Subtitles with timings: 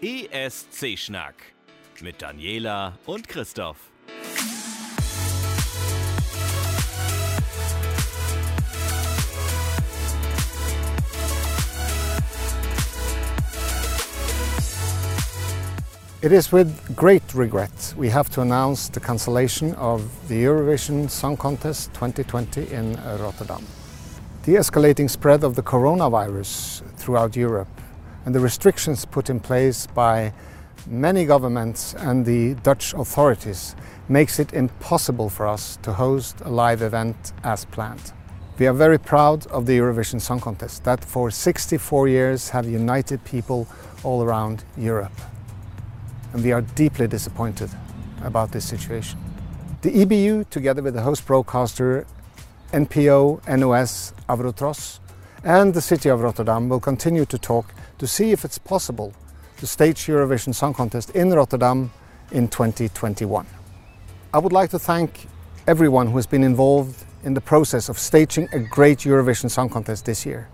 [0.00, 1.34] ESC-Schnack
[2.00, 3.91] mit Daniela und Christoph.
[16.22, 21.36] It is with great regret we have to announce the cancellation of the Eurovision Song
[21.36, 23.66] Contest 2020 in Rotterdam.
[24.44, 27.80] The escalating spread of the coronavirus throughout Europe
[28.24, 30.32] and the restrictions put in place by
[30.86, 33.74] many governments and the Dutch authorities
[34.08, 38.12] makes it impossible for us to host a live event as planned.
[38.60, 43.24] We are very proud of the Eurovision Song Contest that for 64 years have united
[43.24, 43.66] people
[44.04, 45.20] all around Europe.
[46.32, 47.70] And we are deeply disappointed
[48.22, 49.18] about this situation.
[49.82, 52.06] The EBU, together with the host broadcaster
[52.72, 55.00] NPO NOS Avrotros
[55.44, 59.12] and the city of Rotterdam, will continue to talk to see if it's possible
[59.58, 61.90] to stage Eurovision Song Contest in Rotterdam
[62.30, 63.46] in 2021.
[64.32, 65.26] I would like to thank
[65.66, 70.06] everyone who has been involved in the process of staging a great Eurovision Song Contest
[70.06, 70.48] this year.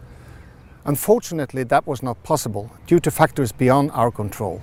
[0.85, 4.61] Unfortunately, that was not possible due to factors beyond our control.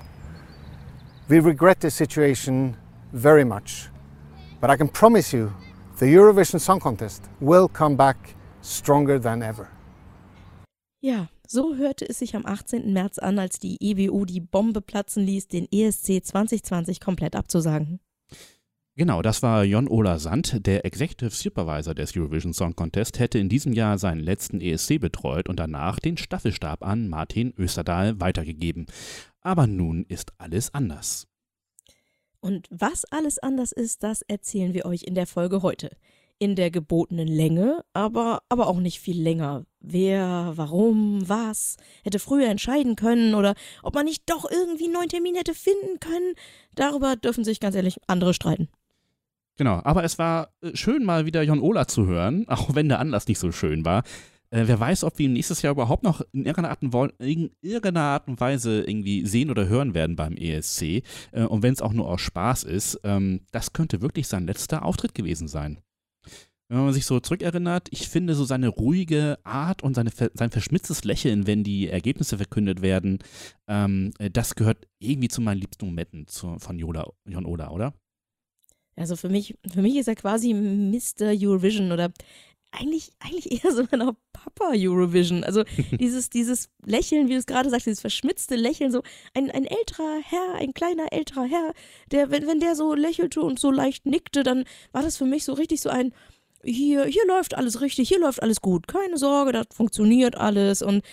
[1.28, 2.78] We regret this situation
[3.12, 3.90] very much,
[4.62, 5.52] but I can promise you
[5.98, 9.68] the Eurovision Song Contest will come back stronger than ever.
[11.02, 12.94] Ja, so hörte es sich am 18.
[12.94, 18.00] März an, als die EBU die Bombe platzen ließ, den ESC 2020 komplett abzusagen.
[18.98, 23.50] Genau, das war Jon Ola Sand, der Executive Supervisor des Eurovision Song Contest, hätte in
[23.50, 28.86] diesem Jahr seinen letzten ESC betreut und danach den Staffelstab an Martin Österdahl weitergegeben.
[29.42, 31.28] Aber nun ist alles anders.
[32.40, 35.90] Und was alles anders ist, das erzählen wir euch in der Folge heute.
[36.40, 39.66] In der gebotenen Länge, aber, aber auch nicht viel länger.
[39.82, 41.76] Wer, warum, was,
[42.06, 46.00] hätte früher entscheiden können oder ob man nicht doch irgendwie einen neuen Termin hätte finden
[46.00, 46.34] können,
[46.76, 48.70] darüber dürfen sich ganz ehrlich andere streiten.
[49.58, 53.00] Genau, aber es war äh, schön, mal wieder Jon Ola zu hören, auch wenn der
[53.00, 54.04] Anlass nicht so schön war.
[54.50, 57.52] Äh, wer weiß, ob wir ihn nächstes Jahr überhaupt noch in irgendeiner Art und, in
[57.62, 61.04] irgendeiner Art und Weise irgendwie sehen oder hören werden beim ESC.
[61.32, 64.84] Äh, und wenn es auch nur aus Spaß ist, ähm, das könnte wirklich sein letzter
[64.84, 65.80] Auftritt gewesen sein.
[66.68, 71.04] Wenn man sich so zurückerinnert, ich finde so seine ruhige Art und seine, sein verschmitztes
[71.04, 73.20] Lächeln, wenn die Ergebnisse verkündet werden,
[73.68, 77.94] ähm, äh, das gehört irgendwie zu meinen liebsten Momenten zu, von Yoda, Jon Ola, oder?
[78.96, 81.34] Also für mich, für mich ist er quasi Mr.
[81.34, 82.12] Eurovision oder
[82.72, 85.44] eigentlich, eigentlich eher so ein Papa Eurovision.
[85.44, 85.64] Also
[86.00, 89.02] dieses, dieses Lächeln, wie du es gerade sagst, dieses verschmitzte Lächeln, so
[89.34, 91.74] ein, ein älterer Herr, ein kleiner älterer Herr,
[92.12, 95.44] der, wenn, wenn der so lächelte und so leicht nickte, dann war das für mich
[95.46, 96.14] so richtig so ein,
[96.64, 101.04] hier, hier läuft alles richtig, hier läuft alles gut, keine Sorge, das funktioniert alles und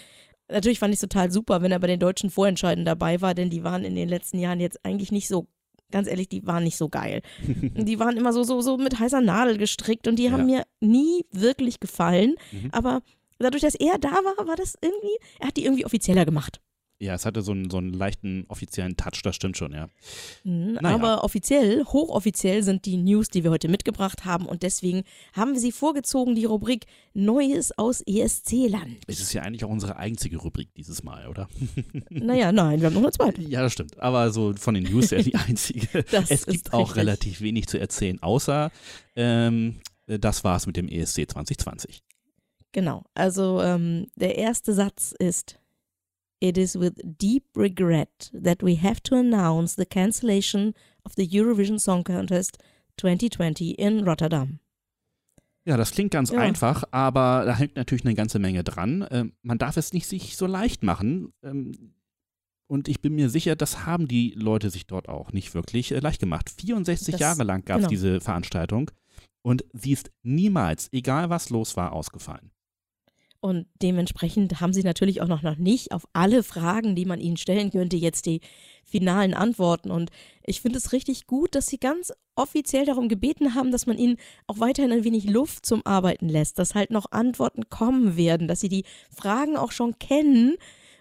[0.49, 3.49] Natürlich fand ich es total super, wenn er bei den deutschen Vorentscheiden dabei war, denn
[3.49, 5.47] die waren in den letzten Jahren jetzt eigentlich nicht so
[5.93, 7.23] ganz ehrlich, die waren nicht so geil.
[7.47, 10.59] die waren immer so, so, so mit heißer Nadel gestrickt und die haben ja.
[10.59, 12.35] mir nie wirklich gefallen.
[12.51, 12.71] Mhm.
[12.73, 13.03] Aber
[13.39, 16.61] dadurch, dass er da war, war das irgendwie, er hat die irgendwie offizieller gemacht.
[17.03, 19.89] Ja, es hatte so einen, so einen leichten offiziellen Touch, das stimmt schon, ja.
[20.45, 20.95] Mhm, naja.
[20.95, 25.03] Aber offiziell, hochoffiziell sind die News, die wir heute mitgebracht haben und deswegen
[25.33, 28.99] haben wir sie vorgezogen, die Rubrik Neues aus ESC-Land.
[29.09, 31.49] Es ist ja eigentlich auch unsere einzige Rubrik dieses Mal, oder?
[32.09, 33.43] Naja, nein, wir haben noch eine zweite.
[33.43, 33.99] Ja, das stimmt.
[33.99, 36.05] Aber so von den News ja die einzige.
[36.29, 38.71] es gibt auch relativ wenig zu erzählen, außer
[39.17, 42.05] ähm, das war's mit dem ESC 2020.
[42.71, 45.59] Genau, also ähm, der erste Satz ist
[46.43, 50.75] It is with deep regret that we have to announce the cancellation
[51.05, 52.59] of the Eurovision Song Contest
[52.97, 54.59] 2020 in Rotterdam.
[55.65, 56.41] Ja, das klingt ganz ja.
[56.41, 59.06] einfach, aber da hängt natürlich eine ganze Menge dran.
[59.12, 61.33] Ähm, man darf es nicht sich so leicht machen.
[61.44, 61.94] Ähm,
[62.67, 66.00] und ich bin mir sicher, das haben die Leute sich dort auch nicht wirklich äh,
[66.00, 66.50] leicht gemacht.
[66.50, 67.91] 64 das, Jahre lang gab es genau.
[67.91, 68.91] diese Veranstaltung
[69.43, 72.50] und sie ist niemals, egal was los war, ausgefallen.
[73.43, 77.73] Und dementsprechend haben sie natürlich auch noch nicht auf alle Fragen, die man ihnen stellen
[77.73, 78.41] könnte, jetzt die
[78.85, 79.91] finalen Antworten.
[79.91, 80.11] Und
[80.47, 84.17] ich finde es richtig gut, dass sie ganz offiziell darum gebeten haben, dass man ihnen
[84.47, 88.61] auch weiterhin ein wenig Luft zum Arbeiten lässt, dass halt noch Antworten kommen werden, dass
[88.61, 90.55] sie die Fragen auch schon kennen.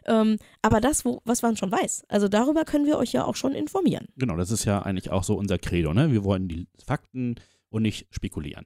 [0.08, 3.36] Ähm, aber das, wo, was man schon weiß, also darüber können wir euch ja auch
[3.36, 4.08] schon informieren.
[4.18, 6.12] Genau, das ist ja eigentlich auch so unser Credo, ne?
[6.12, 7.36] Wir wollen die Fakten
[7.70, 8.66] und nicht spekulieren.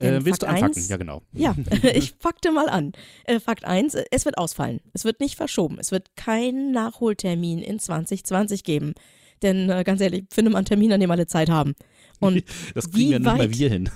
[0.00, 0.74] Äh, willst Fakt du anfangen?
[0.74, 1.22] eins- Ja, genau.
[1.32, 1.54] Ja,
[1.94, 2.92] ich fakte mal an.
[3.24, 4.80] Äh, Fakt 1, es wird ausfallen.
[4.92, 5.78] Es wird nicht verschoben.
[5.78, 8.94] Es wird keinen Nachholtermin in 2020 geben.
[9.42, 11.74] Denn äh, ganz ehrlich, finde mal einen Termin, an dem alle Zeit haben.
[12.18, 12.44] Und
[12.74, 13.88] Das wie kriegen ja nicht mal weit- wir hin.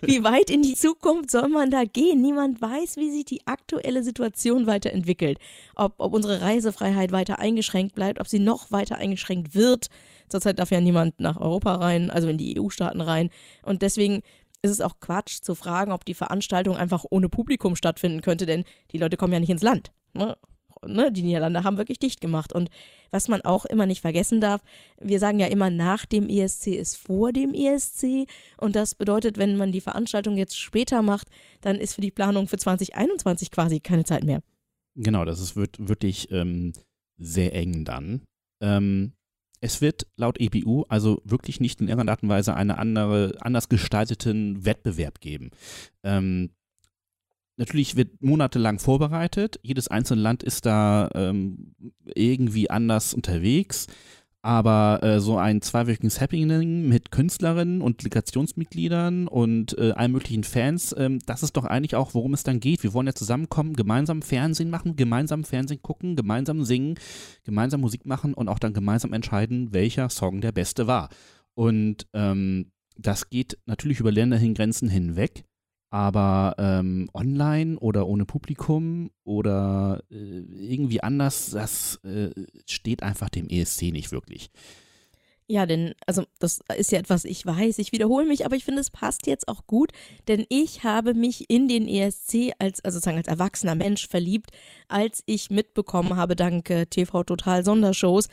[0.00, 2.22] wie weit in die Zukunft soll man da gehen?
[2.22, 5.38] Niemand weiß, wie sich die aktuelle Situation weiterentwickelt.
[5.76, 9.88] Ob, ob unsere Reisefreiheit weiter eingeschränkt bleibt, ob sie noch weiter eingeschränkt wird.
[10.30, 13.28] Zurzeit darf ja niemand nach Europa rein, also in die EU-Staaten rein.
[13.62, 14.22] Und deswegen
[14.62, 18.64] ist es auch Quatsch zu fragen, ob die Veranstaltung einfach ohne Publikum stattfinden könnte, denn
[18.92, 19.92] die Leute kommen ja nicht ins Land.
[20.14, 20.36] Ne?
[20.86, 21.10] Ne?
[21.12, 22.52] Die Niederlande haben wirklich dicht gemacht.
[22.52, 22.70] Und
[23.10, 24.62] was man auch immer nicht vergessen darf,
[25.00, 28.28] wir sagen ja immer, nach dem ESC ist vor dem ESC.
[28.56, 31.28] Und das bedeutet, wenn man die Veranstaltung jetzt später macht,
[31.60, 34.42] dann ist für die Planung für 2021 quasi keine Zeit mehr.
[34.94, 36.72] Genau, das ist, wird wirklich ähm,
[37.18, 38.22] sehr eng dann.
[38.60, 39.12] Ähm,
[39.60, 43.68] es wird laut EBU also wirklich nicht in irgendeiner Art und Weise einen andere, anders
[43.68, 45.50] gestalteten Wettbewerb geben.
[46.02, 46.50] Ähm,
[47.56, 49.58] natürlich wird monatelang vorbereitet.
[49.62, 51.74] Jedes einzelne Land ist da ähm,
[52.14, 53.86] irgendwie anders unterwegs.
[54.40, 60.94] Aber äh, so ein zweiwöchiges Happening mit Künstlerinnen und Delegationsmitgliedern und äh, allen möglichen Fans,
[60.96, 62.84] ähm, das ist doch eigentlich auch, worum es dann geht.
[62.84, 66.94] Wir wollen ja zusammenkommen, gemeinsam Fernsehen machen, gemeinsam Fernsehen gucken, gemeinsam singen,
[67.42, 71.08] gemeinsam Musik machen und auch dann gemeinsam entscheiden, welcher Song der beste war.
[71.54, 75.44] Und ähm, das geht natürlich über Ländergrenzen hinweg.
[75.90, 82.30] Aber ähm, online oder ohne Publikum oder äh, irgendwie anders, das äh,
[82.66, 84.50] steht einfach dem ESC nicht wirklich.
[85.50, 88.82] Ja, denn, also das ist ja etwas, ich weiß, ich wiederhole mich, aber ich finde,
[88.82, 89.92] es passt jetzt auch gut,
[90.28, 94.50] denn ich habe mich in den ESC als, also sozusagen als erwachsener Mensch verliebt,
[94.88, 98.28] als ich mitbekommen habe, dank äh, TV Total Sondershows,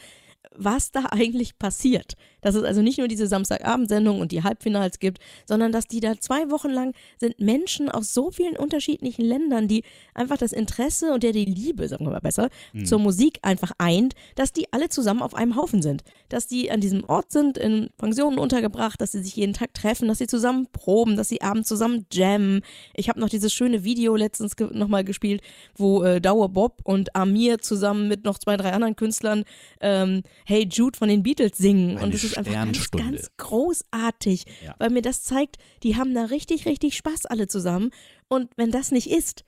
[0.53, 2.15] was da eigentlich passiert.
[2.45, 6.19] Dass es also nicht nur diese Samstagabendsendung und die Halbfinals gibt, sondern dass die da
[6.19, 9.83] zwei Wochen lang sind Menschen aus so vielen unterschiedlichen Ländern, die
[10.13, 12.49] einfach das Interesse und der die Liebe, sagen wir mal besser,
[12.85, 16.03] zur Musik einfach eint, dass die alle zusammen auf einem Haufen sind.
[16.29, 20.07] Dass die an diesem Ort sind, in Pensionen untergebracht, dass sie sich jeden Tag treffen,
[20.07, 22.61] dass sie zusammen proben, dass sie abends zusammen jammen.
[22.93, 25.41] Ich habe noch dieses schöne Video letztens ge nochmal gespielt,
[25.75, 29.45] wo äh, Dauer Bob und Amir zusammen mit noch zwei, drei anderen Künstlern
[29.81, 31.97] ähm, Hey Jude von den Beatles singen.
[31.97, 34.75] Eine und es ist einfach ganz, ganz großartig, Ja.
[34.79, 37.91] weil mir das zeigt, die haben da richtig, richtig Spaß alle zusammen.
[38.27, 39.43] Und wenn das nicht ist,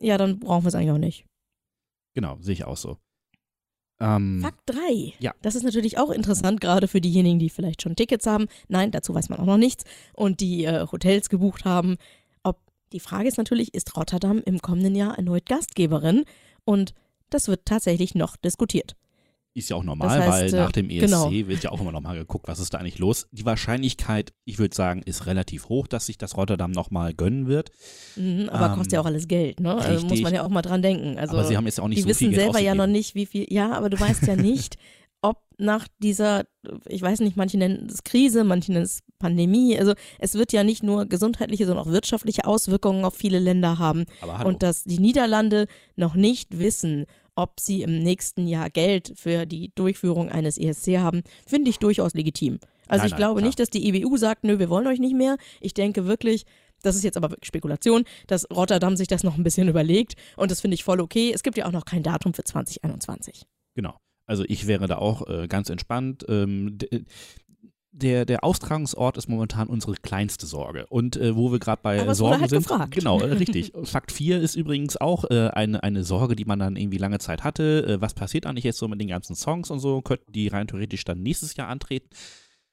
[0.00, 1.24] ja, dann brauchen wir es eigentlich auch nicht.
[2.14, 2.98] Genau, sehe ich auch so.
[4.00, 5.14] Ähm, Fakt 3.
[5.18, 5.34] Ja.
[5.42, 8.46] Das ist natürlich auch interessant, gerade für diejenigen, die vielleicht schon Tickets haben.
[8.68, 9.84] Nein, dazu weiß man auch noch nichts.
[10.14, 11.96] Und die äh, Hotels gebucht haben.
[12.44, 12.60] Ob
[12.92, 16.24] die Frage ist natürlich, ist Rotterdam im kommenden Jahr erneut Gastgeberin?
[16.64, 16.94] Und
[17.30, 18.94] das wird tatsächlich noch diskutiert.
[19.58, 21.30] Ist ja auch normal, Das heißt, weil äh, nach dem ESC genau.
[21.30, 23.26] wird ja auch immer nochmal geguckt, was ist da eigentlich los.
[23.32, 27.70] Die Wahrscheinlichkeit, ich würde sagen, ist relativ hoch, dass sich das Rotterdam nochmal gönnen wird.
[28.16, 29.74] Mhm, aber Ähm, kostet ja auch alles Geld, ne?
[29.74, 31.18] Also muss man ja auch mal dran denken.
[31.18, 32.74] Also Aber sie haben jetzt ja auch nicht die so wissen viel Geld selber ja
[32.74, 33.46] noch nicht, wie viel.
[33.48, 34.76] Ja, aber du weißt ja nicht,
[35.20, 36.44] ob nach dieser,
[36.86, 39.76] ich weiß nicht, manche nennen es Krise, manche nennen es Pandemie.
[39.78, 44.04] Also es wird ja nicht nur gesundheitliche, sondern auch wirtschaftliche Auswirkungen auf viele Länder haben.
[44.44, 45.66] Und dass die Niederlande
[45.96, 47.06] noch nicht wissen,
[47.38, 52.12] ob sie im nächsten Jahr Geld für die Durchführung eines ESC haben, finde ich durchaus
[52.14, 52.58] legitim.
[52.88, 53.46] Also Nein, ich nein, glaube klar.
[53.46, 55.36] nicht, dass die EBU sagt, nö, wir wollen euch nicht mehr.
[55.60, 56.46] Ich denke wirklich,
[56.82, 60.50] das ist jetzt aber wirklich Spekulation, dass Rotterdam sich das noch ein bisschen überlegt und
[60.50, 61.30] das finde ich voll okay.
[61.32, 63.46] Es gibt ja auch noch kein Datum für 2021.
[63.74, 63.94] Genau.
[64.26, 66.24] Also ich wäre da auch äh, ganz entspannt.
[66.28, 66.76] Ähm,
[67.92, 70.86] der, der Austragungsort ist momentan unsere kleinste Sorge.
[70.88, 72.66] Und äh, wo wir gerade bei Aber es Sorgen halt sind.
[72.66, 72.94] gefragt.
[72.94, 73.72] Genau, äh, richtig.
[73.84, 77.44] Fakt 4 ist übrigens auch äh, eine, eine Sorge, die man dann irgendwie lange Zeit
[77.44, 77.84] hatte.
[77.86, 80.02] Äh, was passiert eigentlich jetzt so mit den ganzen Songs und so?
[80.02, 82.08] Könnten die rein theoretisch dann nächstes Jahr antreten?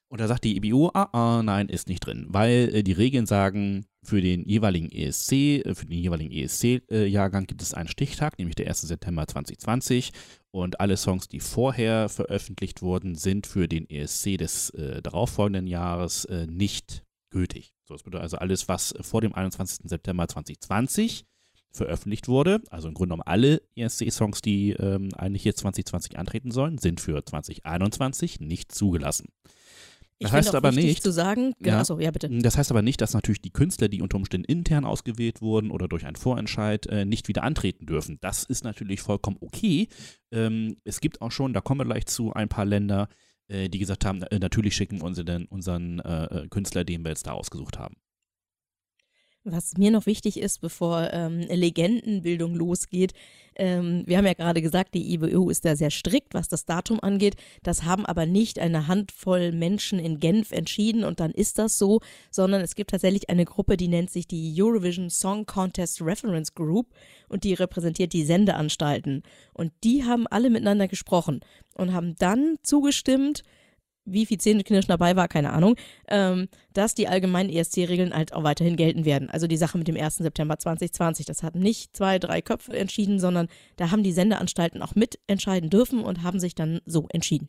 [0.08, 3.26] Und da sagt die EBU, ah, ah, nein, ist nicht drin, weil äh, die Regeln
[3.26, 8.54] sagen, für den jeweiligen ESC, äh, für den jeweiligen ESC-Jahrgang gibt es einen Stichtag, nämlich
[8.54, 8.82] der 1.
[8.82, 10.12] September 2020
[10.52, 16.24] und alle Songs, die vorher veröffentlicht wurden, sind für den ESC des äh, darauffolgenden Jahres
[16.26, 17.74] äh, nicht gültig.
[17.84, 19.88] So, das bedeutet also alles, was vor dem 21.
[19.90, 21.24] September 2020
[21.72, 26.78] veröffentlicht wurde, also im Grunde genommen alle ESC-Songs, die ähm, eigentlich jetzt 2020 antreten sollen,
[26.78, 29.28] sind für 2021 nicht zugelassen.
[30.20, 31.66] Das heißt aber wichtig nicht- zu sagen, Ja.
[31.74, 31.80] ja.
[31.80, 32.28] achso, ja bitte.
[32.30, 35.88] Das heißt aber nicht, dass natürlich die Künstler, die unter Umständen intern ausgewählt wurden oder
[35.88, 38.18] durch einen Vorentscheid äh, nicht wieder antreten dürfen.
[38.20, 39.88] Das ist natürlich vollkommen okay.
[40.32, 43.08] Ähm, es gibt auch schon, da kommen wir gleich zu, ein paar Länder,
[43.48, 47.10] äh, die gesagt haben, äh, natürlich schicken wir unseren, unseren äh, äh, Künstler, den wir
[47.10, 47.96] jetzt da ausgesucht haben.
[49.48, 53.12] Was mir noch wichtig ist, bevor ähm, Legendenbildung losgeht,
[53.54, 56.98] ähm, wir haben ja gerade gesagt, die IBU ist da sehr strikt, was das Datum
[56.98, 57.36] angeht.
[57.62, 62.00] Das haben aber nicht eine Handvoll Menschen in Genf entschieden und dann ist das so,
[62.32, 66.88] sondern es gibt tatsächlich eine Gruppe, die nennt sich die Eurovision Song Contest Reference Group
[67.28, 69.22] und die repräsentiert die Sendeanstalten.
[69.54, 71.38] Und die haben alle miteinander gesprochen
[71.74, 73.44] und haben dann zugestimmt,
[74.06, 75.76] wie viel Zähneknirschen dabei war, keine Ahnung,
[76.08, 79.28] ähm, dass die allgemeinen ESC-Regeln halt auch weiterhin gelten werden.
[79.28, 80.16] Also die Sache mit dem 1.
[80.16, 84.94] September 2020, das haben nicht zwei, drei Köpfe entschieden, sondern da haben die Sendeanstalten auch
[84.94, 87.48] mitentscheiden dürfen und haben sich dann so entschieden.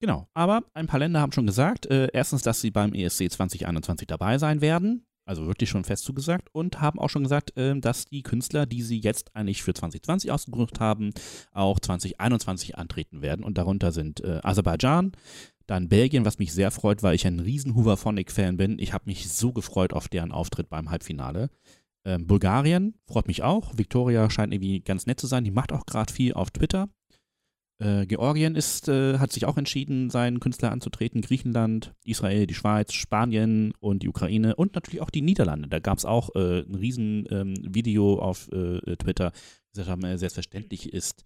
[0.00, 4.06] Genau, aber ein paar Länder haben schon gesagt, äh, erstens, dass sie beim ESC 2021
[4.06, 8.06] dabei sein werden also wirklich schon fest zugesagt und haben auch schon gesagt, äh, dass
[8.06, 11.10] die Künstler, die sie jetzt eigentlich für 2020 ausgesucht haben,
[11.52, 13.44] auch 2021 antreten werden.
[13.44, 15.12] Und darunter sind äh, Aserbaidschan,
[15.66, 18.78] dann Belgien, was mich sehr freut, weil ich ein riesen Hooverphonic-Fan bin.
[18.78, 21.50] Ich habe mich so gefreut auf deren Auftritt beim Halbfinale.
[22.04, 23.76] Ähm, Bulgarien freut mich auch.
[23.76, 25.42] Victoria scheint irgendwie ganz nett zu sein.
[25.42, 26.88] Die macht auch gerade viel auf Twitter.
[27.78, 31.20] Äh, Georgien ist, äh, hat sich auch entschieden, seinen Künstler anzutreten.
[31.20, 35.68] Griechenland, Israel, die Schweiz, Spanien und die Ukraine und natürlich auch die Niederlande.
[35.68, 39.32] Da gab es auch äh, ein riesen ähm, Video auf äh, Twitter,
[39.72, 41.24] gesagt haben, äh, selbstverständlich ist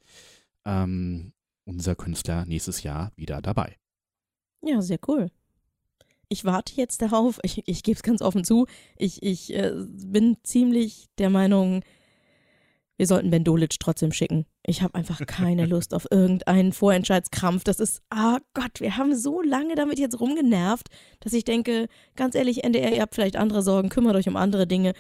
[0.64, 1.32] ähm,
[1.64, 3.76] unser Künstler nächstes Jahr wieder dabei.
[4.62, 5.30] Ja, sehr cool.
[6.28, 8.66] Ich warte jetzt darauf, ich, ich gebe es ganz offen zu,
[8.96, 11.82] ich, ich äh, bin ziemlich der Meinung,
[13.00, 14.44] wir sollten Ben Dolic trotzdem schicken.
[14.62, 17.64] Ich habe einfach keine Lust auf irgendeinen Vorentscheidskrampf.
[17.64, 20.88] Das ist, ah oh Gott, wir haben so lange damit jetzt rumgenervt,
[21.20, 24.66] dass ich denke, ganz ehrlich, NDR, ihr habt vielleicht andere Sorgen, kümmert euch um andere
[24.66, 24.92] Dinge.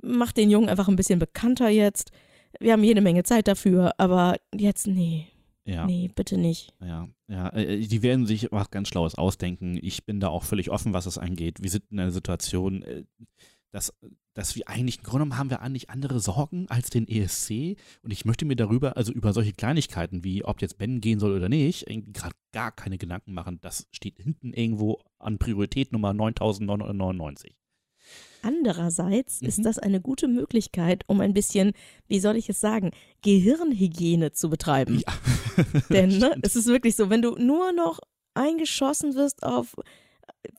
[0.00, 2.12] Macht den Jungen einfach ein bisschen bekannter jetzt.
[2.60, 5.26] Wir haben jede Menge Zeit dafür, aber jetzt, nee.
[5.64, 5.84] Ja.
[5.84, 6.72] Nee, bitte nicht.
[6.80, 9.80] Ja, ja, äh, die werden sich was ganz Schlaues ausdenken.
[9.82, 11.60] Ich bin da auch völlig offen, was das angeht.
[11.60, 13.02] Wir sind in einer Situation, äh,
[13.70, 13.92] dass,
[14.34, 18.10] dass wir eigentlich, im Grunde genommen haben wir eigentlich andere Sorgen als den ESC und
[18.12, 21.48] ich möchte mir darüber, also über solche Kleinigkeiten wie, ob jetzt Ben gehen soll oder
[21.48, 23.58] nicht, gerade gar keine Gedanken machen.
[23.60, 27.54] Das steht hinten irgendwo an Priorität Nummer 9999.
[28.42, 29.48] Andererseits mhm.
[29.48, 31.72] ist das eine gute Möglichkeit, um ein bisschen,
[32.06, 35.02] wie soll ich es sagen, Gehirnhygiene zu betreiben.
[35.06, 35.12] Ja.
[35.90, 37.98] Denn ne, es ist wirklich so, wenn du nur noch
[38.34, 39.74] eingeschossen wirst auf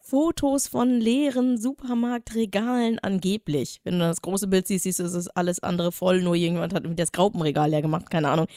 [0.01, 3.79] Fotos von leeren Supermarktregalen angeblich.
[3.83, 6.73] Wenn du das große Bild siehst, siehst du, es ist alles andere voll, nur jemand
[6.73, 8.47] hat das Graupenregal leer gemacht, keine Ahnung.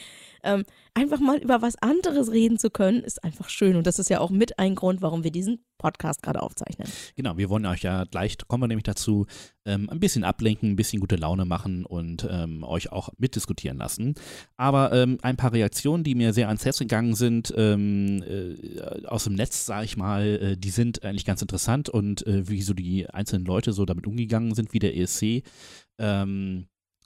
[0.43, 3.75] Ähm, einfach mal über was anderes reden zu können, ist einfach schön.
[3.75, 6.87] Und das ist ja auch mit ein Grund, warum wir diesen Podcast gerade aufzeichnen.
[7.15, 9.25] Genau, wir wollen euch ja gleich, kommen wir nämlich dazu,
[9.65, 14.15] ähm, ein bisschen ablenken, ein bisschen gute Laune machen und ähm, euch auch mitdiskutieren lassen.
[14.55, 19.23] Aber ähm, ein paar Reaktionen, die mir sehr ans Herz gegangen sind, ähm, äh, aus
[19.23, 22.73] dem Netz, sage ich mal, äh, die sind eigentlich ganz interessant und äh, wie so
[22.73, 25.43] die einzelnen Leute so damit umgegangen sind, wie der ESC.
[25.99, 26.65] Ähm,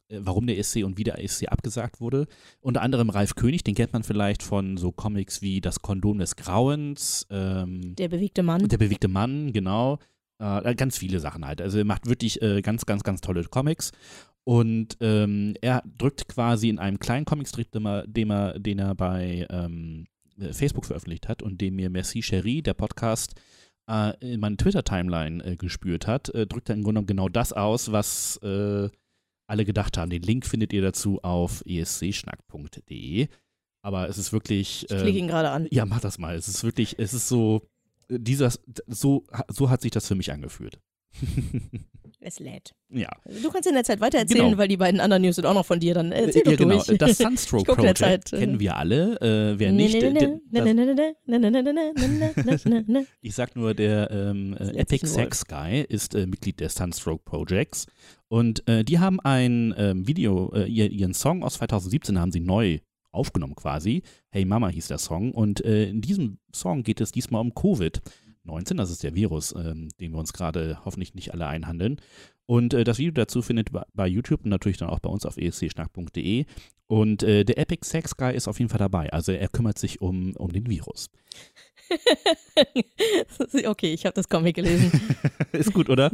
[0.09, 2.27] äh, warum der ESC und wie der ESC abgesagt wurde.
[2.61, 6.35] Unter anderem Ralf König, den kennt man vielleicht von so Comics wie Das Kondom des
[6.37, 7.27] Grauens.
[7.29, 8.67] Ähm, der bewegte Mann.
[8.67, 9.99] Der bewegte Mann, genau.
[10.39, 11.61] Äh, ganz viele Sachen halt.
[11.61, 13.91] Also er macht wirklich äh, ganz, ganz, ganz tolle Comics.
[14.45, 18.95] Und ähm, er drückt quasi in einem kleinen Comicstrip, den er, den er, den er
[18.95, 20.07] bei ähm,
[20.51, 23.41] Facebook veröffentlicht hat und den mir Merci Cherie, der Podcast, äh,
[24.19, 28.39] in meine Twitter-Timeline äh, gespürt hat, äh, drückt er im Grunde genau das aus, was
[28.41, 30.09] alle gedacht haben.
[30.09, 33.27] Den Link findet ihr dazu auf escschnack.de.
[33.81, 34.83] Aber es ist wirklich.
[34.89, 35.67] Ich klicke ihn ähm, gerade an.
[35.71, 36.35] Ja, mach das mal.
[36.35, 37.65] Es ist wirklich, es ist so,
[38.09, 38.51] dieser,
[38.87, 40.81] so, so hat sich das für mich angefühlt.
[42.27, 42.73] es lädt.
[42.89, 43.09] Ja.
[43.43, 44.57] Du kannst in der Zeit weitererzählen, genau.
[44.57, 45.93] weil die beiden anderen News sind auch noch von dir.
[45.93, 46.83] Dann erzähl ja, doch genau.
[46.83, 46.97] durch.
[46.97, 49.19] Das Sunstroke Project Zeit, kennen wir alle.
[49.21, 49.95] Äh, wer nicht.
[53.21, 57.87] ich sag nur, der ähm, Epic Sex Guy ist äh, Mitglied des Sunstroke Projects.
[58.29, 62.79] Und äh, die haben ein ähm, Video, äh, ihren Song aus 2017 haben sie neu
[63.11, 64.03] aufgenommen quasi.
[64.29, 65.31] Hey Mama hieß der Song.
[65.31, 68.01] Und äh, in diesem Song geht es diesmal um Covid.
[68.47, 72.01] 19, das ist der Virus, ähm, den wir uns gerade hoffentlich nicht alle einhandeln.
[72.45, 75.37] Und äh, das Video dazu findet bei YouTube und natürlich dann auch bei uns auf
[75.37, 76.45] escschnack.de.
[76.87, 79.11] Und äh, der Epic Sex Guy ist auf jeden Fall dabei.
[79.11, 81.09] Also er kümmert sich um, um den Virus.
[83.67, 84.91] okay, ich habe das Comic gelesen.
[85.51, 86.11] ist gut, oder?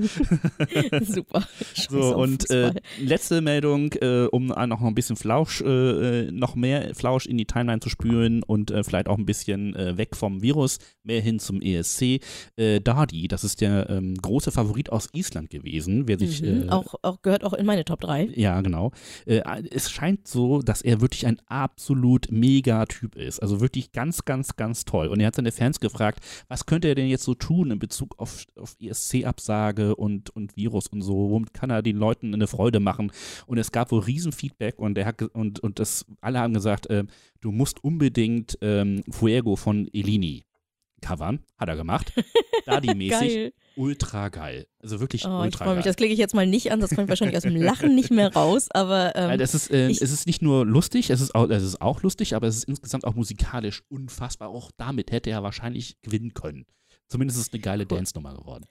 [1.02, 1.48] Super.
[1.90, 7.26] So, und äh, letzte Meldung, äh, um noch ein bisschen Flausch, äh, noch mehr Flausch
[7.26, 10.80] in die Timeline zu spülen und äh, vielleicht auch ein bisschen äh, weg vom Virus,
[11.04, 12.20] mehr hin zum ESC.
[12.56, 16.08] Äh, Dardi, das ist der ähm, große Favorit aus Island gewesen.
[16.08, 18.30] Wer sich, mhm, auch, auch, gehört auch in meine Top 3.
[18.36, 18.92] Ja, genau.
[19.26, 23.40] es scheint so, dass er wirklich ein absolut mega Typ ist.
[23.40, 25.08] Also wirklich ganz, ganz, ganz toll.
[25.08, 28.20] Und er hat seine Fans gefragt, was könnte er denn jetzt so tun in Bezug
[28.20, 32.82] auf, auf ESC-Absage und, und Virus und so, womit kann er den Leuten eine Freude
[32.82, 33.12] machen?
[33.46, 37.06] Und es gab wohl Riesenfeedback und er hat und, und das, alle haben gesagt, äh,
[37.40, 40.44] du musst unbedingt ähm, Fuego von Elini
[41.04, 41.40] covern.
[41.58, 42.14] Hat er gemacht.
[42.66, 43.10] Dadi-mäßig.
[43.34, 43.54] Geil.
[43.76, 44.68] ultra geil.
[44.82, 45.84] Also wirklich Oh, ich ultra freue mich.
[45.84, 45.90] geil.
[45.92, 46.80] Das klicke ich jetzt mal nicht an.
[46.80, 48.68] Das kommt wahrscheinlich aus dem Lachen nicht mehr raus.
[48.72, 51.64] Aber ähm, Weil das ist, äh, es ist nicht nur lustig, es ist, auch, es
[51.64, 54.50] ist auch lustig, aber es ist insgesamt auch musikalisch unfassbar.
[54.50, 56.66] Auch damit hätte er wahrscheinlich gewinnen können.
[57.10, 57.86] Zumindest ist es eine geile.
[57.86, 58.66] Dance-Nummer geworden.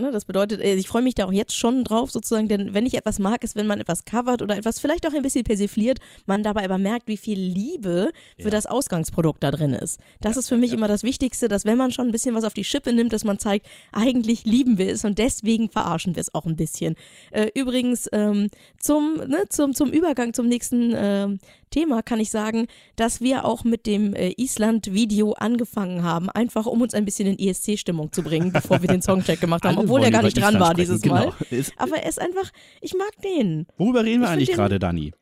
[0.00, 2.86] Ne, das bedeutet, äh, ich freue mich da auch jetzt schon drauf, sozusagen, denn wenn
[2.86, 5.98] ich etwas mag, ist, wenn man etwas covert oder etwas vielleicht auch ein bisschen persifliert,
[6.24, 8.50] man dabei aber merkt, wie viel Liebe für Ja.
[8.50, 9.98] das Ausgangsprodukt da drin ist.
[10.20, 12.54] Das ist für mich immer das Wichtigste, dass wenn man schon ein bisschen was auf
[12.54, 16.32] die Schippe nimmt, dass man zeigt, eigentlich lieben wir es und deswegen verarschen wir es
[16.32, 16.94] auch ein bisschen.
[17.32, 21.40] Äh, übrigens, ähm, zum, ne, zum, zum Übergang zum nächsten ähm,
[21.70, 26.80] Thema kann ich sagen, dass wir auch mit dem äh, Island-Video angefangen haben, einfach um
[26.82, 30.10] uns ein bisschen in ESC-Stimmung zu bringen, bevor wir den Songcheck gemacht haben, obwohl er
[30.10, 31.32] gar nicht dran war dieses Mal.
[31.50, 31.62] Genau.
[31.76, 33.66] Aber er ist einfach, ich mag den.
[33.76, 35.12] worüber reden wir Ich eigentlich gerade, Dani?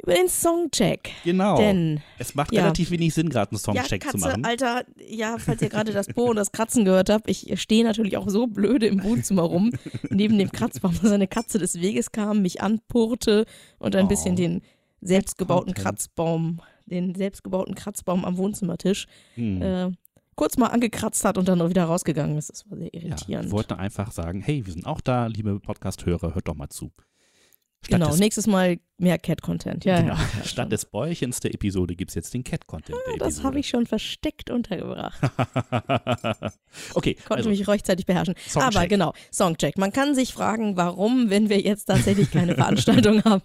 [0.00, 1.10] Über den Songcheck.
[1.24, 1.56] Genau.
[1.56, 2.60] Denn, es macht ja.
[2.62, 4.44] relativ wenig Sinn, gerade einen ja, Songcheck Katze, zu machen.
[4.44, 8.16] Alter, ja, falls ihr gerade das Po und das Kratzen gehört habt, ich stehe natürlich
[8.16, 9.72] auch so blöde im Wohnzimmer rum,
[10.08, 13.44] neben dem Kratzbaum, dass eine Katze des Weges kam, mich anpurrte
[13.80, 14.08] und ein Oh.
[14.08, 14.62] bisschen den
[15.00, 15.74] selbstgebauten.
[15.74, 19.62] Kratzbaum, den selbstgebauten Kratzbaum am Wohnzimmertisch Hm.
[19.62, 19.90] äh,
[20.38, 22.50] kurz mal angekratzt hat und dann wieder rausgegangen ist.
[22.50, 23.46] Das war sehr ja, irritierend.
[23.46, 26.92] wir wollten einfach sagen, hey, wir sind auch da, liebe Podcast-Hörer, hört doch mal zu.
[27.82, 29.84] Statt genau, nächstes Mal mehr Cat-Content.
[29.84, 33.42] Ja, genau, ja, statt des Bäuchens der Episode gibt es jetzt den Cat-Content der Das
[33.42, 35.18] habe ich schon versteckt untergebracht.
[36.94, 38.34] okay, Konnte also, mich rechtzeitig beherrschen.
[38.48, 38.76] Songcheck.
[38.76, 39.78] Aber genau, Songcheck.
[39.78, 43.42] Man kann sich fragen, warum, wenn wir jetzt tatsächlich keine Veranstaltung haben,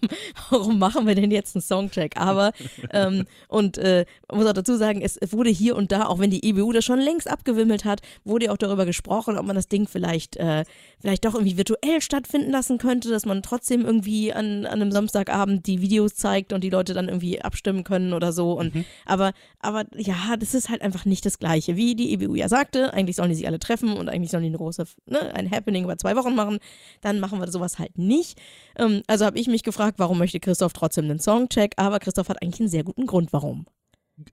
[0.50, 2.18] warum machen wir denn jetzt einen Songcheck?
[2.18, 2.52] Aber,
[2.92, 6.32] ähm, und äh, man muss auch dazu sagen, es wurde hier und da, auch wenn
[6.32, 9.68] die EBU das schon längst abgewimmelt hat, wurde ja auch darüber gesprochen, ob man das
[9.68, 10.66] Ding vielleicht, äh,
[11.00, 15.43] vielleicht doch irgendwie virtuell stattfinden lassen könnte, dass man trotzdem irgendwie an, an einem Samstagabend
[15.48, 18.54] die Videos zeigt und die Leute dann irgendwie abstimmen können oder so.
[18.54, 18.74] Und
[19.06, 21.76] aber, aber ja, das ist halt einfach nicht das Gleiche.
[21.76, 24.50] Wie die EBU ja sagte, eigentlich sollen die sich alle treffen und eigentlich sollen die
[24.50, 26.60] eine große, ne, ein Happening über zwei Wochen machen.
[27.02, 28.40] Dann machen wir sowas halt nicht.
[28.78, 31.74] Ähm, also habe ich mich gefragt, warum möchte Christoph trotzdem einen Songcheck?
[31.78, 33.66] Aber Christoph hat eigentlich einen sehr guten Grund, warum.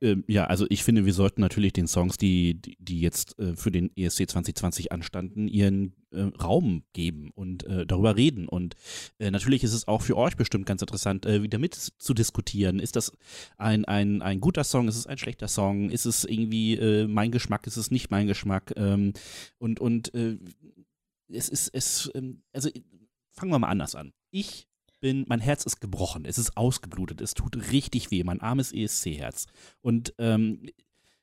[0.01, 3.71] Ähm, ja, also ich finde, wir sollten natürlich den Songs, die, die, jetzt äh, für
[3.71, 8.49] den ESC 2020 anstanden, ihren äh, Raum geben und äh, darüber reden.
[8.49, 8.77] Und
[9.19, 12.79] äh, natürlich ist es auch für euch bestimmt ganz interessant, äh, wieder mit zu diskutieren.
[12.79, 13.13] Ist das
[13.57, 14.89] ein, ein, ein guter Song?
[14.89, 15.91] Ist es ein schlechter Song?
[15.91, 17.67] Ist es irgendwie äh, mein Geschmack?
[17.67, 18.73] Ist es nicht mein Geschmack?
[18.77, 19.13] Ähm,
[19.59, 20.13] und und
[21.33, 22.71] es ist, es, ähm, also
[23.33, 24.13] fangen wir mal anders an.
[24.31, 24.70] Ich
[25.01, 29.47] bin, mein Herz ist gebrochen, es ist ausgeblutet, es tut richtig weh, mein armes ESC-Herz.
[29.81, 30.63] Und ähm,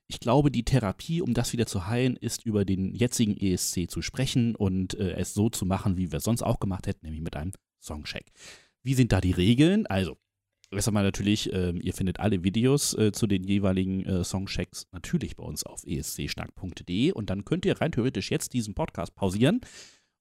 [0.08, 4.00] ich glaube, die Therapie, um das wieder zu heilen, ist über den jetzigen ESC zu
[4.00, 7.22] sprechen und äh, es so zu machen, wie wir es sonst auch gemacht hätten, nämlich
[7.22, 8.32] mit einem Songcheck.
[8.82, 9.86] Wie sind da die Regeln?
[9.86, 10.16] Also,
[10.70, 15.36] erst einmal natürlich, ähm, ihr findet alle Videos äh, zu den jeweiligen äh, Songchecks natürlich
[15.36, 19.60] bei uns auf escstark.de und dann könnt ihr rein theoretisch jetzt diesen Podcast pausieren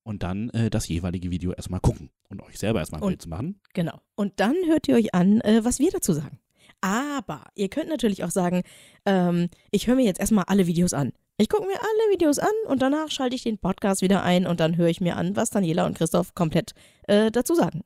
[0.07, 3.27] und dann äh, das jeweilige Video erstmal gucken und euch selber erstmal ein Bild zu
[3.27, 3.59] machen.
[3.73, 3.99] Genau.
[4.15, 6.39] Und dann hört ihr euch an, äh, was wir dazu sagen.
[6.79, 8.63] Aber ihr könnt natürlich auch sagen,
[9.05, 11.11] ähm, ich höre mir jetzt erstmal alle Videos an.
[11.37, 14.61] Ich gucke mir alle Videos an und danach schalte ich den Podcast wieder ein und
[14.61, 16.71] dann höre ich mir an, was Daniela und Christoph komplett
[17.07, 17.81] äh, dazu sagen.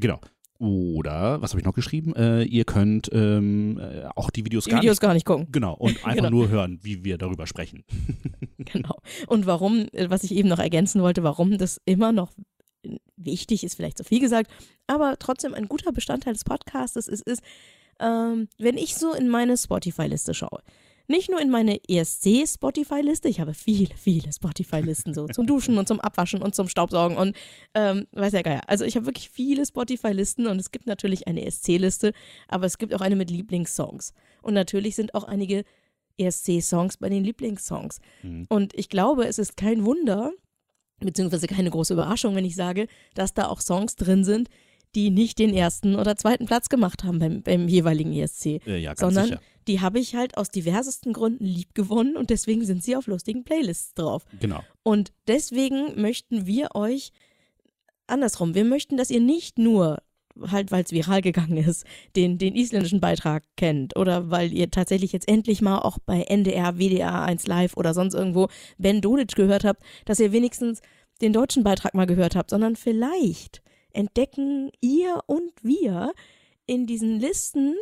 [0.00, 0.20] Genau.
[0.58, 2.14] Oder, was habe ich noch geschrieben?
[2.16, 5.00] Äh, ihr könnt ähm, äh, auch die Videos Die gar Videos nicht.
[5.02, 5.48] gar nicht gucken.
[5.52, 6.30] Genau, und einfach Genau.
[6.30, 7.84] nur hören, wie wir darüber sprechen.
[8.72, 8.96] Genau.
[9.28, 12.32] Und warum, äh, was ich eben noch ergänzen wollte, warum das immer noch
[13.16, 14.50] wichtig ist, vielleicht zu viel gesagt,
[14.88, 17.42] aber trotzdem ein guter Bestandteil des Podcasts ist, ist,
[18.00, 20.62] ähm, wenn ich so in meine Spotify-Liste schaue.
[21.08, 26.00] Nicht nur in meine ESC-Spotify-Liste, ich habe viele, viele Spotify-Listen so zum Duschen und zum
[26.00, 27.36] Abwaschen und zum Staubsaugen und
[27.74, 28.60] ähm, weiß ja geil.
[28.66, 32.12] Also ich habe wirklich viele Spotify-Listen und es gibt natürlich eine ESC-Liste,
[32.48, 34.12] aber es gibt auch eine mit Lieblingssongs.
[34.42, 35.64] Und natürlich sind auch einige
[36.18, 38.00] ESC-Songs bei den Lieblingssongs.
[38.22, 38.46] Mhm.
[38.48, 40.32] Und ich glaube, es ist kein Wunder,
[41.00, 44.48] beziehungsweise keine große Überraschung, wenn ich sage, dass da auch Songs drin sind,
[44.94, 48.94] die nicht den ersten oder zweiten Platz gemacht haben beim, beim jeweiligen ESC, Äh, ja,
[48.96, 49.40] sondern sicher.
[49.66, 53.44] Die habe ich halt aus diversesten Gründen lieb gewonnen und deswegen sind sie auf lustigen
[53.44, 54.24] Playlists drauf.
[54.40, 54.60] Genau.
[54.82, 57.12] Und deswegen möchten wir euch
[58.06, 59.98] andersrum, wir möchten, dass ihr nicht nur
[60.50, 65.12] halt weil es viral gegangen ist, den, den isländischen Beitrag kennt oder weil ihr tatsächlich
[65.12, 68.48] jetzt endlich mal auch bei NDR, WDR 1 Live oder sonst irgendwo
[68.78, 70.82] Ben Dolic gehört habt, dass ihr wenigstens
[71.22, 76.12] den deutschen Beitrag mal gehört habt, sondern vielleicht entdecken ihr und wir
[76.66, 77.74] in diesen Listen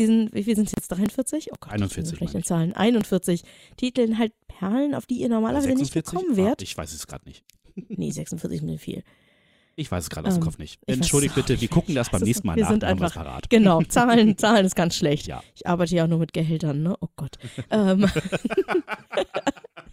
[0.00, 1.52] diesen, wie viel sind es jetzt, 43?
[1.52, 2.44] Oh Gott, 41 ich bin schlecht meine in.
[2.44, 2.72] Zahlen.
[2.74, 3.42] 41
[3.76, 6.12] Titeln halt Perlen, auf die ihr normalerweise nicht 46?
[6.18, 6.62] gekommen Ah, wärt.
[6.62, 7.44] ich weiß es gerade nicht.
[7.88, 9.04] Nee, 46 ist viel.
[9.76, 10.78] Ich weiß es gerade aus dem Ähm, Kopf nicht.
[10.86, 11.62] Entschuldigt bitte, nicht.
[11.62, 12.62] wir gucken das beim nächsten Mal nicht.
[12.62, 13.48] Wir nach, sind einfach- parat.
[13.48, 15.26] Genau, Zahlen, Zahlen ist ganz schlecht.
[15.28, 15.42] Ja.
[15.54, 16.96] Ich arbeite ja auch nur mit Gehältern, ne?
[17.00, 17.36] Oh Gott.
[17.70, 18.00] ähm,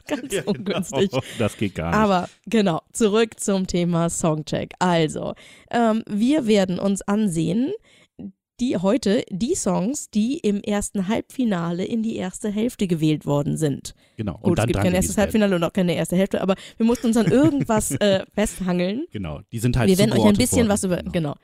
[0.08, 0.52] ganz Ja, genau.
[0.52, 1.12] ungünstig.
[1.38, 1.98] Das geht gar nicht.
[2.00, 4.74] Aber genau, zurück zum Thema Songcheck.
[4.80, 5.34] Also,
[5.72, 7.72] ähm, wir werden uns ansehen,
[8.60, 13.94] die heute die Songs, die im ersten Halbfinale in die erste Hälfte gewählt worden sind.
[14.16, 14.34] genau.
[14.36, 15.18] Und Gut, es dann gibt dran kein erstes.
[15.18, 19.06] Halbfinale und auch keine erste Hälfte, aber wir mussten uns an irgendwas äh, festhangeln.
[19.12, 19.42] Genau.
[19.52, 21.36] Die sind halt wir werden euch ein bisschen was über, genau.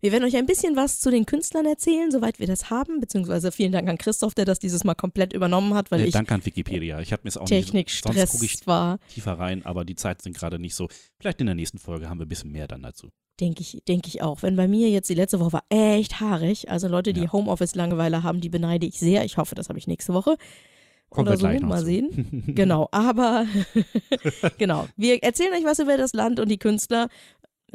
[0.00, 3.50] Wir werden euch ein bisschen was zu den Künstlern erzählen, soweit wir das haben, beziehungsweise
[3.52, 6.34] vielen Dank an Christoph, der das dieses Mal komplett übernommen hat, weil Äh, ich Danke
[6.34, 7.00] an Wikipedia.
[7.00, 8.02] Ich habe mir es auch nicht.
[8.02, 8.98] Sonst gucke ich war.
[9.12, 10.88] tiefer rein, aber die Zeit sind gerade nicht so.
[11.18, 13.10] Vielleicht in der nächsten Folge haben wir ein bisschen mehr dann dazu.
[13.40, 14.42] Denke ich, denke ich auch.
[14.42, 17.32] Wenn bei mir jetzt die letzte Woche war echt haarig, also Leute, die Ja.
[17.32, 19.24] Homeoffice-Langeweile haben, die beneide ich sehr.
[19.24, 20.36] Ich hoffe, das habe ich nächste Woche.
[21.10, 21.84] Kommen Oder wir so, mal zu.
[21.84, 22.42] sehen.
[22.56, 23.46] Genau, aber
[24.58, 24.88] genau.
[24.96, 27.08] Wir erzählen euch was über das Land und die Künstler.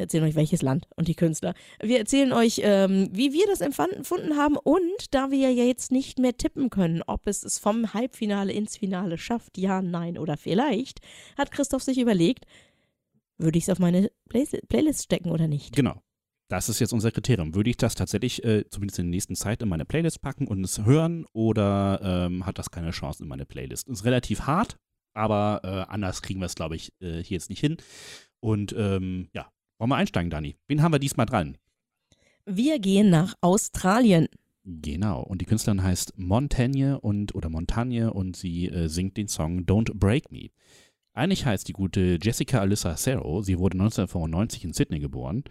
[0.01, 1.53] Erzählen euch welches Land und die Künstler.
[1.81, 6.19] Wir erzählen euch, ähm, wie wir das empfunden haben und da wir ja jetzt nicht
[6.19, 10.99] mehr tippen können, ob es es vom Halbfinale ins Finale schafft, ja, nein oder vielleicht,
[11.37, 12.45] hat Christoph sich überlegt,
[13.37, 15.75] würde ich es auf meine Play Playlist stecken oder nicht?
[15.75, 16.01] Genau.
[16.47, 17.55] Das ist jetzt unser Kriterium.
[17.55, 20.61] Würde ich das tatsächlich äh, zumindest in der nächsten Zeit in meine Playlist packen und
[20.65, 23.87] es hören oder ähm, hat das keine Chance in meine Playlist?
[23.87, 24.77] Ist relativ hart,
[25.13, 27.77] aber äh, anders kriegen wir es, glaube ich, äh, hier jetzt nicht hin.
[28.41, 29.49] Und ähm, ja,
[29.81, 30.55] wollen wir einsteigen, Dani?
[30.67, 31.57] Wen haben wir diesmal dran?
[32.45, 34.27] Wir gehen nach Australien.
[34.63, 35.21] Genau.
[35.21, 39.91] Und die Künstlerin heißt Montagne und oder Montagne und sie äh, singt den Song Don't
[39.95, 40.49] Break Me.
[41.13, 43.41] Eigentlich heißt die gute Jessica Alyssa Cerro.
[43.41, 45.43] Sie wurde 1995 in Sydney geboren.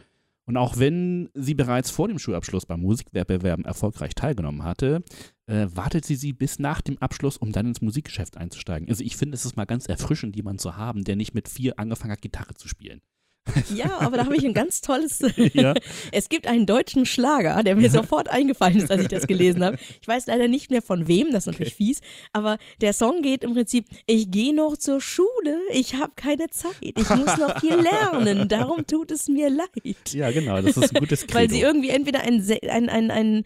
[0.46, 5.02] Und auch wenn sie bereits vor dem Schulabschluss beim Musikwettbewerben erfolgreich teilgenommen hatte,
[5.46, 8.88] äh, wartet sie sie bis nach dem Abschluss, um dann ins Musikgeschäft einzusteigen.
[8.88, 11.80] Also ich finde, es ist mal ganz erfrischend, jemanden zu haben, der nicht mit vier
[11.80, 13.00] angefangen hat, Gitarre zu spielen.
[13.74, 15.20] Ja, aber da habe ich ein ganz tolles.
[15.54, 15.74] Ja.
[16.12, 19.78] Es gibt einen deutschen Schlager, der mir sofort eingefallen ist, als ich das gelesen habe.
[20.00, 22.00] Ich weiß leider nicht mehr von wem, das ist natürlich fies,
[22.32, 26.72] aber der Song geht im Prinzip: Ich gehe noch zur Schule, ich habe keine Zeit,
[26.82, 30.12] ich muss noch viel lernen, darum tut es mir leid.
[30.12, 31.34] Ja, genau, das ist ein gutes Credo.
[31.34, 33.44] Weil sie irgendwie entweder ein, ein, ein, ein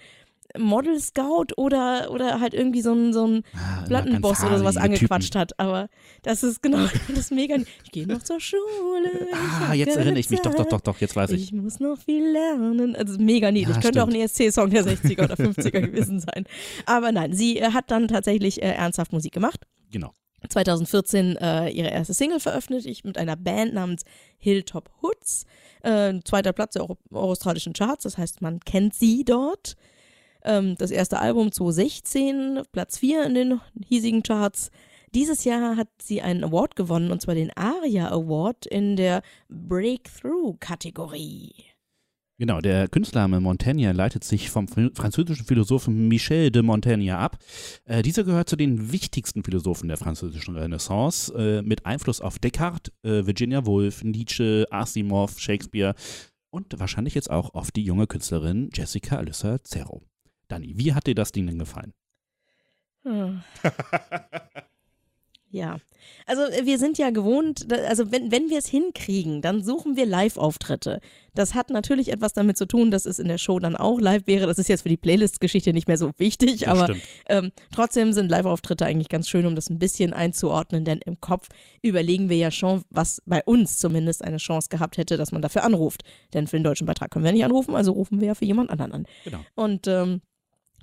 [0.59, 5.33] Model Scout oder, oder halt irgendwie so ein, so ein Ah, Plattenboss oder sowas angequatscht
[5.33, 5.40] Typen.
[5.40, 5.59] hat.
[5.59, 5.88] Aber
[6.23, 7.57] das ist genau das ist mega.
[7.85, 9.29] Ich gehe noch zur Schule.
[9.33, 10.40] Ah, jetzt erinnere ich mich.
[10.40, 11.45] Doch, doch, doch, doch, jetzt weiß ich.
[11.45, 12.95] Ich muss noch viel lernen.
[12.97, 13.77] Also mega niedlich.
[13.77, 14.23] Ja, Könnte auch stimmt.
[14.23, 16.45] ein ESC-Song der 60er oder 50er gewesen sein.
[16.87, 19.61] Aber nein, sie äh, hat dann tatsächlich äh, ernsthaft Musik gemacht.
[19.90, 20.12] Genau.
[20.49, 24.03] 2014 äh, ihre erste Single veröffentlicht mit einer Band namens
[24.38, 25.47] Hilltop Hoods.
[25.83, 29.75] Äh, zweiter Platz der australischen Charts, das heißt, man kennt sie dort.
[30.44, 34.70] Ähm, das erste Album 2016, Platz 4 in den hiesigen Charts.
[35.14, 41.52] Dieses Jahr hat sie einen Award gewonnen, und zwar den ARIA Award in der Breakthrough-Kategorie.
[42.37, 47.38] Genau, der Künstlername Montaigne leitet sich vom fr- französischen Philosophen Michel de Montaigne ab.
[47.85, 52.92] Äh, dieser gehört zu den wichtigsten Philosophen der französischen Renaissance, äh, mit Einfluss auf Descartes,
[53.04, 55.94] äh, Virginia Woolf, Nietzsche, Asimov, Shakespeare
[56.50, 60.02] und wahrscheinlich jetzt auch auf die junge Künstlerin Jessica Alyssa Cerro.
[60.48, 61.92] Dani, wie hat dir das Ding denn gefallen?
[63.02, 63.42] Hm.
[65.54, 65.76] Ja,
[66.26, 70.98] also wir sind ja gewohnt, also wenn, wenn wir es hinkriegen, dann suchen wir Live-Auftritte.
[71.33, 74.26] Das hat natürlich etwas damit zu tun, dass es in der Show dann auch live
[74.26, 74.48] wäre.
[74.48, 76.96] Das ist jetzt für die Playlist-Geschichte nicht mehr so wichtig, Das aber
[77.28, 81.46] ähm, trotzdem sind Live-Auftritte eigentlich ganz schön, um das ein bisschen einzuordnen, denn im Kopf
[81.83, 85.62] überlegen wir ja schon, was bei uns zumindest eine Chance gehabt hätte, dass man dafür
[85.62, 86.02] anruft.
[86.33, 88.70] Denn für den deutschen Beitrag können wir nicht anrufen, also rufen wir ja für jemand
[88.70, 89.07] anderen an.
[89.22, 89.38] Genau.
[89.54, 90.20] Und ähm,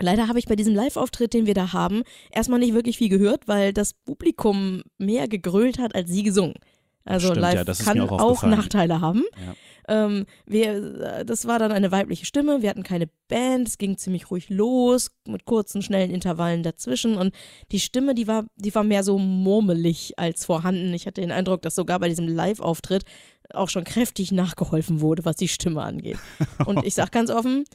[0.02, 3.48] leider habe ich bei diesem Live-Auftritt, den wir da haben, erstmal nicht wirklich viel gehört,
[3.48, 6.56] weil das Publikum mehr gegrölt hat, als sie gesungen.
[7.04, 8.44] Also Stimmt, live ja, kann auch auch.
[8.44, 9.24] Nachteile haben.
[9.36, 10.06] Ja.
[10.06, 14.30] Ähm, wir, das war dann eine weibliche Stimme, wir hatten keine Band, es ging ziemlich
[14.30, 17.34] ruhig los, mit kurzen, schnellen Intervallen dazwischen und
[17.72, 20.94] die Stimme, die war, die war mehr so murmelig als vorhanden.
[20.94, 23.04] Ich hatte den Eindruck, dass sogar bei diesem Live-Auftritt
[23.54, 26.20] auch schon kräftig nachgeholfen wurde, was die Stimme angeht.
[26.66, 27.66] Und ich sag ganz offen,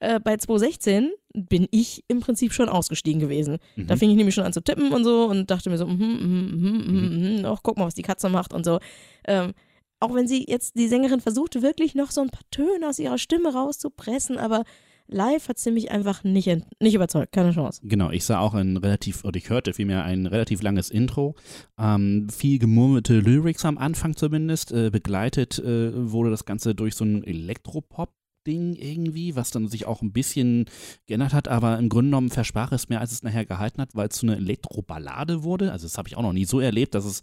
[0.00, 3.58] äh, bei 2016 bin ich im Prinzip schon ausgestiegen gewesen.
[3.76, 3.98] Da Mhm.
[3.98, 6.60] fing ich nämlich schon an zu tippen und so und dachte mir so, mhm, mhm,
[6.60, 8.80] mhm, mhm, mhm, ach, guck mal, was die Katze macht und so.
[9.26, 9.52] Ähm,
[10.00, 13.18] auch wenn sie jetzt, die Sängerin versuchte wirklich noch so ein paar Töne aus ihrer
[13.18, 14.64] Stimme rauszupressen, aber
[15.08, 16.48] live hat sie mich einfach nicht,
[16.80, 17.80] nicht überzeugt, keine Chance.
[17.84, 21.34] Genau, ich sah auch ein relativ, oder ich hörte vielmehr ein relativ langes Intro.
[21.78, 24.72] Ähm, viel gemurmelte Lyrics am Anfang zumindest.
[24.72, 28.10] Äh, begleitet äh, wurde das Ganze durch so ein Elektropop.
[28.50, 30.66] Pop-Ding irgendwie, was dann sich auch ein bisschen
[31.06, 34.08] geändert hat, aber im Grunde genommen versprach es mehr, als es nachher gehalten hat, weil
[34.08, 35.72] es so eine Elektroballade wurde.
[35.72, 37.22] Also das habe ich auch noch nie so erlebt, dass es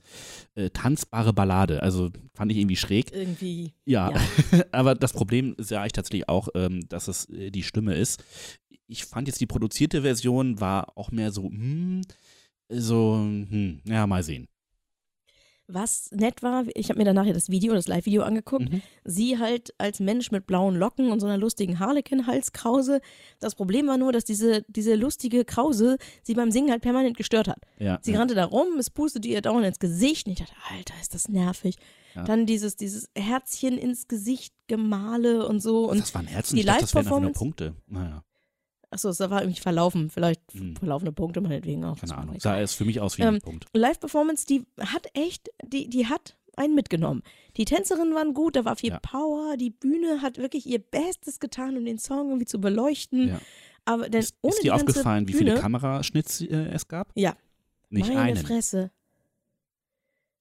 [0.55, 3.11] äh, tanzbare Ballade, also fand ich irgendwie schräg.
[3.11, 3.73] Irgendwie.
[3.85, 4.21] Ja, Ja.
[4.71, 8.23] aber das Problem ist ja eigentlich tatsächlich auch, ähm, dass es äh, die Stimme ist.
[8.87, 12.01] Ich fand jetzt die produzierte Version war auch mehr so, hm,
[12.69, 14.47] so, hm, ja, mal sehen.
[15.67, 18.71] Was nett war, ich habe mir danach ja das Video, das Live-Video angeguckt.
[18.71, 18.81] Mhm.
[19.03, 23.01] Sie halt als Mensch mit blauen Locken und so einer lustigen Harlequin-Halskrause.
[23.39, 27.49] Das Problem war nur, dass diese, diese lustige Krause sie beim Singen halt permanent gestört
[27.49, 27.59] hat.
[27.79, 30.93] Ja, Sie rannte da rum, es pustete ihr dauernd ins Gesicht und ich dachte, Alter,
[31.01, 31.75] ist das nervig.
[32.15, 32.23] Ja.
[32.23, 35.89] Dann dieses, dieses Herzchen ins Gesicht gemale und so.
[35.89, 37.75] Und das waren Herzen, die ich dachte, das wären einfach nur Punkte.
[37.87, 38.23] Naja,
[38.89, 40.09] achso, es war irgendwie verlaufen.
[40.09, 40.75] Vielleicht Hm.
[40.75, 41.97] verlaufene Punkte meinetwegen auch.
[41.99, 42.39] keine Ahnung.
[42.39, 43.65] Sah es für mich aus wie ein Ähm, Punkt.
[43.73, 47.21] Live-Performance, die hat echt, die, die hat einen mitgenommen.
[47.57, 48.99] Die Tänzerinnen waren gut, da war viel Ja.
[48.99, 53.27] Power, die Bühne hat wirklich ihr Bestes getan, um den Song irgendwie zu beleuchten.
[53.29, 53.41] Ja.
[53.85, 57.11] Aber denn Ist, ohne ist dir aufgefallen, wie Bühne, viele Kameraschnitts äh, es gab?
[57.15, 57.35] Ja.
[57.89, 58.37] Nicht meine einen.
[58.37, 58.91] Fresse.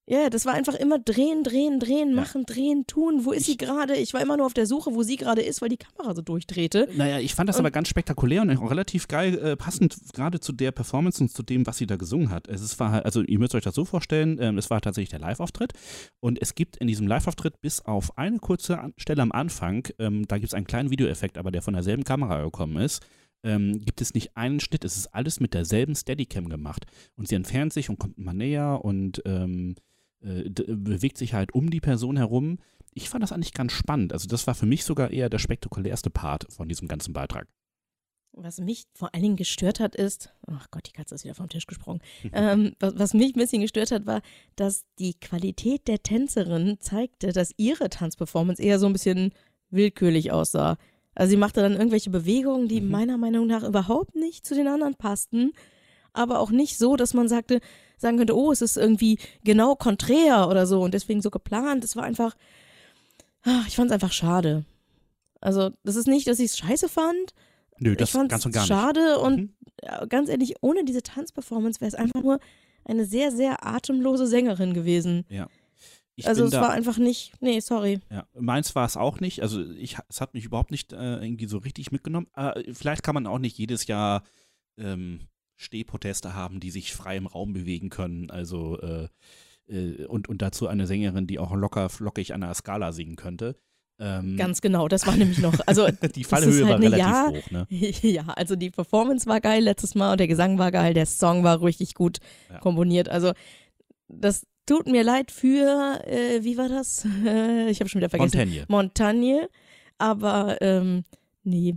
[0.08, 2.14] Ja, das war einfach immer drehen, drehen, drehen, Ja.
[2.14, 3.24] machen, drehen, tun.
[3.24, 3.96] Wo ist sie gerade?
[3.96, 6.22] Ich war immer nur auf der Suche, wo sie gerade ist, weil die Kamera so
[6.22, 6.88] durchdrehte.
[6.96, 10.38] Naja, ich fand das Und- aber ganz spektakulär und auch relativ geil, äh, passend gerade
[10.38, 12.46] zu der Performance und zu dem, was sie da gesungen hat.
[12.46, 15.10] Es ist, war halt, also ihr müsst euch das so vorstellen, ähm, es war tatsächlich
[15.10, 15.72] der Live-Auftritt
[16.20, 20.24] und es gibt in diesem Live-Auftritt bis auf eine kurze An Stelle am Anfang, ähm,
[20.28, 23.04] da gibt es einen kleinen Videoeffekt, aber der von derselben Kamera gekommen ist,
[23.42, 27.34] ähm, gibt es nicht einen Schnitt, es ist alles mit derselben Steadicam gemacht und sie
[27.34, 29.74] entfernt sich und kommt immer näher und ähm,
[30.22, 32.58] äh, bewegt sich halt um die Person herum.
[32.94, 34.12] Ich fand das eigentlich ganz spannend.
[34.12, 37.46] Also das war für mich sogar eher der spektakulärste Part von diesem ganzen Beitrag.
[38.38, 41.48] Was mich vor allen Dingen gestört hat, ist, ach Gott, die Katze ist wieder vom
[41.48, 42.00] Tisch gesprungen.
[42.32, 44.20] ähm, was, was mich ein bisschen gestört hat, war,
[44.56, 49.32] dass die Qualität der Tänzerin zeigte, dass ihre Tanzperformance eher so ein bisschen
[49.70, 50.76] willkürlich aussah.
[51.14, 52.90] Also sie machte dann irgendwelche Bewegungen, die Mhm.
[52.90, 55.52] meiner Meinung nach überhaupt nicht zu den anderen passten,
[56.12, 57.60] aber auch nicht so, dass man sagte,
[57.96, 61.84] sagen könnte, oh, es ist irgendwie genau konträr oder so und deswegen so geplant.
[61.84, 62.36] Es war einfach,
[63.42, 64.64] ach, ich fand es einfach schade.
[65.40, 67.34] Also, das ist nicht, dass ich es scheiße fand,
[67.78, 68.68] Nö, ich das fand ganz und gar nicht.
[68.68, 69.50] schade und Mhm.
[69.82, 72.40] ja, ganz ehrlich, ohne diese Tanzperformance wäre es einfach nur
[72.84, 75.24] eine sehr, sehr atemlose Sängerin gewesen.
[76.18, 78.00] Ich also es da, war einfach nicht, nee, sorry.
[78.10, 79.42] ja, meins war es auch nicht.
[79.42, 82.26] Also ich, es hat mich überhaupt nicht äh, irgendwie so richtig mitgenommen.
[82.34, 84.22] Äh, vielleicht kann man auch nicht jedes Jahr
[84.78, 85.20] ähm,
[85.56, 88.30] Stehproteste haben, die sich frei im Raum bewegen können.
[88.30, 89.08] Also äh,
[89.68, 93.56] äh, und, und dazu eine Sängerin, die auch locker flockig an der Skala singen könnte.
[93.98, 97.50] Ähm, Ganz genau, das war nämlich noch, also die Fallhöhe halt war relativ Ja- hoch,
[97.50, 97.66] ne?
[97.70, 101.42] ja, also die Performance war geil letztes Mal und der Gesang war geil, der Song
[101.44, 102.18] war richtig gut
[102.50, 102.58] Ja.
[102.58, 103.08] komponiert.
[103.08, 103.32] Also
[104.08, 107.06] das tut mir leid für, äh, wie war das?
[107.70, 108.36] Ich habe schon wieder vergessen.
[108.36, 108.64] Montagne.
[108.68, 109.48] Montagne,
[109.96, 111.04] aber ähm,
[111.42, 111.76] nee,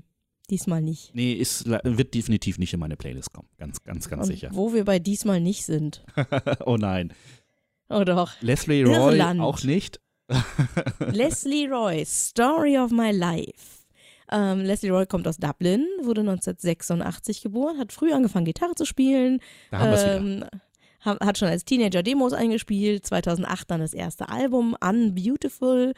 [0.51, 1.13] diesmal nicht.
[1.15, 3.47] Nee, ist, wird definitiv nicht in meine Playlist kommen.
[3.57, 4.49] Ganz, ganz, ganz und sicher.
[4.51, 6.03] Wo wir bei diesmal nicht sind.
[6.65, 7.13] oh nein.
[7.89, 8.31] Oh doch.
[8.41, 9.41] Leslie Roy Irland.
[9.41, 9.99] auch nicht.
[11.11, 13.79] Leslie Roy, Story of My Life.
[14.31, 19.39] Ähm, Leslie Roy kommt aus Dublin, wurde 1986 geboren, hat früh angefangen, Gitarre zu spielen,
[19.71, 20.17] Da haben wieder.
[20.17, 20.45] ähm,
[21.03, 25.93] ha- hat schon als Teenager Demos eingespielt, 2008 dann das erste Album, Unbeautiful.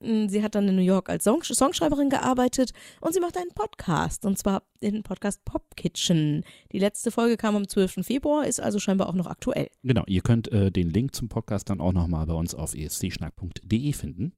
[0.00, 3.50] Mm, Sie hat dann in New York als Song Songschreiberin gearbeitet und sie macht einen
[3.54, 6.44] Podcast, und zwar den Podcast Pop Kitchen.
[6.72, 8.04] Die letzte Folge kam am 12.
[8.06, 9.68] Februar, ist also scheinbar auch noch aktuell.
[9.82, 13.92] Genau, ihr könnt äh, den Link zum Podcast dann auch nochmal bei uns auf escschnack.de
[13.92, 14.32] finden.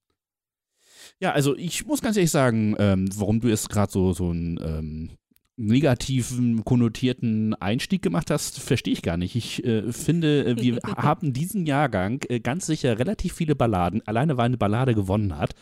[1.19, 4.59] Ja, also ich muss ganz ehrlich sagen, ähm, warum du jetzt gerade so, so einen
[4.63, 5.11] ähm,
[5.57, 9.37] negativen, konnotierten Einstieg gemacht hast, verstehe ich gar nicht.
[9.37, 14.37] Ich äh, finde, äh, wir haben diesen Jahrgang äh, ganz sicher relativ viele Balladen, alleine
[14.39, 15.55] weil eine Ballade gewonnen hat.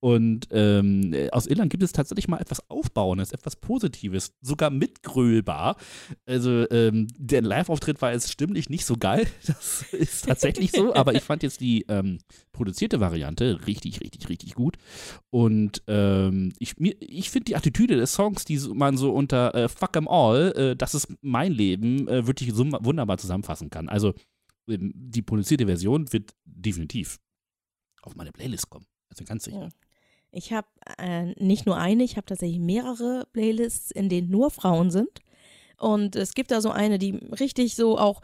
[0.00, 5.76] Und ähm, äh, aus Irland gibt es tatsächlich mal etwas Aufbauendes, etwas Positives, sogar mitgrölbar.
[6.26, 11.14] Also ähm, der Live-Auftritt war jetzt stimmlich nicht so geil, das ist tatsächlich so, aber
[11.14, 12.18] ich fand jetzt die ähm,
[12.52, 14.76] produzierte Variante richtig, richtig, richtig gut.
[15.30, 19.68] Und ähm, ich, mir- ich finde die Attitüde des Songs, die man so unter äh,
[19.68, 23.88] Fuck 'em All, äh, das ist mein Leben, äh, wirklich so wunderbar zusammenfassen kann.
[23.88, 24.14] Also
[24.68, 27.18] ähm, die produzierte Version wird definitiv
[28.02, 28.86] auf meine Playlist kommen.
[29.10, 29.60] Also ganz sicher.
[29.60, 29.68] Ja.
[30.30, 30.66] Ich habe
[30.98, 35.20] äh, nicht nur eine, ich habe tatsächlich mehrere Playlists, in denen nur Frauen sind.
[35.78, 38.20] Und es gibt da so eine, die richtig so auch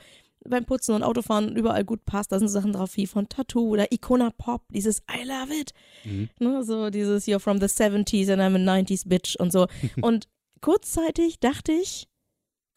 [0.49, 2.33] beim Putzen und Autofahren überall gut passt.
[2.33, 5.73] Da sind Sachen drauf wie von Tattoo oder Icona Pop, dieses I love it.
[6.05, 6.31] Mhm.
[6.41, 9.67] Ne, so dieses You're from the 70s and I'm a 90s bitch und so.
[10.01, 10.29] und
[10.61, 12.09] kurzzeitig dachte ich,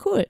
[0.06, 0.26] cool.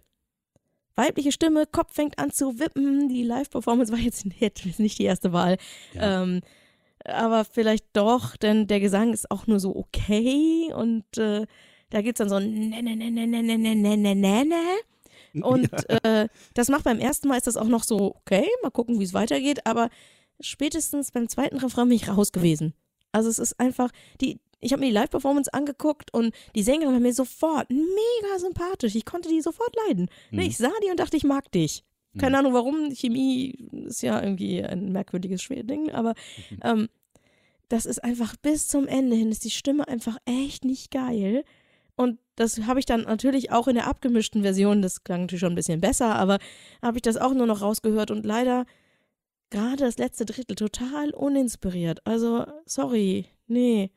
[0.96, 3.10] Weibliche Stimme, Kopf fängt an zu wippen.
[3.10, 5.58] Die Live-Performance war jetzt jetzt nicht die erste Wahl.
[5.94, 6.24] Ja.
[6.24, 6.42] Ähm,
[7.06, 11.46] aber vielleicht doch, denn der Gesang ist auch nur so okay und äh,
[11.90, 14.16] da gibt es dann so ein ne, ne, ne, ne, ne, ne, ne, ne, ne,
[14.16, 15.44] ne, ne.
[15.44, 15.70] Und
[16.04, 19.04] äh, das macht beim ersten Mal ist das auch noch so, okay, mal gucken, wie
[19.04, 19.90] es weitergeht, aber
[20.40, 22.74] spätestens beim zweiten Refrain bin ich raus gewesen.
[23.12, 23.90] Also es ist einfach,
[24.22, 28.96] die, ich habe mir die Live-Performance angeguckt und die Sängerin war mir sofort mega sympathisch.
[28.96, 30.10] Ich konnte die sofort leiden.
[30.32, 30.40] Mhm.
[30.40, 31.84] Ich sah die und dachte, ich mag dich.
[32.20, 36.14] Keine Ahnung warum, Chemie ist ja irgendwie ein merkwürdiges Ding, aber
[36.64, 36.88] ähm,
[37.70, 41.44] das ist einfach bis zum Ende hin, ist die Stimme einfach echt nicht geil.
[41.96, 45.54] Und das habe ich dann natürlich auch in der abgemischten Version, das klang natürlich schon
[45.54, 46.38] ein bisschen besser, aber
[46.84, 48.66] habe ich das auch nur noch rausgehört und leider
[49.50, 52.06] gerade das letzte Drittel total uninspiriert.
[52.06, 53.92] Also, sorry, nee.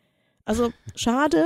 [0.47, 1.45] Also, schade,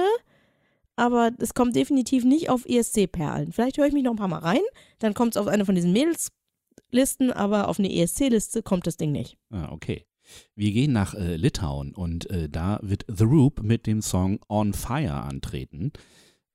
[0.94, 3.52] aber es kommt definitiv nicht auf ESC-Perlen.
[3.52, 4.60] Vielleicht höre ich mich noch ein paar Mal rein,
[5.00, 9.10] dann kommt es auf eine von diesen Mädels-Listen, aber auf eine ESC-Liste kommt das Ding
[9.10, 9.38] nicht.
[9.50, 10.04] Ah, okay.
[10.54, 14.74] Wir gehen nach äh, Litauen und äh, da wird The Roop mit dem Song On
[14.74, 15.92] Fire antreten.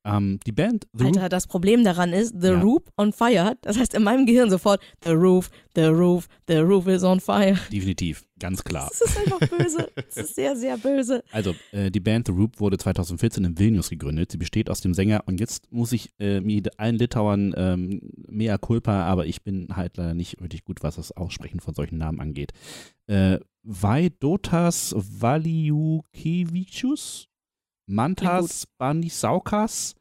[0.06, 2.60] Ähm, die Band The Alter, Roop, das Problem daran ist, The Ja.
[2.60, 6.86] Roof on Fire, das heißt in meinem Gehirn sofort, The Roof, The Roof, The Roof
[6.86, 7.58] is on fire.
[7.72, 8.88] definitiv, ganz klar.
[8.88, 9.90] Das ist einfach böse.
[9.96, 11.24] Das ist sehr, sehr böse.
[11.32, 14.30] Also, äh, die Band The Roop wurde 2014 in Vilnius gegründet.
[14.32, 18.58] Sie besteht aus dem Sänger und jetzt muss ich äh, mit allen Litauern ähm, mea
[18.58, 22.20] culpa, aber ich bin halt leider nicht wirklich gut, was das Aussprechen von solchen Namen
[22.20, 22.52] angeht.
[23.08, 27.26] Äh, Vaidotas Valiukevičius,
[27.88, 29.94] Mantas Banisaukas,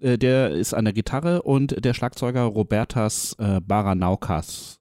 [0.00, 4.78] äh, der ist an der Gitarre und der Schlagzeuger Robertas äh, Baranaukas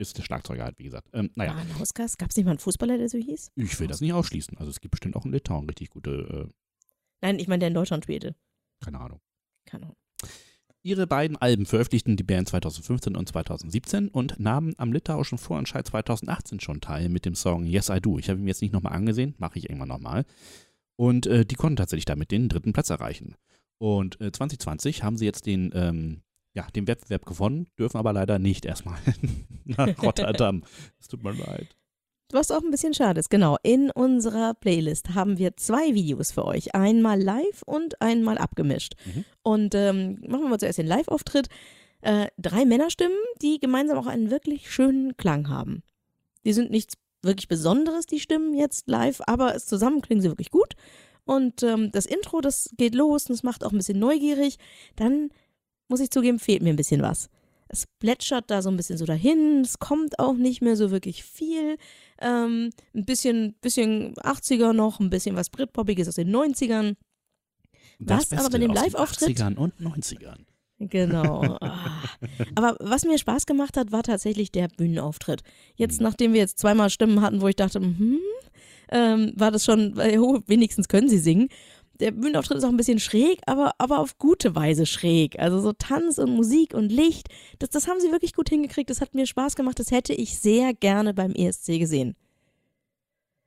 [0.00, 1.08] ist der Schlagzeuger halt, wie gesagt.
[1.12, 3.50] Ähm, naja, Banauskas, gab es nicht mal einen Fußballer, der so hieß?
[3.56, 4.56] ich will das nicht ausschließen.
[4.58, 6.48] Also es gibt bestimmt auch in Litauen richtig gute,
[7.20, 8.28] Nein, ich meine, der in Deutschland spielte.
[8.28, 9.20] äh, keine Ahnung.
[9.66, 9.96] Keine Ahnung.
[10.84, 16.60] Ihre beiden Alben veröffentlichten die Band 2015 und 2017 und nahmen am litauischen Vorentscheid 2018
[16.60, 18.18] schon teil mit dem Song Yes I Do.
[18.18, 20.24] Ich habe ihn jetzt nicht nochmal angesehen, mache ich irgendwann nochmal.
[20.96, 23.34] Und äh, die konnten tatsächlich damit den dritten Platz erreichen.
[23.78, 26.22] Und äh, 2020 haben sie jetzt den, ähm,
[26.54, 28.98] ja, den Wettbewerb gewonnen, dürfen aber leider nicht erstmal
[29.64, 30.64] nach Rotterdam.
[31.00, 31.68] Es tut mir leid.
[32.30, 33.56] Was auch ein bisschen schade ist, genau.
[33.62, 36.74] In unserer Playlist haben wir zwei Videos für euch.
[36.74, 38.96] Einmal live und einmal abgemischt.
[39.06, 39.24] Mhm.
[39.42, 41.48] Und ähm, machen wir mal zuerst den Live-Auftritt.
[42.02, 45.82] Äh, drei Männerstimmen, die gemeinsam auch einen wirklich schönen Klang haben.
[46.44, 50.74] Die sind nichts wirklich Besonderes, die Stimmen jetzt live, aber zusammen klingen sie wirklich gut.
[51.28, 54.56] Und ähm, das Intro, das geht los und es macht auch ein bisschen neugierig.
[54.96, 55.28] Dann,
[55.86, 57.28] muss ich zugeben, fehlt mir ein bisschen was.
[57.68, 61.24] Es plätschert da so ein bisschen so dahin, es kommt auch nicht mehr so wirklich
[61.24, 61.76] viel.
[62.22, 66.96] Ähm, ein bisschen, bisschen 80er noch, ein bisschen was Britpopiges aus den 90ern.
[67.98, 70.46] Was aber bei dem Live-Auftritt- 80ern und 90ern.
[70.78, 71.58] Genau.
[71.60, 72.04] Ah.
[72.54, 75.42] Aber was mir Spaß gemacht hat, war tatsächlich der Bühnenauftritt.
[75.74, 78.18] Jetzt, nachdem wir jetzt zweimal Stimmen hatten, wo ich dachte, hm,
[78.90, 81.48] ähm, war das schon, oh, wenigstens können sie singen.
[82.00, 85.38] Der Bühnenauftritt ist auch ein bisschen schräg, aber, aber auf gute Weise schräg.
[85.38, 88.88] Also so Tanz und Musik und Licht, das, das haben sie wirklich gut hingekriegt.
[88.88, 89.80] Das hat mir Spaß gemacht.
[89.80, 92.14] Das hätte ich sehr gerne beim ESC gesehen.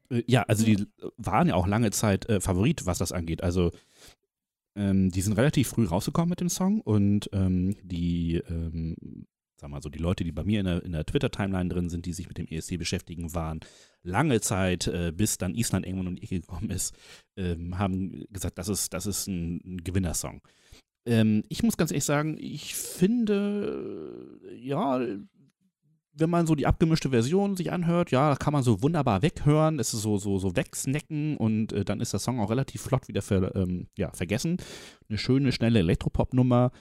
[0.10, 0.86] Äh, Ja, also die
[1.18, 3.42] waren ja auch lange Zeit äh, Favorit, was das angeht.
[3.42, 3.72] Also
[4.76, 8.96] ähm, die sind relativ früh rausgekommen mit dem Song und ähm, die, ähm,
[9.62, 12.08] sag mal so, die Leute, die bei mir in der, in der Twitter-Timeline drin sind,
[12.08, 13.60] die sich mit dem ESC beschäftigen, waren
[14.02, 16.96] lange Zeit, äh, bis dann Island irgendwann um die Ecke gekommen ist,
[17.38, 20.42] ähm, haben gesagt, das ist, das ist ein, ein Gewinnersong.
[21.06, 25.00] Ähm, ich muss ganz ehrlich sagen, ich finde, äh, ja,
[26.14, 29.94] wenn man so die abgemischte Version sich anhört, ja, kann man so wunderbar weghören, es
[29.94, 33.22] ist so, so, so wegsnacken und äh, dann ist der Song auch relativ flott wieder
[33.22, 34.58] ver, ähm, ja, vergessen.
[35.08, 36.72] Eine schöne, schnelle Elektropop-Nummer,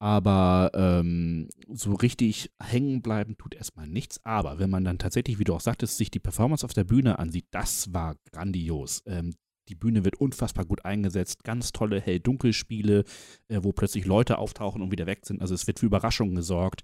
[0.00, 4.18] aber ähm, so richtig hängen bleiben tut erstmal nichts.
[4.24, 7.18] Aber wenn man dann tatsächlich, wie du auch sagtest, sich die Performance auf der Bühne
[7.18, 9.02] ansieht, das war grandios.
[9.06, 9.34] Ähm,
[9.68, 13.04] die Bühne wird unfassbar gut eingesetzt, ganz tolle Hell-Dunkel-Spiele,
[13.48, 15.42] äh, wo plötzlich Leute auftauchen und wieder weg sind.
[15.42, 16.82] Also es wird für Überraschungen gesorgt.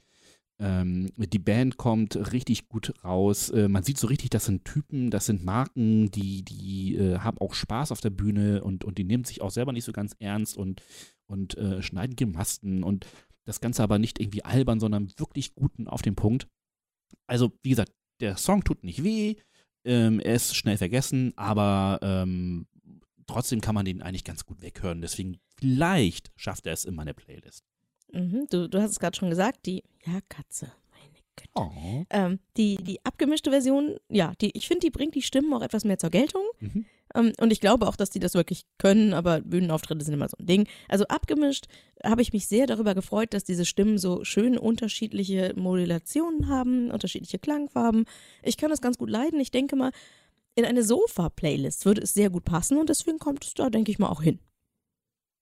[0.59, 3.49] Ähm, die Band kommt richtig gut raus.
[3.49, 7.39] Äh, man sieht so richtig, das sind Typen, das sind Marken, die, die äh, haben
[7.39, 10.15] auch Spaß auf der Bühne und, und die nehmen sich auch selber nicht so ganz
[10.19, 10.83] ernst und,
[11.27, 13.07] und äh, schneiden Gemasten und
[13.45, 16.49] das Ganze aber nicht irgendwie albern, sondern wirklich guten auf den Punkt.
[17.27, 19.37] Also, wie gesagt, der Song tut nicht weh,
[19.85, 22.67] ähm, er ist schnell vergessen, aber ähm,
[23.27, 25.01] trotzdem kann man den eigentlich ganz gut weghören.
[25.01, 27.65] Deswegen, vielleicht schafft er es in meine Playlist.
[28.13, 31.51] Mhm, du, du hast es gerade schon gesagt, die, ja, Katze, meine Güte.
[31.55, 32.05] Oh.
[32.11, 35.85] Ähm, die, die abgemischte Version, ja, die, ich finde, die bringt die Stimmen auch etwas
[35.85, 36.43] mehr zur Geltung.
[36.61, 36.87] Mhm.
[37.17, 40.37] Ähm, und ich glaube auch, dass die das wirklich können, aber Bühnenauftritte sind immer so
[40.39, 40.69] ein Ding.
[40.89, 41.67] Also abgemischt
[42.05, 47.39] habe ich mich sehr darüber gefreut, dass diese Stimmen so schön unterschiedliche Modulationen haben, unterschiedliche
[47.39, 48.05] Klangfarben.
[48.43, 49.41] Ich kann das ganz gut leiden.
[49.41, 49.91] Ich denke mal,
[50.55, 53.99] in eine Sofa-Playlist würde es sehr gut passen und deswegen kommt es da, denke ich
[53.99, 54.39] mal, auch hin.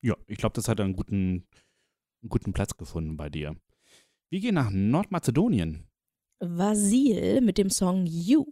[0.02, 1.46] Ja, ich glaube, das hat einen guten,
[2.22, 3.56] einen guten Platz gefunden bei dir.
[4.30, 5.84] Wir gehen nach Nordmazedonien.
[6.40, 8.46] Vasil mit dem Song You.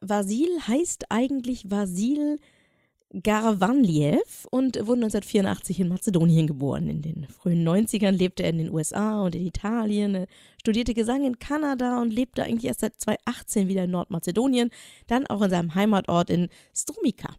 [0.00, 2.38] Vasil heißt eigentlich Vasil
[3.12, 6.88] Garvanliev und wurde 1984 in Mazedonien geboren.
[6.88, 10.26] In den frühen 90ern lebte er in den USA und in Italien, er
[10.60, 14.70] studierte Gesang in Kanada und lebte eigentlich erst seit 2018 wieder in Nordmazedonien,
[15.08, 17.34] dann auch in seinem Heimatort in Strumica.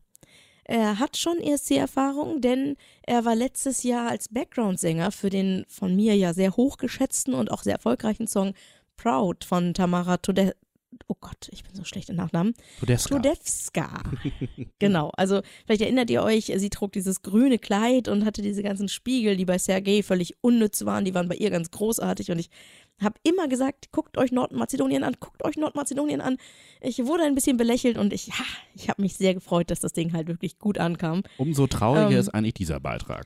[0.65, 6.15] Er hat schon ESC-Erfahrung, denn er war letztes Jahr als Background-Sänger für den von mir
[6.15, 8.53] ja sehr hochgeschätzten und auch sehr erfolgreichen Song
[8.97, 10.53] Proud von Tamara Tode
[11.07, 12.53] oh Gott, ich bin so schlecht in Nachnamen.
[12.79, 13.15] Podesta.
[13.15, 14.03] Tudewska.
[14.79, 18.89] genau, also vielleicht erinnert ihr euch, sie trug dieses grüne Kleid und hatte diese ganzen
[18.89, 22.49] Spiegel, die bei Sergei völlig unnütz waren, die waren bei ihr ganz großartig und ich
[23.01, 26.37] habe immer gesagt, guckt euch Nordmazedonien an, guckt euch Nordmazedonien an.
[26.81, 28.43] Ich wurde ein bisschen belächelt und ich, ha,
[28.75, 31.23] ich habe mich sehr gefreut, dass das Ding halt wirklich gut ankam.
[31.37, 33.25] Umso trauriger Ähm, ist eigentlich dieser Beitrag.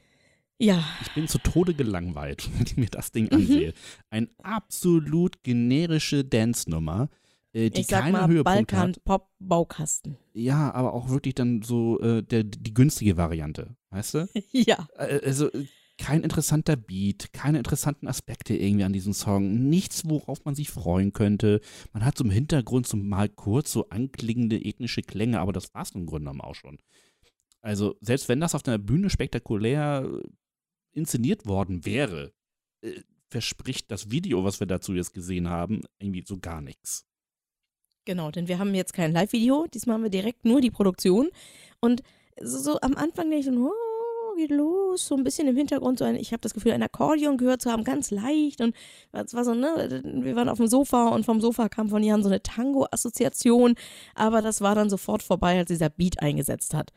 [0.58, 3.34] Ja, Ich bin zu Tode gelangweilt, wenn ich mir das Ding Mhm.
[3.34, 3.74] ansehe.
[4.10, 7.10] Ein absolut generische Dance-Nummer,
[7.56, 9.04] äh, die ich sag keine mal Höhepunkte hat.
[9.06, 10.18] Balkan-Pop-Baukasten.
[10.34, 14.30] Ja, aber auch wirklich dann so äh, der, die günstige Variante, weißt du?
[14.52, 14.88] ja.
[14.98, 15.66] Äh, Also äh,
[15.98, 21.14] kein interessanter Beat, keine interessanten Aspekte irgendwie an diesem Song, nichts, worauf man sich freuen
[21.14, 21.62] könnte.
[21.94, 25.92] Man hat im Hintergrund so mal kurz so anklingende ethnische Klänge, aber das war es
[25.92, 26.80] im Grunde genommen auch schon.
[27.62, 30.22] Also selbst wenn das auf einer Bühne spektakulär
[30.92, 32.34] inszeniert worden wäre,
[33.30, 37.06] verspricht das Video, was wir dazu jetzt gesehen haben, irgendwie so gar nichts.
[38.06, 41.30] Genau, denn wir haben jetzt kein Live-Video, diesmal haben wir direkt nur die Produktion.
[41.80, 42.04] Und
[42.40, 46.00] so, so am Anfang denke ich so, oh, geht los, so ein bisschen im Hintergrund,
[46.00, 48.62] so ein, ich habe das Gefühl, ein Akkordeon gehört zu haben, ganz leicht.
[48.62, 48.76] Und
[49.12, 52.22] es war so, ne, wir waren auf dem Sofa und vom Sofa kam von Jan
[52.22, 53.76] so eine Tango-Assoziation,
[54.14, 56.92] aber das war dann sofort vorbei, als dieser Beat eingesetzt hat.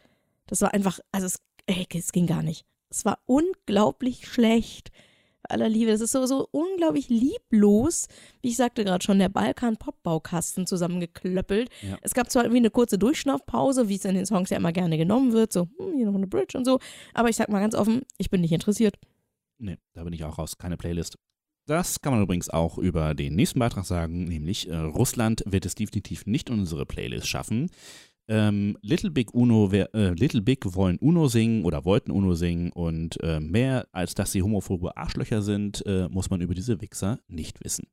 [0.46, 2.66] Das war einfach, also es, ey, es ging gar nicht.
[2.90, 4.90] Es war unglaublich schlecht.
[5.48, 5.90] Aller Liebe.
[5.90, 8.06] Das ist so, so unglaublich lieblos,
[8.42, 11.70] wie ich sagte gerade schon, der Balkan-Pop-Baukasten zusammengeklöppelt.
[11.82, 11.98] Ja.
[12.02, 14.98] Es gab zwar irgendwie eine kurze Durchschnaufpause, wie es in den Songs ja immer gerne
[14.98, 16.78] genommen wird, so, hm, hier noch eine Bridge und so,
[17.14, 18.96] aber ich sag mal ganz offen, ich bin nicht interessiert.
[19.58, 20.56] Nee, da bin ich auch raus.
[20.58, 21.16] Keine Playlist.
[21.66, 25.74] Das kann man übrigens auch über den nächsten Beitrag sagen, nämlich äh, Russland wird es
[25.74, 27.70] definitiv nicht in unsere Playlist schaffen.
[28.28, 32.70] Ähm, Little Big Uno, wer- äh, Little Big wollen Uno singen oder wollten Uno singen
[32.72, 37.20] und äh, mehr als dass sie homophobe Arschlöcher sind, äh, muss man über diese Wichser
[37.28, 37.86] nicht wissen.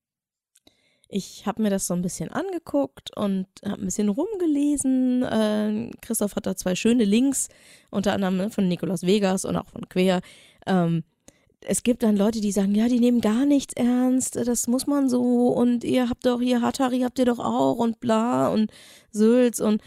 [1.08, 5.22] Ich habe mir das so ein bisschen angeguckt und habe ein bisschen rumgelesen.
[5.24, 7.48] Äh, Christoph hat da zwei schöne Links,
[7.92, 10.22] unter anderem ne, von Nikolaus Vegas und auch von Quer.
[10.66, 11.04] Ähm,
[11.62, 15.08] es gibt dann Leute, die sagen, ja, die nehmen gar nichts ernst, das muss man
[15.10, 18.72] so und ihr habt doch hier Hatari habt ihr doch auch und bla und
[19.12, 19.82] Sülz und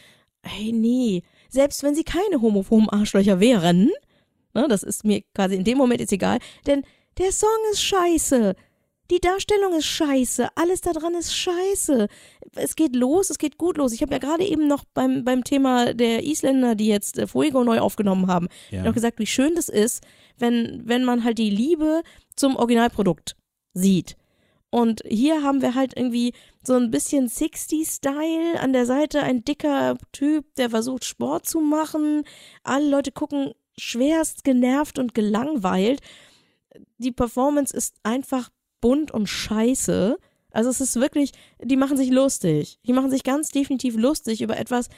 [0.48, 1.22] hey, nee.
[1.50, 3.90] Selbst wenn sie keine homophoben Arschlöcher wären,
[4.54, 6.82] ne, das ist mir quasi in dem Moment jetzt egal, denn
[7.18, 8.54] der Song ist scheiße.
[9.10, 12.08] Die Darstellung ist scheiße, alles da dran ist scheiße.
[12.54, 13.92] Es geht los, es geht gut los.
[13.94, 17.64] Ich habe ja gerade eben noch beim, beim Thema der Isländer, die jetzt äh, Fuego
[17.64, 18.82] neu aufgenommen haben, Ja.
[18.84, 20.02] noch gesagt, wie schön das ist,
[20.36, 22.02] wenn, wenn man halt die Liebe
[22.36, 23.34] zum Originalprodukt
[23.72, 24.16] sieht.
[24.70, 28.60] Und hier haben wir halt irgendwie so ein bisschen 60-Style.
[28.60, 32.24] An der Seite ein dicker Typ, der versucht Sport zu machen.
[32.64, 36.00] Alle Leute gucken schwerst genervt und gelangweilt.
[36.98, 38.50] Die Performance ist einfach
[38.80, 40.18] bunt und scheiße.
[40.50, 42.78] Also es ist wirklich, die machen sich lustig.
[42.86, 44.88] Die machen sich ganz definitiv lustig über etwas,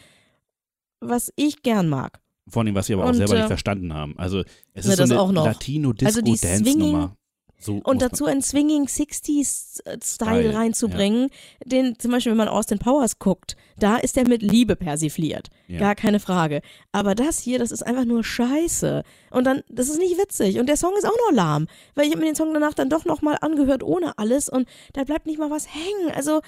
[1.00, 2.20] was ich gern mag.
[2.48, 4.18] Von dem, was sie aber auch Und, selber äh, nicht verstanden haben.
[4.18, 4.40] Also
[4.72, 5.26] es na, ist so eine noch.
[5.26, 7.16] Also Latino-Disco-Dance-Nummer.
[7.60, 11.28] So Und dazu einen Swinging 60s-Style Style, reinzubringen,
[11.64, 15.48] den zum Beispiel, wenn man Austin Powers guckt, da ist er mit Liebe persifliert.
[15.68, 15.78] Ja.
[15.78, 16.62] Gar keine Frage.
[16.90, 19.02] Aber das hier, das ist einfach nur Scheiße.
[19.30, 20.58] Und dann, das ist nicht witzig.
[20.58, 21.66] Und der Song ist auch noch lahm.
[21.94, 25.04] Weil ich habe mir den Song danach dann doch nochmal angehört ohne alles und da
[25.04, 26.14] bleibt nicht mal was hängen.
[26.14, 26.40] Also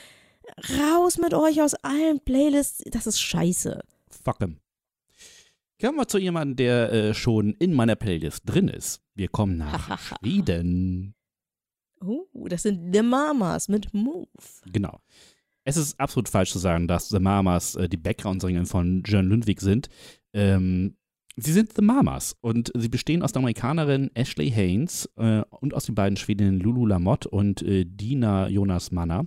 [0.81, 2.85] raus mit euch aus allen Playlists.
[2.91, 3.81] Das ist Scheiße.
[4.25, 4.62] Fuck 'em.
[5.83, 9.03] Kommen wir zu jemandem, der äh, schon in meiner Playlist drin ist.
[9.17, 11.17] Wir kommen nach Schweden.
[12.01, 14.29] Oh, das sind The Mamas mit Move.
[14.73, 15.01] Genau.
[15.65, 19.61] Es ist absolut falsch zu sagen, dass The Mamas äh, die Background-Sänger von Jörn Lundwig
[19.61, 19.89] sind.
[20.33, 20.95] Ähm,
[21.37, 25.87] sie sind The Mamas und sie bestehen aus der Amerikanerin Ashley Haynes äh, und aus
[25.87, 29.27] den beiden Schwedinnen Lulu Lamotte und äh, Dina Jonas Manner.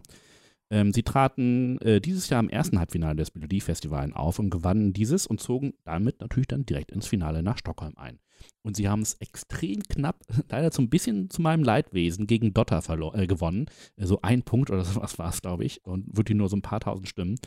[0.76, 5.26] Ähm, sie traten äh, dieses Jahr im ersten Halbfinale des Melodiefestivals auf und gewannen dieses
[5.26, 8.20] und zogen damit natürlich dann direkt ins Finale nach Stockholm ein.
[8.62, 10.20] Und sie haben es extrem knapp,
[10.50, 13.68] leider so ein bisschen zu meinem Leidwesen, gegen Dotter äh, gewonnen.
[13.96, 15.86] Äh, so ein Punkt oder sowas war es, glaube ich.
[15.86, 17.38] Und wirklich nur so ein paar tausend Stimmen.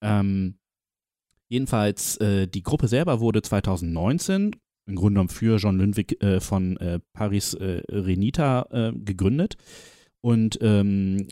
[0.00, 0.54] Ähm,
[1.52, 4.52] Jedenfalls, äh, die Gruppe selber wurde 2019
[4.86, 9.56] im Grunde genommen für John Lundwig äh, von äh, Paris äh, Renita gegründet.
[10.20, 11.28] Und ähm,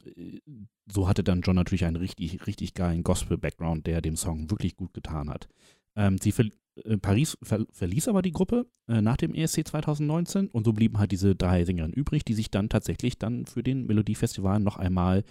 [0.90, 4.94] so hatte dann John natürlich einen richtig, richtig geilen Gospel-Background, der dem Song wirklich gut
[4.94, 5.48] getan hat.
[5.96, 6.46] Ähm, sie ver
[6.84, 10.98] äh, Paris ver verließ aber die Gruppe äh, nach dem ESC 2019 und so blieben
[10.98, 15.24] halt diese drei Sängerinnen übrig, die sich dann tatsächlich dann für den Melodiefestival noch einmal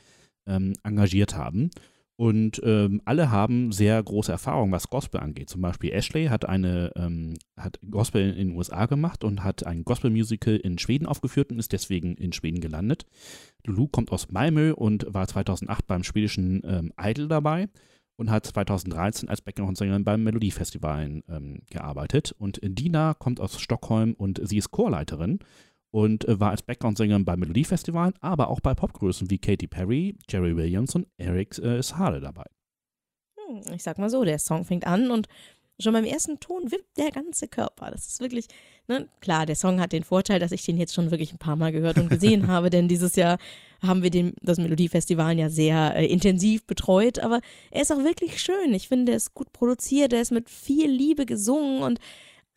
[0.46, 1.72] ähm, engagiert haben.
[2.18, 5.50] Und ähm, alle haben sehr große Erfahrung, was Gospel angeht.
[5.50, 9.86] Zum Beispiel Ashley hat eine ähm, hat Gospel in den USA gemacht und hat ein
[9.86, 13.06] Gospel-Musical in Schweden aufgeführt und ist deswegen in Schweden gelandet.
[13.66, 17.70] Lulu kommt aus Malmö und war 2008 beim schwedischen ähm, Idol dabei
[18.16, 22.34] und hat 2013 als Background-Sängerin beim Melodiefestival ähm, gearbeitet.
[22.40, 25.38] Und Dina kommt aus Stockholm und sie ist Chorleiterin
[25.92, 30.56] und äh, war als Background-Sängerin bei Melodiefestivalen, aber auch bei Popgrößen wie Katy Perry, Jerry
[30.56, 32.46] Williams und Eric äh, Sade dabei.
[33.38, 35.28] Hm, ich sag mal so, der Song fängt an und
[35.80, 37.92] schon beim ersten Ton wippt der ganze Körper.
[37.92, 38.48] Das ist wirklich,
[38.88, 41.56] ne, klar, der Song hat den Vorteil, dass ich den jetzt schon wirklich ein paar
[41.56, 43.38] Mal gehört und gesehen habe, denn dieses Jahr
[43.82, 48.42] haben wir den, das Melodiefestival ja sehr äh, intensiv betreut, aber er ist auch wirklich
[48.42, 48.74] schön.
[48.74, 52.00] Ich finde, er ist gut produziert, er ist mit viel Liebe gesungen und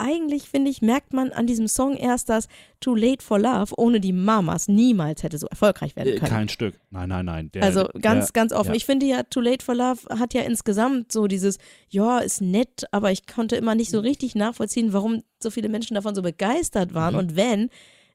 [0.01, 2.48] eigentlich, finde ich, merkt man an diesem Song erst, dass
[2.80, 6.30] Too Late for Love ohne die Mamas niemals hätte so erfolgreich werden Äh, können.
[6.30, 6.74] Kein Stück.
[6.90, 7.51] Nein, nein, nein.
[7.53, 8.70] Der, also ganz, der, ganz offen.
[8.70, 8.74] ja.
[8.76, 12.84] Ich finde ja, Too Late for Love hat ja insgesamt so dieses, ja, ist nett,
[12.90, 16.94] aber ich konnte immer nicht so richtig nachvollziehen, warum so viele Menschen davon so begeistert
[16.94, 17.14] waren.
[17.14, 17.20] Mhm.
[17.20, 17.68] Und wenn,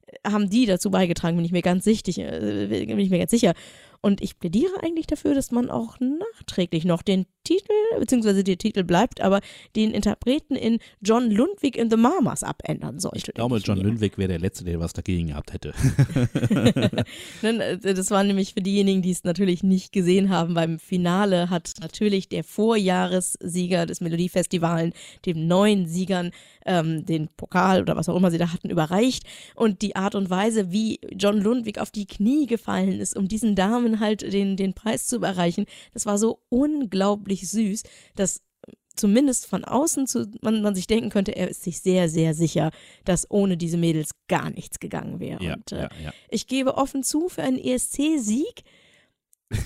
[0.06, 3.30] äh, haben die dazu beigetragen, bin ich mir ganz sichtig, äh, bin ich mir ganz
[3.30, 3.54] sicher.
[4.00, 8.82] Und ich plädiere eigentlich dafür, dass man auch nachträglich noch den Titel, beziehungsweise der Titel
[8.82, 9.40] bleibt, aber
[9.76, 13.18] den Interpreten in John Lundwig in the Mamas abändern sollte.
[13.18, 13.78] Ich glaube, John.
[13.78, 15.72] Lundwig wäre der Letzte, der was dagegen gehabt hätte.
[17.42, 20.54] Äh, Das war nämlich für diejenigen, die es natürlich nicht gesehen haben.
[20.54, 24.94] Beim Finale hat natürlich der Vorjahressieger des Melodiefestivals
[25.24, 26.30] dem neuen Siegern
[26.64, 29.24] ähm, den Pokal oder was auch immer sie da hatten überreicht.
[29.54, 33.54] Und die Art und Weise, wie John Lundwig auf die Knie gefallen ist, um diesen
[33.54, 37.82] Damen halt den, den Preis zu überreichen, das war so unglaublich süß,
[38.14, 38.42] dass
[38.96, 42.70] zumindest von außen zu, man, man sich denken könnte, er ist sich sehr, sehr sicher,
[43.04, 45.42] dass ohne diese Mädels gar nichts gegangen wäre.
[45.42, 46.12] ja, Und, äh, ja, ja.
[46.30, 48.62] ich gebe offen zu, für einen ESC-Sieg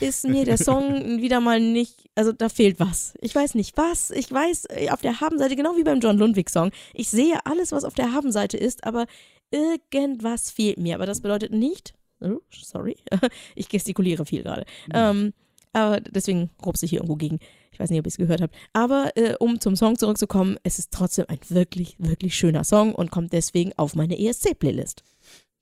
[0.01, 0.83] ist mir der Song
[1.23, 3.15] wieder mal nicht, also da fehlt was.
[3.21, 4.11] Ich weiß nicht was.
[4.11, 7.85] Ich weiß äh, auf der Habenseite, genau wie beim John Lundwig-Song, ich sehe alles, was
[7.85, 9.07] auf der Habenseite ist, aber
[9.51, 10.97] irgendwas fehlt mir.
[10.97, 11.95] Aber das bedeutet nicht,
[12.51, 12.97] sorry,
[13.55, 14.65] ich gestikuliere viel gerade.
[14.93, 15.33] Ähm,
[15.73, 17.39] aber deswegen grobst ich hier irgendwo gegen.
[17.73, 18.55] Ich weiß nicht, ob ihr es gehört habt.
[18.73, 23.11] Aber äh, um zum Song zurückzukommen, es ist trotzdem ein wirklich, wirklich schöner Song und
[23.11, 25.05] kommt deswegen auf meine ESC-Playlist.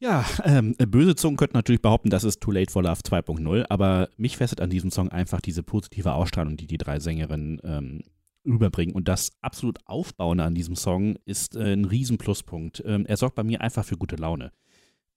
[0.00, 4.08] Ja, ähm, böse Zungen könnten natürlich behaupten, das ist Too Late for Love 2.0, aber
[4.16, 8.02] mich fesselt an diesem Song einfach diese positive Ausstrahlung, die die drei Sängerinnen ähm,
[8.46, 8.94] rüberbringen.
[8.94, 12.82] Und das absolut Aufbauende an diesem Song ist äh, ein Riesenpluspunkt.
[12.86, 14.52] Ähm, er sorgt bei mir einfach für gute Laune.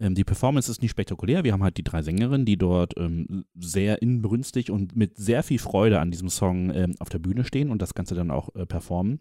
[0.01, 1.43] Ähm, die Performance ist nicht spektakulär.
[1.43, 5.59] Wir haben halt die drei Sängerinnen, die dort ähm, sehr inbrünstig und mit sehr viel
[5.59, 8.65] Freude an diesem Song ähm, auf der Bühne stehen und das Ganze dann auch äh,
[8.65, 9.19] performen.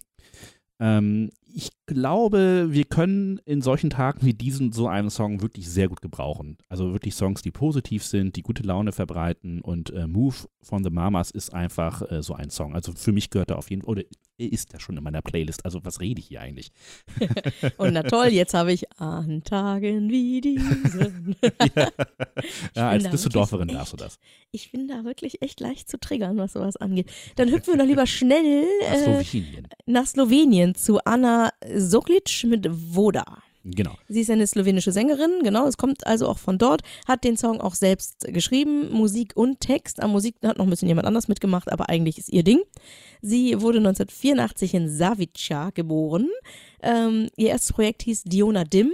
[0.81, 5.89] Ähm, ich glaube, wir können in solchen Tagen wie diesen so einen Song wirklich sehr
[5.89, 6.57] gut gebrauchen.
[6.69, 10.91] Also wirklich Songs, die positiv sind, die gute Laune verbreiten und äh, Move von The
[10.91, 12.75] Mamas ist einfach äh, so ein Song.
[12.75, 14.03] Also für mich gehört er auf jeden Fall, oder
[14.41, 15.65] er ist ja schon in meiner Playlist.
[15.65, 16.73] Also was rede ich hier eigentlich?
[17.77, 21.37] Und na toll, jetzt habe ich an Tagen wie diesen.
[22.75, 24.19] ja, als da Düsseldorferin wirklich darfst du das.
[24.51, 27.11] Ich bin da wirklich echt leicht zu triggern, was sowas angeht.
[27.37, 29.69] Dann hüpfen wir doch lieber schnell äh, Slowenien.
[29.87, 31.40] nach Slowenien zu Anna
[31.77, 33.43] Soklic mit Voda.
[33.65, 33.93] Genau.
[34.09, 37.61] Sie ist eine slowenische Sängerin, genau, es kommt also auch von dort, hat den Song
[37.61, 40.03] auch selbst geschrieben, Musik und Text.
[40.03, 42.61] Am Musik hat noch ein bisschen jemand anders mitgemacht, aber eigentlich ist ihr Ding.
[43.21, 46.29] Sie wurde 1984 in Savica geboren.
[46.83, 48.93] Ähm, ihr erstes Projekt hieß Diona Dim,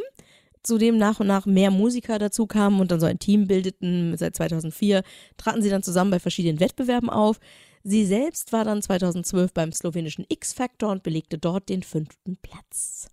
[0.64, 4.16] zu dem nach und nach mehr Musiker dazu kamen und dann so ein Team bildeten.
[4.16, 5.04] Seit 2004
[5.36, 7.38] traten sie dann zusammen bei verschiedenen Wettbewerben auf.
[7.88, 13.06] Sie selbst war dann 2012 beim slowenischen X-Factor und belegte dort den fünften Platz.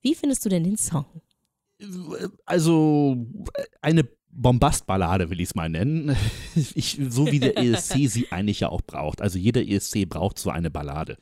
[0.00, 1.04] Wie findest du denn den Song?
[2.46, 3.26] Also
[3.82, 6.16] eine Bombastballade will ich es mal nennen.
[6.74, 9.20] Ich, so wie der ESC sie eigentlich ja auch braucht.
[9.20, 11.18] Also jeder ESC braucht so eine Ballade.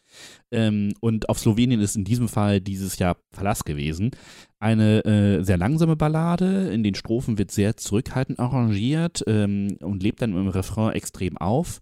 [0.53, 4.12] Ähm, und auf Slowenien ist in diesem Fall dieses Jahr Verlass gewesen.
[4.61, 6.68] Eine äh, sehr langsame Ballade.
[6.72, 11.80] In den Strophen wird sehr zurückhaltend arrangiert ähm, und lebt dann im Refrain extrem auf.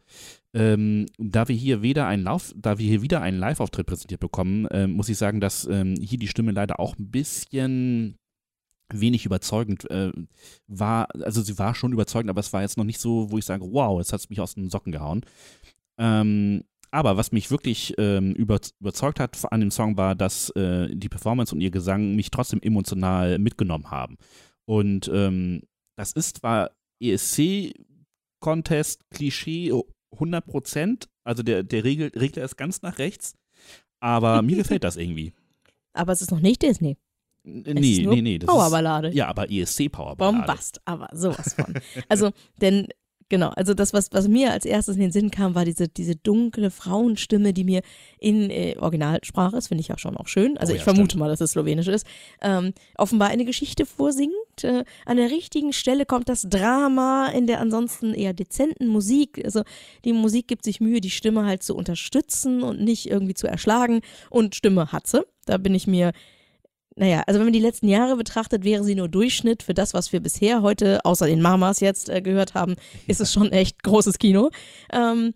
[0.54, 4.68] Ähm, da wir hier weder einen Lauf, da wir hier wieder einen Live-Auftritt präsentiert bekommen,
[4.70, 8.16] ähm, muss ich sagen, dass ähm, hier die Stimme leider auch ein bisschen
[8.92, 10.12] wenig überzeugend äh,
[10.66, 11.08] war.
[11.14, 13.64] Also sie war schon überzeugend, aber es war jetzt noch nicht so, wo ich sage,
[13.72, 15.22] wow, jetzt hat es mich aus den Socken gehauen.
[15.98, 20.94] Ähm, aber was mich wirklich ähm, über, überzeugt hat an dem Song war, dass äh,
[20.94, 24.18] die Performance und ihr Gesang mich trotzdem emotional mitgenommen haben.
[24.66, 25.62] Und ähm,
[25.96, 29.72] das ist zwar ESC-Contest, Klischee
[30.12, 33.34] 100 Prozent, also der, der Regel, Regler ist ganz nach rechts,
[34.00, 35.32] aber mir gefällt das irgendwie.
[35.92, 36.96] Aber es ist noch nicht Disney.
[37.44, 38.38] Es Nee, ist nur nee, nee.
[38.38, 39.08] das Powerballade.
[39.08, 40.38] Ist, ja, aber ESC-Powerballade.
[40.38, 41.74] Bombast, aber sowas von.
[42.08, 42.86] Also, denn
[43.28, 46.14] genau, also das, was, was mir als erstes in den Sinn kam, war diese, diese
[46.14, 47.82] dunkle Frauenstimme, die mir
[48.18, 51.06] in äh, Originalsprache, das finde ich ja schon auch schön, also Oh ich ja, vermute
[51.12, 51.20] stimmt.
[51.20, 52.06] mal, dass es slowenisch ist,
[52.42, 53.86] ähm, offenbar eine Geschichte
[54.64, 59.40] Äh, an der richtigen Stelle kommt das Drama in der ansonsten eher dezenten Musik.
[59.44, 59.62] Also
[60.04, 64.00] die Musik gibt sich Mühe, die Stimme halt zu unterstützen und nicht irgendwie zu erschlagen.
[64.30, 65.24] Und Stimme hat sie.
[65.46, 66.12] Da bin ich mir
[66.94, 70.12] naja, also wenn man die letzten Jahre betrachtet, wäre sie nur Durchschnitt für das, was
[70.12, 74.18] wir bisher heute, außer den Mamas jetzt äh, gehört haben, ist es schon echt großes
[74.18, 74.50] Kino.
[74.92, 75.32] Ähm,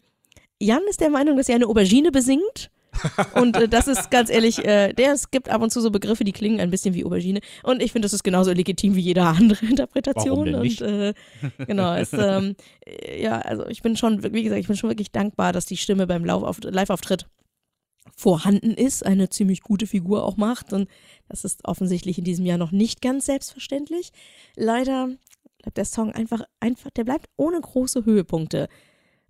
[0.60, 2.70] Jan ist der Meinung, dass er eine Aubergine besingt.
[3.34, 6.24] Und äh, das ist ganz ehrlich, äh, der, es gibt ab und zu so Begriffe,
[6.24, 7.40] die klingen ein bisschen wie Aubergine.
[7.62, 10.30] Und ich finde, das ist genauso legitim wie jede andere Interpretation.
[10.30, 10.82] Warum denn nicht?
[10.82, 11.14] Und äh,
[11.66, 15.12] genau, es, ähm, äh, ja, also ich bin schon, wie gesagt, ich bin schon wirklich
[15.12, 17.26] dankbar, dass die Stimme beim Live-Auftritt
[18.14, 20.72] vorhanden ist, eine ziemlich gute Figur auch macht.
[20.72, 20.88] Und
[21.28, 24.10] das ist offensichtlich in diesem Jahr noch nicht ganz selbstverständlich.
[24.54, 25.10] Leider
[25.62, 28.68] bleibt der Song einfach, einfach, der bleibt ohne große Höhepunkte.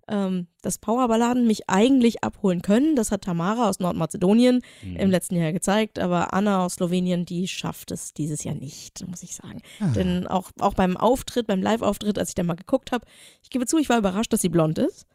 [0.09, 4.95] Ähm, dass Powerballaden mich eigentlich abholen können, das hat Tamara aus Nordmazedonien Mhm.
[4.95, 9.21] im letzten Jahr gezeigt, aber Anna aus Slowenien, die schafft es dieses Jahr nicht, muss
[9.23, 9.61] ich sagen.
[9.81, 9.87] Ah.
[9.89, 13.05] Denn auch, auch beim Auftritt, beim Live-Auftritt, als ich da mal geguckt habe,
[13.43, 15.05] ich gebe zu, ich war überrascht, dass sie blond ist.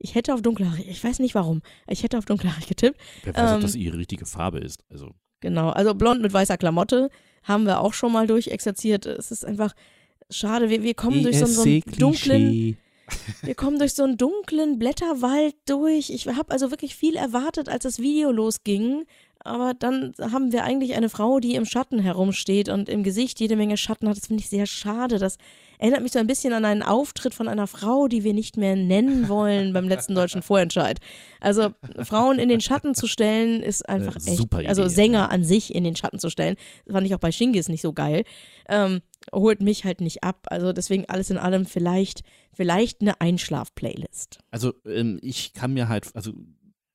[0.00, 3.00] Ich hätte auf dunkelhaarig, ich weiß nicht warum, ich hätte auf dunkelhaarig getippt.
[3.22, 4.82] Wer weiß, ob ähm, das ihre richtige Farbe ist.
[4.90, 5.10] Also,
[5.40, 7.10] Genau, also blond mit weißer Klamotte
[7.44, 9.06] haben wir auch schon mal durchexerziert.
[9.06, 9.74] Es ist einfach
[10.28, 12.76] schade, wir, wir kommen durch so, so einen dunklen.
[13.42, 16.10] Wir kommen durch so einen dunklen Blätterwald durch.
[16.10, 19.04] Ich habe also wirklich viel erwartet, als das Video losging.
[19.44, 23.54] Aber dann haben wir eigentlich eine Frau, die im Schatten herumsteht und im Gesicht jede
[23.54, 24.16] Menge Schatten hat.
[24.16, 25.18] Das finde ich sehr schade.
[25.18, 25.38] Das
[25.78, 28.74] erinnert mich so ein bisschen an einen Auftritt von einer Frau, die wir nicht mehr
[28.74, 30.98] nennen wollen beim letzten deutschen Vorentscheid.
[31.40, 31.68] Also
[32.02, 34.68] Frauen in den Schatten zu stellen, ist einfach Äh, echt.
[34.68, 35.26] also Idee, Sänger ja.
[35.26, 37.92] an sich in den Schatten zu stellen, das fand ich auch bei Shingis nicht so
[37.92, 38.24] geil.
[38.68, 39.00] Ähm,
[39.32, 40.46] holt mich halt nicht ab.
[40.50, 42.22] Also deswegen alles in allem vielleicht,
[42.52, 44.38] vielleicht eine Einschlaf-Playlist.
[44.50, 46.32] Also ähm, ich kann mir halt, also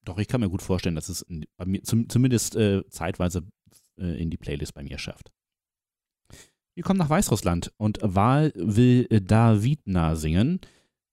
[0.03, 1.25] doch, ich kann mir gut vorstellen, dass es
[1.57, 3.43] bei mir zum, zumindest äh, zeitweise
[3.97, 5.31] äh, in die Playlist bei mir schafft.
[6.75, 10.59] Wir kommen nach Weißrussland und Wahl will äh, Davidna singen.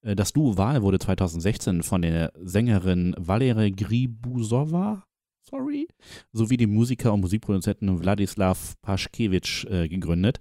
[0.03, 5.05] Äh, Das Duo Wahl wurde 2016 von der Sängerin Valeria Gribusova,
[5.43, 5.87] sorry,
[6.33, 10.41] sowie dem Musiker und Musikproduzenten Wladislav Paschkewitsch äh, gegründet.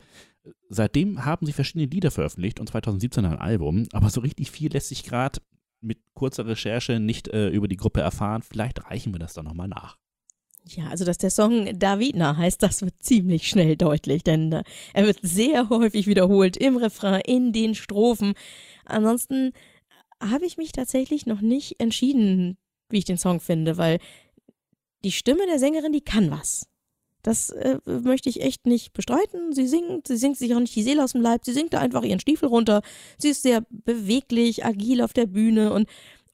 [0.70, 4.90] Seitdem haben sie verschiedene Lieder veröffentlicht und 2017 ein Album, aber so richtig viel lässt
[4.90, 5.42] sich gerade
[5.82, 8.42] mit kurzer Recherche nicht äh, über die Gruppe erfahren.
[8.42, 9.98] Vielleicht reichen wir das dann nochmal nach.
[10.66, 15.06] Ja, also dass der Song Davidna heißt, das wird ziemlich schnell deutlich, denn äh, er
[15.06, 18.34] wird sehr häufig wiederholt im Refrain, in den Strophen.
[18.86, 19.54] Ansonsten
[20.22, 22.58] habe ich mich tatsächlich noch nicht entschieden,
[22.90, 24.00] wie ich den Song finde, weil
[25.04, 26.68] die Stimme der Sängerin, die kann was.
[27.22, 29.54] Das äh, möchte ich echt nicht bestreiten.
[29.54, 31.80] Sie singt, sie singt sich auch nicht die Seele aus dem Leib, sie singt da
[31.80, 32.82] einfach ihren Stiefel runter.
[33.18, 35.90] Sie ist sehr beweglich, agil auf der Bühne und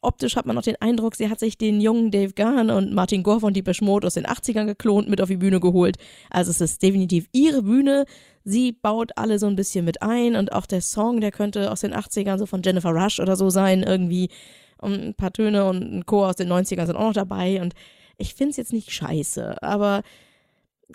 [0.06, 3.24] optisch hat man auch den Eindruck, sie hat sich den jungen Dave Gahan und Martin
[3.24, 5.98] Gore von Deepesh Mode aus den 80ern geklont, mit auf die Bühne geholt.
[6.30, 8.06] Also es ist definitiv ihre Bühne.
[8.44, 11.82] Sie baut alle so ein bisschen mit ein und auch der Song, der könnte aus
[11.82, 14.30] den 80ern so von Jennifer Rush oder so sein, irgendwie.
[14.78, 17.74] Und ein paar Töne und ein Chor aus den 90ern sind auch noch dabei und
[18.18, 20.04] ich finde es jetzt nicht scheiße, aber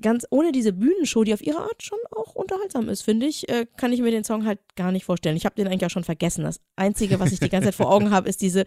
[0.00, 3.66] ganz ohne diese Bühnenshow, die auf ihre Art schon auch unterhaltsam ist, finde ich, äh,
[3.76, 5.36] kann ich mir den Song halt gar nicht vorstellen.
[5.36, 6.44] Ich habe den eigentlich auch schon vergessen.
[6.44, 8.64] Das Einzige, was ich die ganze Zeit vor Augen habe, ist diese,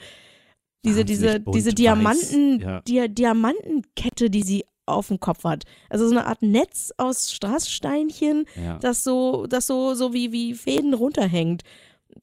[0.85, 1.73] diese, diese, diese.
[1.73, 2.81] Diamanten, Ja.
[2.81, 5.63] Dia Diamantenkette, die sie auf dem Kopf hat.
[5.89, 8.79] Also so eine Art Netz aus Strasssteinchen, Ja.
[8.79, 11.63] das so, das so, so wie, wie Fäden runterhängt.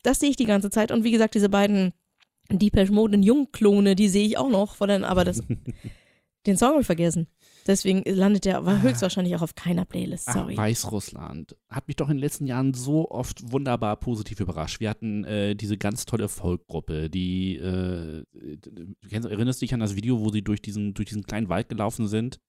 [0.02, 0.92] Das sehe ich die ganze Zeit.
[0.92, 1.92] Und wie gesagt, diese beiden
[2.50, 4.74] Deepesh Mode Jungklone, die sehe ich auch noch.
[4.76, 5.42] Von den, aber das,
[6.46, 7.28] den Song habe ich vergessen.
[7.66, 10.28] Deswegen landet der war höchstwahrscheinlich auch auf keiner Playlist.
[10.28, 10.56] Ach, Sorry.
[10.56, 14.80] Weißrussland hat mich doch in den letzten Jahren so oft wunderbar positiv überrascht.
[14.80, 19.96] Wir hatten äh, diese ganz tolle Volkgruppe, die, äh, du kennst, erinnerst dich an das
[19.96, 22.40] Video, wo sie durch diesen, durch diesen kleinen Wald gelaufen sind?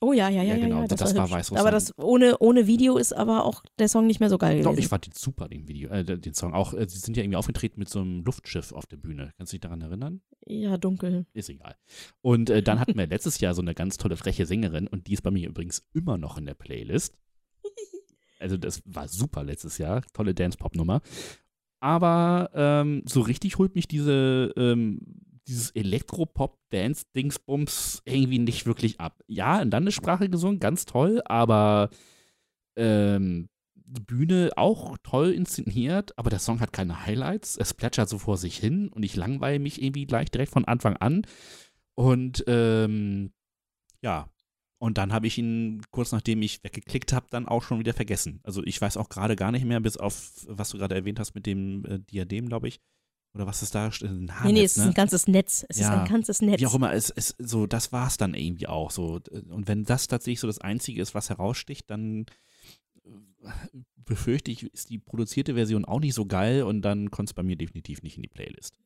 [0.00, 1.32] Oh ja, ja, ja, Ja, genau, ja, das war hübsch.
[1.32, 1.60] Weißrussland.
[1.60, 4.70] Aber das ohne, ohne Video ist aber auch der Song nicht mehr so geil Doch,
[4.70, 4.80] gewesen.
[4.80, 6.54] ich fand den super, den Video, äh, den Song.
[6.54, 9.32] Auch, äh, sie sind ja irgendwie aufgetreten mit so einem Luftschiff auf der Bühne.
[9.36, 10.20] Kannst du dich daran erinnern?
[10.46, 11.26] ja, dunkel.
[11.34, 11.74] Ist egal.
[12.22, 15.14] Und äh, dann hatten wir letztes Jahr so eine ganz tolle freche Sängerin und die
[15.14, 17.16] ist bei mir übrigens immer noch in der Playlist.
[18.40, 21.00] Also das war super letztes Jahr, tolle Dance-Pop-Nummer.
[21.80, 25.00] Aber ähm, so richtig holt mich diese, ähm,
[25.48, 29.22] dieses Elektropop-Dance-Dingsbums irgendwie nicht wirklich ab.
[29.26, 31.88] Ja, in Landessprache gesungen, ganz toll, aber
[32.76, 37.56] ähm, die Bühne auch toll inszeniert, aber der Song hat keine Highlights.
[37.56, 40.96] Es plätschert so vor sich hin und ich langweile mich irgendwie gleich direkt von Anfang
[40.98, 41.26] an.
[41.94, 43.32] Und ähm,
[44.02, 44.28] ja,
[44.78, 48.40] und dann habe ich ihn kurz nachdem ich weggeklickt habe, dann auch schon wieder vergessen.
[48.44, 51.34] Also ich weiß auch gerade gar nicht mehr, bis auf was du gerade erwähnt hast
[51.34, 52.80] mit dem äh, Diadem, glaube ich.
[53.34, 53.90] Oder was ist da?
[54.02, 54.90] Ein nee, nee, es ist ne?
[54.90, 55.64] ein ganzes Netz.
[55.68, 55.92] Es Ja.
[55.92, 56.60] ist ein ganzes Netz.
[56.60, 59.20] Wie auch immer, es, es, so, das war es dann irgendwie auch so.
[59.50, 62.26] Und wenn das tatsächlich so das Einzige ist, was heraussticht, dann
[63.04, 63.50] äh,
[64.04, 67.42] befürchte ich, ist die produzierte Version auch nicht so geil und dann kommt es bei
[67.42, 68.78] mir definitiv nicht in die Playlist.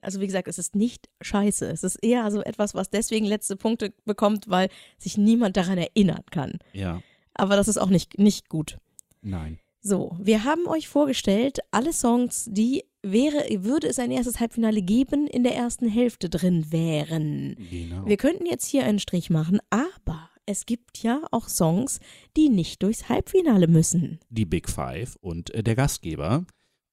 [0.00, 1.70] Also wie gesagt, es ist nicht scheiße.
[1.70, 6.22] Es ist eher so etwas, was deswegen letzte Punkte bekommt, weil sich niemand daran erinnern
[6.30, 6.58] kann.
[6.72, 7.02] Ja,
[7.34, 8.78] Aber das ist auch nicht, nicht gut.
[9.22, 9.58] nein.
[9.82, 15.26] So, wir haben euch vorgestellt, alle Songs, die wäre, würde es ein erstes Halbfinale geben,
[15.26, 17.56] in der ersten Hälfte drin wären.
[17.70, 18.06] Genau.
[18.06, 22.00] Wir könnten jetzt hier einen Strich machen, aber es gibt ja auch Songs,
[22.36, 24.18] die nicht durchs Halbfinale müssen.
[24.30, 26.44] Die Big Five und äh, der Gastgeber.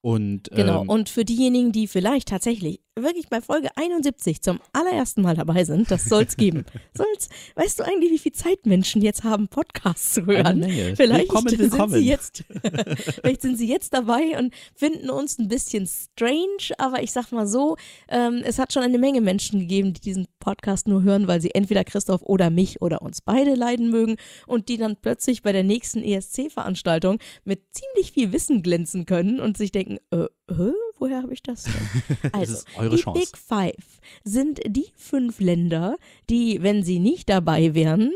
[0.02, 0.84] Und Genau.
[0.84, 5.64] ähm, Und für diejenigen, die vielleicht tatsächlich wirklich bei Folge 71 zum allerersten Mal dabei
[5.64, 6.66] sind, das soll's geben.
[6.94, 10.64] soll's, weißt du eigentlich, wie viel Zeit Menschen jetzt haben, Podcasts zu hören?
[10.96, 11.94] Vielleicht willkommen, sind willkommen.
[11.94, 12.44] sie jetzt,
[13.22, 17.48] vielleicht sind sie jetzt dabei und finden uns ein bisschen strange, aber ich sag mal
[17.48, 17.78] so,
[18.10, 21.54] ähm, es hat schon eine Menge Menschen gegeben, die diesen Podcast nur hören, weil sie
[21.54, 25.64] entweder Christoph oder mich oder uns beide leiden mögen und die dann plötzlich bei der
[25.64, 30.72] nächsten ESC-Veranstaltung mit ziemlich viel Wissen glänzen können und sich denken, äh, hä?
[31.00, 32.30] Woher habe ich das denn?
[32.32, 33.20] Also, ist eure die Chance.
[33.20, 35.98] Big Five sind die fünf Länder,
[36.30, 38.12] die, wenn sie nicht dabei wären,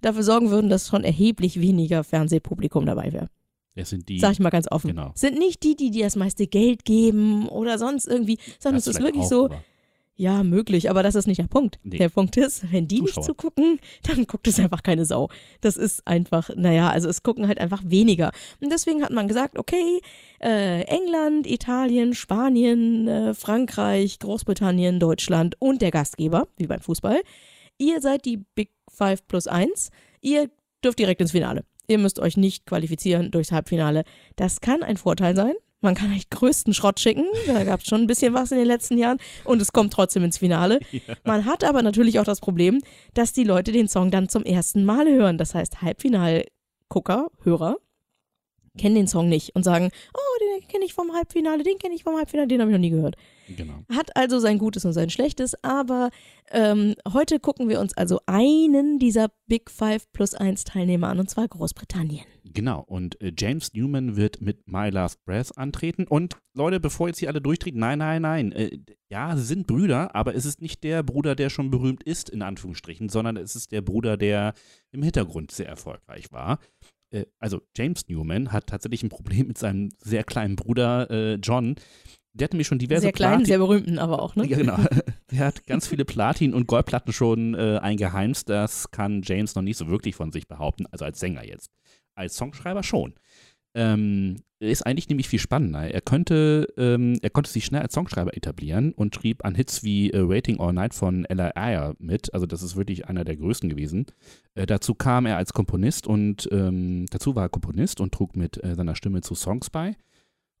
[0.00, 3.28] dafür sorgen würden, dass schon erheblich weniger Fernsehpublikum dabei wäre.
[3.74, 4.18] Das sind die.
[4.18, 4.88] Sag ich mal ganz offen.
[4.88, 5.12] Genau.
[5.14, 8.96] Sind nicht die, die dir das meiste Geld geben oder sonst irgendwie, sondern Das es
[8.96, 9.50] ist wirklich so,
[10.18, 11.78] ja, möglich, aber das ist nicht der Punkt.
[11.82, 11.98] Nee.
[11.98, 13.24] Der Punkt ist, wenn die nicht Zuschauer.
[13.24, 15.28] zugucken, dann guckt es einfach keine Sau.
[15.60, 18.32] Das ist einfach, naja, also es gucken halt einfach weniger.
[18.60, 20.00] Und deswegen hat man gesagt, okay,
[20.42, 27.20] äh, England, Italien, Spanien, äh, Frankreich, Großbritannien, Deutschland und der Gastgeber, wie beim Fußball,
[27.76, 29.90] ihr seid die Big Five plus eins.
[30.22, 30.48] Ihr
[30.82, 31.64] dürft direkt ins Finale.
[31.88, 34.04] Ihr müsst euch nicht qualifizieren durchs Halbfinale.
[34.36, 35.54] Das kann ein Vorteil sein.
[35.82, 37.26] Man kann echt größten Schrott schicken.
[37.46, 39.18] Da gab es schon ein bisschen was in den letzten Jahren.
[39.44, 40.80] Und es kommt trotzdem ins Finale.
[41.24, 42.80] Man hat aber natürlich auch das Problem,
[43.14, 45.38] dass die Leute den Song dann zum ersten Mal hören.
[45.38, 47.76] Das heißt, Halbfinal-Gucker, Hörer,
[48.78, 52.04] kennen den Song nicht und sagen, oh, den kenne ich vom Halbfinale, den kenne ich
[52.04, 53.16] vom Halbfinale, den habe ich noch nie gehört.
[53.54, 53.84] Genau.
[53.90, 56.10] Hat also sein Gutes und sein Schlechtes, aber
[56.50, 61.30] ähm, heute gucken wir uns also einen dieser Big Five plus eins Teilnehmer an, und
[61.30, 62.24] zwar Großbritannien.
[62.52, 62.80] Genau.
[62.80, 66.06] Und äh, James Newman wird mit My Last Breath antreten.
[66.06, 68.52] Und Leute, bevor jetzt hier alle durchtreten, nein, nein, nein.
[68.52, 68.78] Äh,
[69.10, 72.42] ja, sie sind Brüder, aber es ist nicht der Bruder, der schon berühmt ist, in
[72.42, 74.54] Anführungsstrichen, sondern es ist der Bruder, der
[74.90, 76.58] im Hintergrund sehr erfolgreich war.
[77.10, 81.76] Äh, also James Newman hat tatsächlich ein Problem mit seinem sehr kleinen Bruder äh, John.
[82.38, 84.46] Der hat nämlich schon diverse Sehr kleinen, Platin- sehr berühmten aber auch, ne?
[84.46, 84.76] ja, genau.
[85.30, 88.48] Der hat ganz viele Platin- und Goldplatten schon äh, eingeheimst.
[88.48, 91.70] Das kann James noch nicht so wirklich von sich behaupten, also als Sänger jetzt.
[92.14, 93.14] Als Songschreiber schon.
[93.74, 95.90] Ähm, ist eigentlich nämlich viel spannender.
[95.90, 100.10] Er könnte, ähm, er konnte sich schnell als Songschreiber etablieren und schrieb an Hits wie
[100.10, 102.32] äh, Waiting All Night von Ella Eyre mit.
[102.32, 104.06] Also das ist wirklich einer der größten gewesen.
[104.54, 108.62] Äh, dazu kam er als Komponist und ähm, dazu war er Komponist und trug mit
[108.64, 109.96] äh, seiner Stimme zu Songs bei.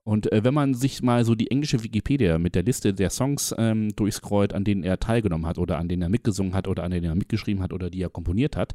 [0.06, 3.52] Und äh, wenn man sich mal so die englische Wikipedia mit der Liste der Songs
[3.58, 6.92] ähm, durchscrollt, an denen er teilgenommen hat oder an denen er mitgesungen hat oder an
[6.92, 8.74] denen er mitgeschrieben hat oder die er komponiert hat,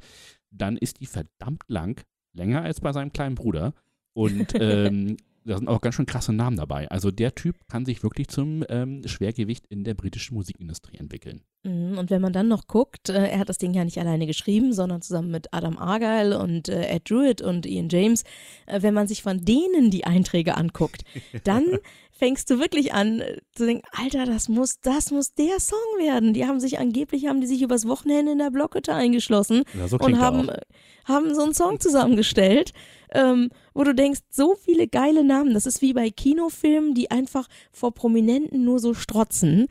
[0.50, 2.04] dann ist die verdammt lang,
[2.34, 3.74] länger als bei seinem kleinen Bruder.
[4.12, 6.90] Und ähm, da sind auch ganz schön krasse Namen dabei.
[6.90, 11.42] Also der Typ kann sich wirklich zum ähm, Schwergewicht in der britischen Musikindustrie entwickeln.
[11.64, 14.28] Mhm, Und wenn man dann noch guckt, äh, er hat das Ding ja nicht alleine
[14.28, 18.24] geschrieben, sondern zusammen mit Adam Argyle und äh, Ed Druitt und Ian James.
[18.66, 21.04] Äh, wenn man sich von denen die Einträge anguckt,
[21.44, 21.66] dann
[22.12, 26.34] fängst du wirklich an äh, zu denken, Alter, das muss, das muss der Song werden.
[26.34, 29.98] Die haben sich angeblich, haben die sich übers Wochenende in der Blockhütte eingeschlossen Ja, so
[29.98, 30.62] und haben, äh,
[31.06, 32.74] haben so einen Song zusammengestellt,
[33.14, 35.54] ähm, wo du denkst, so viele geile Namen.
[35.54, 39.68] Das ist wie bei Kinofilmen, die einfach vor Prominenten nur so strotzen.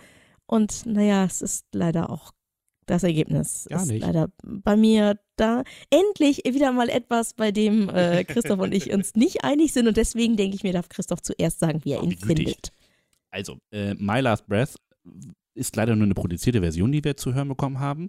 [0.46, 2.32] Und naja, es ist leider auch
[2.86, 3.66] das Ergebnis.
[3.68, 4.02] Gar ist nicht.
[4.02, 9.14] leider bei mir da endlich wieder mal etwas, bei dem äh, Christoph und ich uns
[9.14, 9.86] nicht einig sind.
[9.88, 12.72] Und deswegen denke ich mir, darf Christoph zuerst sagen, wie er Oh, ihn wie findet.
[13.30, 14.74] Also, äh, My Last Breath
[15.54, 18.08] ist leider nur eine produzierte Version, die wir zu hören bekommen haben.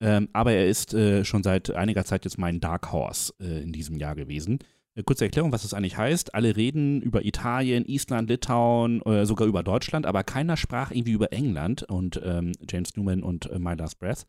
[0.00, 3.72] Ähm, aber er ist äh, schon seit einiger Zeit jetzt mein Dark Horse äh, in
[3.72, 4.58] diesem Jahr gewesen.
[4.94, 6.34] Äh, kurze Erklärung, was das eigentlich heißt.
[6.34, 11.32] Alle reden über Italien, Island, Litauen, äh, sogar über Deutschland, aber keiner sprach irgendwie über
[11.32, 14.26] England und ähm, James Newman und äh, My Last Breath.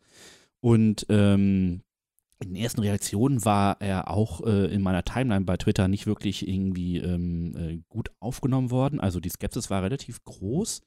[0.59, 1.81] Und ähm,
[2.39, 6.47] in den ersten Reaktionen war er auch äh, in meiner Timeline bei Twitter nicht wirklich
[6.47, 8.99] irgendwie ähm, äh, gut aufgenommen worden.
[8.99, 10.81] Also die Skepsis war relativ groß.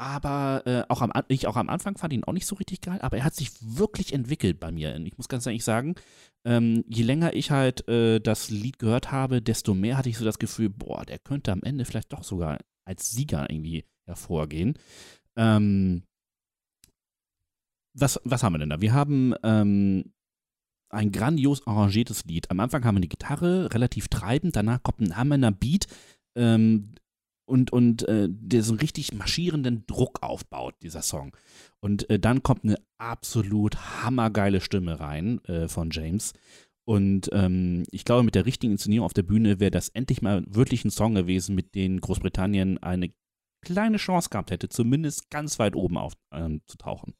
[0.00, 2.98] Aber äh, auch am, ich auch am Anfang fand ihn auch nicht so richtig geil,
[3.02, 4.96] aber er hat sich wirklich entwickelt bei mir.
[5.04, 5.94] Ich muss ganz ehrlich sagen,
[6.46, 10.24] ähm, je länger ich halt äh, das Lied gehört habe, desto mehr hatte ich so
[10.24, 14.78] das Gefühl, boah, der könnte am Ende vielleicht doch sogar als Sieger irgendwie hervorgehen.
[15.36, 16.04] Ähm,
[17.92, 18.80] was, was haben wir denn da?
[18.80, 20.14] Wir haben ähm,
[20.88, 22.50] ein grandios arrangiertes Lied.
[22.50, 25.88] Am Anfang haben wir die Gitarre, relativ treibend, danach kommt ein hammernder Beat
[26.36, 26.94] ähm,
[27.50, 31.36] und, und äh, der so einen richtig marschierenden Druck aufbaut, dieser Song.
[31.80, 36.32] Und äh, dann kommt eine absolut hammergeile Stimme rein äh, von James.
[36.84, 40.42] Und ähm, ich glaube, mit der richtigen Inszenierung auf der Bühne wäre das endlich mal
[40.46, 43.12] wirklich ein Song gewesen, mit dem Großbritannien eine
[43.62, 47.14] kleine Chance gehabt hätte, zumindest ganz weit oben aufzutauchen.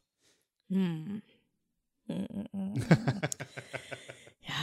[0.70, 1.22] Ähm, hm.
[4.40, 4.54] ja.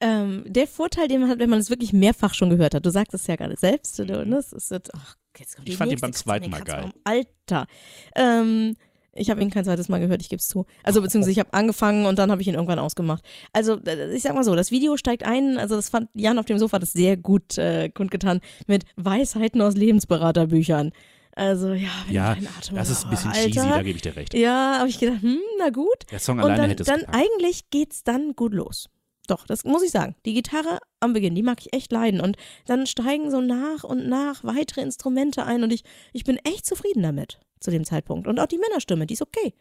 [0.00, 2.90] Ähm, der Vorteil, den man hat, wenn man es wirklich mehrfach schon gehört hat, du
[2.90, 4.06] sagst es ja gerade selbst, mhm.
[4.06, 4.36] ne?
[4.36, 5.16] es ist, ach,
[5.64, 6.90] ich fand ihn beim zweiten Mal geil.
[7.04, 7.66] Alter.
[8.14, 8.76] Ähm,
[9.18, 10.66] ich habe ihn kein zweites Mal gehört, ich gebe es zu.
[10.82, 13.24] Also beziehungsweise ich habe angefangen und dann habe ich ihn irgendwann ausgemacht.
[13.52, 13.78] Also
[14.12, 16.78] ich sag mal so, das Video steigt ein, also das fand Jan auf dem Sofa
[16.78, 20.92] das sehr gut äh, kundgetan mit Weisheiten aus Lebensberaterbüchern.
[21.34, 23.50] Also ja, ja Atem das ist ein bisschen Alter.
[23.50, 24.34] cheesy, da gebe ich dir recht.
[24.34, 26.10] Ja, habe ich gedacht, hm, na gut.
[26.10, 27.16] Der Song und alleine dann, hätte es dann gepackt.
[27.16, 28.88] eigentlich geht's dann gut los.
[29.26, 30.14] Doch, das muss ich sagen.
[30.24, 32.20] Die Gitarre am Beginn, die mag ich echt leiden.
[32.20, 36.66] Und dann steigen so nach und nach weitere Instrumente ein und ich, ich bin echt
[36.66, 38.26] zufrieden damit zu dem Zeitpunkt.
[38.26, 39.54] Und auch die Männerstimme, die ist okay.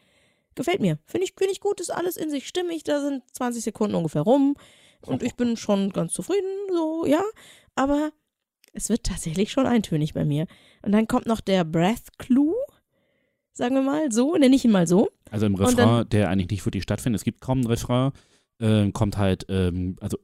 [0.56, 1.00] Gefällt mir.
[1.06, 2.84] Finde ich, find ich gut, ist alles in sich stimmig.
[2.84, 4.56] Da sind 20 Sekunden ungefähr rum.
[5.06, 7.22] Und ich bin schon ganz zufrieden, so, ja.
[7.76, 8.12] Aber
[8.74, 10.48] es wird tatsächlich schon eintönig bei mir.
[10.82, 12.56] Und dann kommt noch der Breath Clue,
[13.54, 15.10] sagen wir mal so, nenne ich ihn mal so.
[15.32, 18.12] Also im Refrain, dann- der eigentlich nicht wirklich stattfindet, es gibt kaum einen Refrain,
[18.60, 20.18] ähm, kommt halt, ähm, also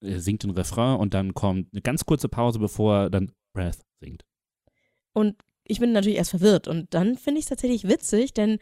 [0.00, 4.24] singt den Refrain und dann kommt eine ganz kurze Pause, bevor er dann Breath singt.
[5.12, 6.68] Und ich bin natürlich erst verwirrt.
[6.68, 8.58] Und dann finde ich es tatsächlich witzig, denn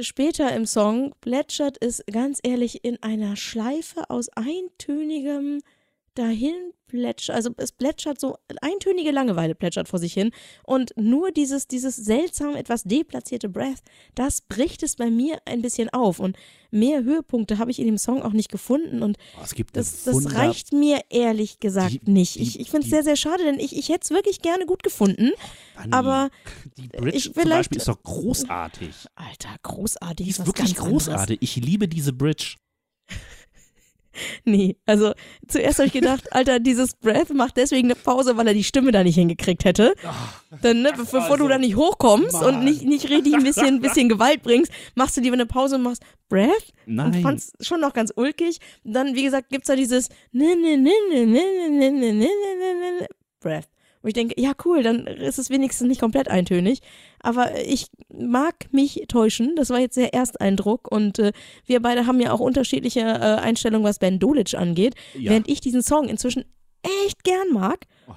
[0.00, 5.60] später im Song plätschert es ganz ehrlich in einer Schleife aus eintönigem
[6.18, 6.54] dahin
[6.88, 10.30] plätschert, also es plätschert so, eintönige Langeweile plätschert vor sich hin
[10.64, 13.80] und nur dieses, dieses seltsam etwas deplatzierte Breath,
[14.14, 16.38] das bricht es bei mir ein bisschen auf und
[16.70, 19.44] mehr Höhepunkte habe ich in dem Song auch nicht gefunden und Oh,
[19.74, 22.36] das, das reicht mir ehrlich gesagt Die- nicht.
[22.36, 24.64] die- Ich, ich finde es sehr, sehr schade, denn ich, ich hätte es wirklich gerne
[24.64, 25.32] gut gefunden.
[25.76, 26.30] Manni, aber
[26.78, 28.94] die Bridge ich zum Beispiel ist doch großartig.
[29.14, 30.24] Alter, großartig.
[30.24, 31.04] Die ist was wirklich ganz anderes.
[31.06, 31.38] großartig.
[31.42, 32.56] Ich liebe diese Bridge.
[34.44, 35.12] Nee, also
[35.46, 38.92] zuerst habe ich gedacht, Alter, dieses Breath macht deswegen eine Pause, weil er die Stimme
[38.92, 39.94] da nicht hingekriegt hätte.
[40.62, 42.56] Dann, ne, bevor also, du da nicht hochkommst Mann.
[42.56, 45.82] und nicht, nicht richtig ein bisschen, bisschen Gewalt bringst, machst du dir eine Pause und
[45.82, 46.72] machst Breath.
[46.86, 47.14] Nein.
[47.14, 48.58] Und fand's schon noch ganz ulkig.
[48.84, 50.08] Dann, wie gesagt, gibt's da dieses
[53.40, 53.68] Breath.
[54.02, 56.80] Wo ich denke, ja cool, dann ist es wenigstens nicht komplett eintönig.
[57.20, 59.56] Aber ich mag mich täuschen.
[59.56, 60.90] Das war jetzt der Ersteindruck.
[60.90, 61.32] Und äh,
[61.66, 64.94] wir beide haben ja auch unterschiedliche äh, Einstellungen, was Ben Dolic angeht.
[65.14, 65.32] Ja.
[65.32, 66.44] Während ich diesen Song inzwischen
[67.04, 67.86] echt gern mag.
[68.06, 68.12] Oh.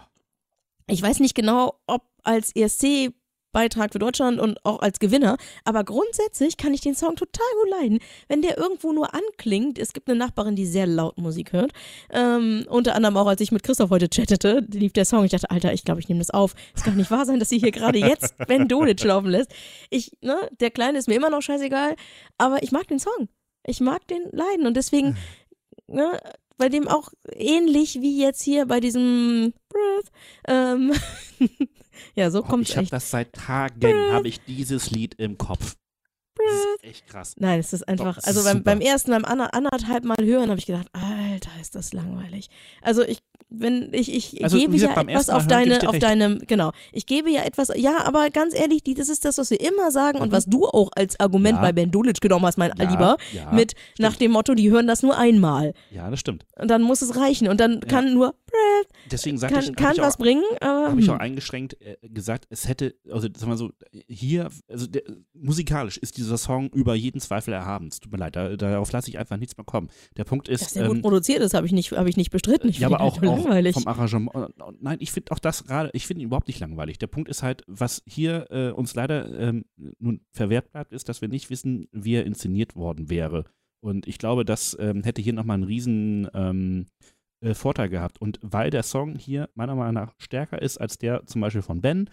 [0.88, 3.12] Ich weiß nicht genau, ob als ESC
[3.52, 5.38] Beitrag für Deutschland und auch als Gewinner.
[5.66, 8.00] Aber grundsätzlich kann ich den Song total gut leiden.
[8.28, 11.72] Wenn der irgendwo nur anklingt, es gibt eine Nachbarin, die sehr laut Musik hört.
[12.12, 15.24] Ähm, unter anderem auch, als ich mit Christoph heute chattete, lief der Song.
[15.26, 16.54] Ich dachte, Alter, ich glaube, ich nehme das auf.
[16.76, 19.52] Es kann nicht wahr sein, dass sie hier gerade jetzt Ben Dolic laufen lässt.
[19.90, 21.96] Ich, ne, der Kleine ist mir immer noch scheißegal,
[22.38, 23.30] aber ich mag den Song.
[23.66, 25.18] Ich mag den leiden und deswegen,
[25.88, 26.20] ne,
[26.58, 30.12] bei dem auch ähnlich wie jetzt hier bei diesem Breath,
[30.48, 30.94] ähm,
[32.16, 35.76] ja, so Oh, kommt ich habe das seit Tagen, habe ich dieses Lied im Kopf.
[36.38, 37.36] Das ist echt krass.
[37.38, 40.50] Nein, es ist einfach, Doch, es also beim, beim ersten, beim ander, anderthalb Mal hören,
[40.50, 42.50] habe ich gedacht, Alter, ist das langweilig.
[42.82, 46.02] Also ich, wenn ich, ich Also, gebe ja etwas auf deine, auf recht.
[46.04, 49.52] deinem, genau, ich gebe ja etwas, ja, aber ganz ehrlich, die, das ist das, was
[49.52, 50.32] wir immer sagen und Mhm.
[50.32, 51.62] was du auch als Argument Ja.
[51.62, 54.88] bei Ben Dulic genommen hast, mein Ja, Lieber, ja, mit nach dem Motto, die hören
[54.88, 56.46] das nur einmal Ja, das stimmt.
[56.58, 58.34] und dann muss es reichen und dann kann nur,
[59.12, 61.22] Deswegen sagte kann, ich, hab kann ich was auch, bringen, aber habe ich auch hm.
[61.22, 63.72] eingeschränkt äh, gesagt, es hätte, also sag mal so,
[64.08, 67.88] hier, also der, musikalisch ist dieser Song über jeden Zweifel erhaben.
[67.88, 69.90] Es tut mir leid, da, darauf lasse ich einfach nichts mehr kommen.
[70.18, 72.32] Der Punkt ist, dass der gut ähm, produziert ist, habe ich nicht, habe ich nicht
[72.32, 72.70] bestritten.
[72.70, 73.74] Ich ja, finde aber ihn auch, auch langweilig.
[73.74, 74.36] vom Arrangement.
[74.36, 77.00] äh, Nein, ich finde auch das gerade, ich finde ihn überhaupt nicht langweilig.
[77.00, 79.66] Der Punkt ist halt, was hier äh, uns leider ähm,
[80.00, 83.46] nun verwehrt bleibt, ist, dass wir nicht wissen, wie er inszeniert worden wäre.
[83.84, 86.86] Und ich glaube, das ähm, hätte hier nochmal einen riesen ähm,
[87.42, 88.22] äh, Vorteil gehabt.
[88.22, 91.82] Und weil der Song hier meiner Meinung nach stärker ist als der zum Beispiel von
[91.82, 92.10] Ben,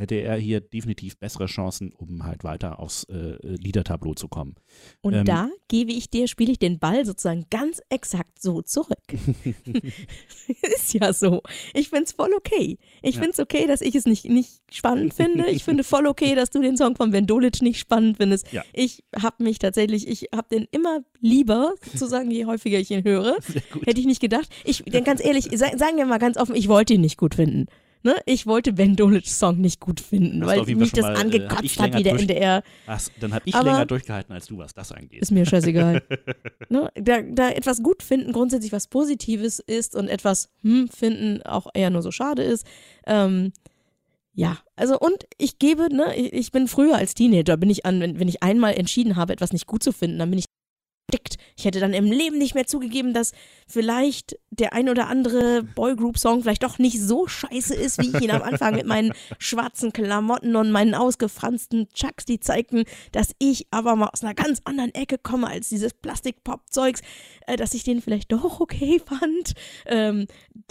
[0.00, 4.56] hätte er hier definitiv bessere Chancen, um halt weiter aufs äh, Liedertableau zu kommen.
[5.00, 8.98] Und Ähm, da gebe ich dir, spiele ich den Ball sozusagen ganz exakt so zurück.
[10.74, 11.42] ist ja so.
[11.74, 12.78] Ich finde es voll okay.
[13.02, 13.20] Ich Ja.
[13.22, 15.46] finde es okay, dass ich es nicht, nicht spannend finde.
[15.50, 18.52] Ich finde voll okay, dass du den Song von Ben Dolic nicht spannend findest.
[18.52, 18.64] Ja.
[18.72, 23.36] Ich habe mich tatsächlich, ich habe den immer lieber, sozusagen, je häufiger ich ihn höre.
[23.84, 24.48] Hätte ich nicht gedacht.
[24.64, 27.34] Ich, denn ganz ehrlich, sa- sagen wir mal ganz offen, ich wollte ihn nicht gut
[27.34, 27.66] finden.
[28.02, 28.16] Ne?
[28.24, 31.94] Ich wollte Ben Dolics Song nicht gut finden, weil mich das mal, äh, angekotzt hat,
[31.94, 32.62] wie der NDR.
[32.86, 35.20] Ach, dann habe ich Aber- länger durchgehalten als du, was das angeht.
[35.20, 36.02] Ist mir scheißegal.
[36.70, 36.90] ne?
[36.94, 41.90] da, da etwas gut finden grundsätzlich was Positives ist und etwas hm finden auch eher
[41.90, 42.66] nur so schade ist.
[43.06, 43.52] Ähm,
[44.32, 48.00] ja, also und ich gebe, ne, ich, ich bin früher als Teenager, bin ich an,
[48.00, 50.46] wenn, wenn ich einmal entschieden habe, etwas nicht gut zu finden, dann bin ich
[51.10, 51.36] dickt.
[51.56, 53.32] Ich hätte dann im Leben nicht mehr zugegeben, dass
[53.66, 58.30] vielleicht der ein oder andere Boygroup-Song vielleicht doch nicht so scheiße ist, wie ich ihn
[58.30, 63.96] am Anfang mit meinen schwarzen Klamotten und meinen ausgefransten Chucks, die zeigten, dass ich aber
[63.96, 67.00] mal aus einer ganz anderen Ecke komme als dieses Plastik-Pop-Zeugs,
[67.46, 69.54] äh, dass ich den vielleicht doch okay fand.
[69.86, 70.26] Ähm,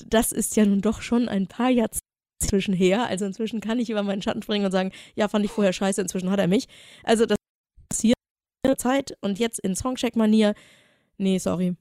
[0.08, 2.00] das ist ja nun doch schon ein paar Jahrzehnte
[2.42, 3.06] inzwischen her.
[3.06, 6.02] Also inzwischen kann ich über meinen Schatten springen und sagen, ja, fand ich vorher scheiße,
[6.02, 6.68] inzwischen hat er mich.
[7.04, 7.39] Also das
[8.70, 10.54] in der Zeit und jetzt in Songcheck-Manier,
[11.18, 11.76] nee, sorry.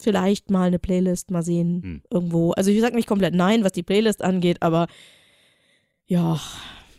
[0.00, 2.02] Vielleicht mal eine Playlist mal sehen Hm.
[2.10, 2.52] irgendwo.
[2.52, 4.86] Also ich sag nicht komplett nein, was die Playlist angeht, aber
[6.06, 6.40] ja.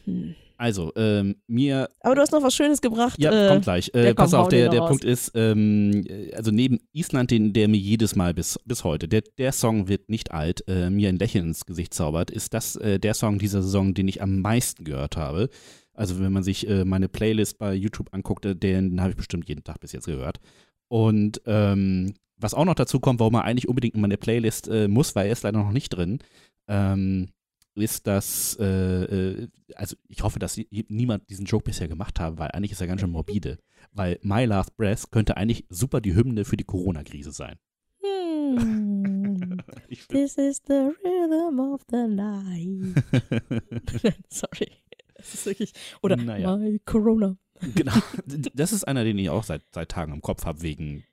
[0.05, 0.35] hm.
[0.57, 3.19] Also, ähm, mir Aber du hast noch was Schönes gebracht.
[3.19, 3.89] Ja, äh, kommt gleich.
[3.89, 4.89] Äh, der pass auf, der, der raus.
[4.89, 9.09] Punkt ist, ähm, äh, also neben Island, den, der mir jedes Mal bis, bis heute,
[9.09, 12.77] der, der Song wird nicht alt, äh, mir ein Lächeln ins Gesicht zaubert, ist das
[12.77, 15.49] äh, der Song dieser Saison, den ich am meisten gehört habe.
[15.95, 19.47] Also wenn man sich äh, meine Playlist bei YouTube anguckt, äh, den habe ich bestimmt
[19.49, 20.39] jeden Tag bis jetzt gehört.
[20.87, 24.87] Und ähm, was auch noch dazu kommt, warum er eigentlich unbedingt in meine Playlist äh,
[24.87, 26.19] muss, weil er ist leider noch nicht drin,
[26.67, 27.29] ähm,
[27.77, 32.49] ist das, äh, äh, also ich hoffe, dass niemand diesen Joke bisher gemacht hat, weil
[32.51, 33.57] eigentlich ist er ganz schön morbide.
[33.91, 37.55] Weil My Last Breath könnte eigentlich super die Hymne für die Corona-Krise sein.
[38.01, 39.57] Hm.
[39.89, 43.03] Find- This is the rhythm of the night.
[44.29, 44.71] Sorry.
[45.15, 45.71] Das ist wirklich.
[46.01, 46.57] Oder Naja.
[46.57, 47.37] My Corona.
[47.73, 47.93] genau.
[48.53, 51.03] Das ist einer, den ich auch seit, seit Tagen im Kopf habe, wegen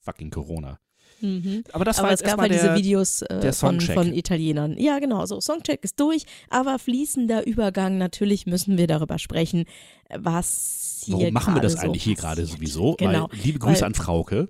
[0.00, 0.78] fucking Corona.
[1.20, 1.64] Mhm.
[1.72, 4.78] Aber das aber war es gab halt diese der, Videos äh, der von, von Italienern.
[4.78, 9.66] Ja, genau, so Songcheck ist durch, aber fließender Übergang, natürlich müssen wir darüber sprechen,
[10.08, 12.94] was hier Warum machen wir das gerade eigentlich so hier gerade sowieso?
[12.94, 13.28] Genau.
[13.30, 14.48] Weil, liebe Grüße Weil- an Frauke.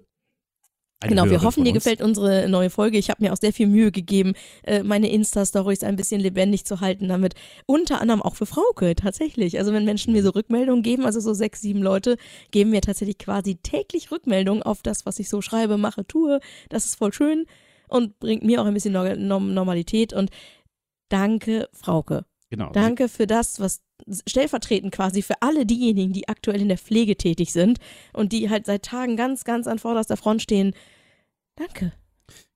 [1.02, 2.98] Eine Genau, wir hoffen, dir gefällt unsere neue Folge.
[2.98, 4.34] Ich habe mir auch sehr viel Mühe gegeben,
[4.64, 7.34] äh, meine Insta-Stories ein bisschen lebendig zu halten, damit
[7.64, 9.58] unter anderem auch für Frauke tatsächlich.
[9.58, 12.16] Also wenn Menschen mir so Rückmeldungen geben, also so sechs, sieben Leute,
[12.50, 16.38] geben mir tatsächlich quasi täglich Rückmeldungen auf das, was ich so schreibe, mache, tue.
[16.68, 17.46] Das ist voll schön
[17.88, 20.12] und bringt mir auch ein bisschen Nor- Norm- Normalität.
[20.12, 20.28] Und
[21.08, 22.26] danke, Frauke.
[22.50, 22.72] Genau.
[22.72, 23.80] Danke für das, was
[24.26, 27.78] stellvertretend quasi für alle diejenigen, die aktuell in der Pflege tätig sind
[28.12, 30.74] und die halt seit Tagen ganz, ganz an vorderster Front stehen.
[31.54, 31.92] Danke.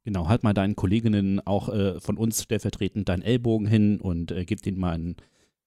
[0.04, 4.44] Genau, halt mal deinen Kolleginnen auch äh, von uns stellvertretend deinen Ellbogen hin und äh,
[4.44, 5.16] gib denen mal einen,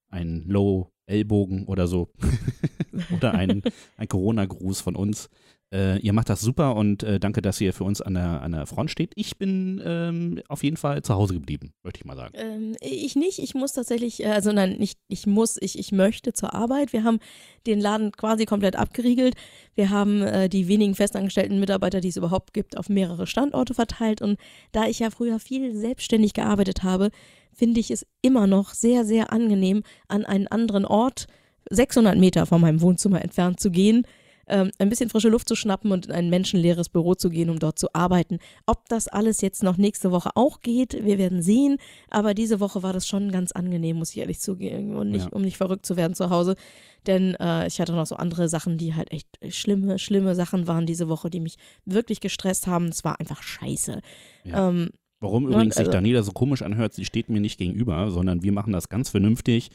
[0.09, 2.11] einen Low-Ellbogen oder so.
[3.15, 3.63] oder einen,
[3.95, 5.29] einen Corona-Gruß von uns.
[5.73, 8.53] Äh, ihr macht das super und äh, danke, dass ihr für uns an der, an
[8.53, 9.11] der Front steht.
[9.15, 12.33] Ich bin ähm, auf jeden Fall zu Hause geblieben, möchte ich mal sagen.
[12.35, 16.31] Ähm, ich nicht, ich muss tatsächlich, äh, also nein, nicht ich muss, ich, ich möchte
[16.31, 16.93] zur Arbeit.
[16.93, 17.19] Wir haben
[17.65, 19.35] den Laden quasi komplett abgeriegelt.
[19.75, 24.21] Wir haben äh, die wenigen festangestellten Mitarbeiter, die es überhaupt gibt, auf mehrere Standorte verteilt.
[24.21, 24.39] Und
[24.71, 27.09] da ich ja früher viel selbstständig gearbeitet habe,
[27.51, 31.27] finde ich es immer noch sehr, sehr angenehm, an einen anderen Ort,
[31.69, 34.07] 600 Meter von meinem Wohnzimmer entfernt zu gehen,
[34.47, 37.59] ähm, ein bisschen frische Luft zu schnappen und in ein menschenleeres Büro zu gehen, um
[37.59, 38.39] dort zu arbeiten.
[38.65, 41.77] Ob das alles jetzt noch nächste Woche auch geht, wir werden sehen.
[42.09, 45.31] Aber diese Woche war das schon ganz angenehm, muss ich ehrlich zugeben, und nicht, Ja.
[45.31, 46.55] um nicht verrückt zu werden zu Hause.
[47.05, 50.85] Denn äh, ich hatte noch so andere Sachen, die halt echt schlimme, schlimme Sachen waren
[50.85, 52.87] diese Woche, die mich wirklich gestresst haben.
[52.87, 54.01] Es war einfach scheiße.
[54.43, 54.69] Ja.
[54.69, 54.89] Ähm,
[55.19, 58.43] Warum Ja, übrigens sich also- Daniela so komisch anhört, sie steht mir nicht gegenüber, sondern
[58.43, 59.69] wir machen das ganz vernünftig.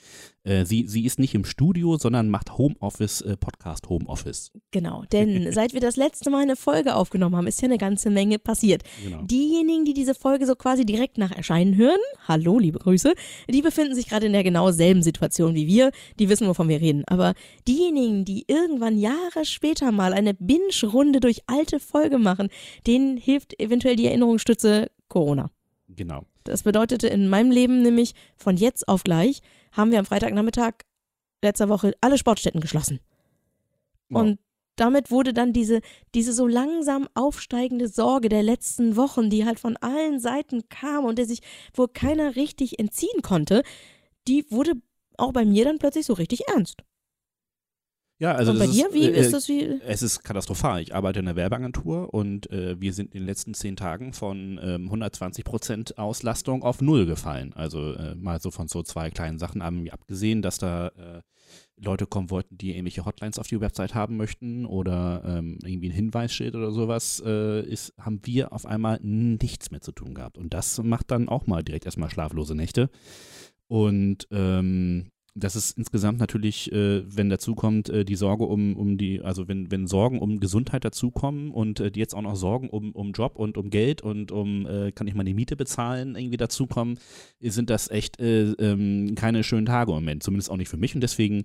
[0.45, 4.53] Äh, sie, sie ist nicht im Studio, sondern macht Homeoffice, äh, Podcast Homeoffice.
[4.70, 8.11] genau, denn seit wir das letzte Mal eine Folge aufgenommen haben, ist ja eine ganze
[8.11, 8.82] Menge passiert.
[9.05, 9.22] Genau.
[9.22, 13.12] Diejenigen, die diese Folge so quasi direkt nach Erscheinen hören, hallo, liebe Grüße,
[13.49, 16.80] die befinden sich gerade in der genau selben Situation wie wir, die wissen, wovon wir
[16.80, 17.03] reden.
[17.07, 17.34] Aber
[17.66, 22.49] diejenigen, die irgendwann Jahre später mal eine Binge-Runde durch alte Folge machen,
[22.86, 25.50] denen hilft eventuell die Erinnerungsstütze Corona.
[25.88, 26.24] genau.
[26.44, 29.42] Das bedeutete in meinem Leben nämlich, von jetzt auf gleich
[29.72, 30.72] haben wir am Freitagnachmittag
[31.42, 32.98] letzter Woche alle Sportstätten geschlossen.
[34.08, 34.22] Wow.
[34.22, 34.38] Und
[34.76, 35.82] damit wurde dann diese,
[36.14, 41.18] diese so langsam aufsteigende Sorge der letzten Wochen, die halt von allen Seiten kam und
[41.18, 41.40] der sich
[41.74, 43.62] wohl keiner richtig entziehen konnte,
[44.26, 44.72] die wurde
[45.18, 46.82] auch bei mir dann plötzlich so richtig ernst.
[48.22, 49.80] Ja, also und bei dir, ist, wie äh, ist das wie?
[49.84, 50.80] Es ist katastrophal.
[50.80, 54.60] Ich arbeite in einer Werbeagentur und äh, wir sind in den letzten zehn Tagen von
[54.62, 57.52] ähm, 120 Prozent Auslastung auf null gefallen.
[57.54, 61.22] Also äh, mal so von so zwei kleinen Sachen haben wir abgesehen, dass da äh,
[61.76, 65.92] Leute kommen wollten, die irgendwelche Hotlines auf die Website haben möchten oder ähm, irgendwie ein
[65.92, 70.38] Hinweisschild oder sowas, äh, ist, haben wir auf einmal nichts mehr zu tun gehabt.
[70.38, 72.88] Und das macht dann auch mal direkt erstmal schlaflose Nächte.
[73.66, 78.98] Und ähm, das ist insgesamt natürlich, äh, wenn dazu kommt, äh, die Sorge um, um
[78.98, 82.68] die, also wenn, wenn Sorgen um Gesundheit dazukommen und äh, die jetzt auch noch Sorgen
[82.68, 86.36] um, um Job und um Geld und um, äh, kann ich meine Miete bezahlen, irgendwie
[86.36, 86.98] dazukommen,
[87.40, 90.94] sind das echt äh, ähm, keine schönen Tage im Moment, zumindest auch nicht für mich
[90.94, 91.44] und deswegen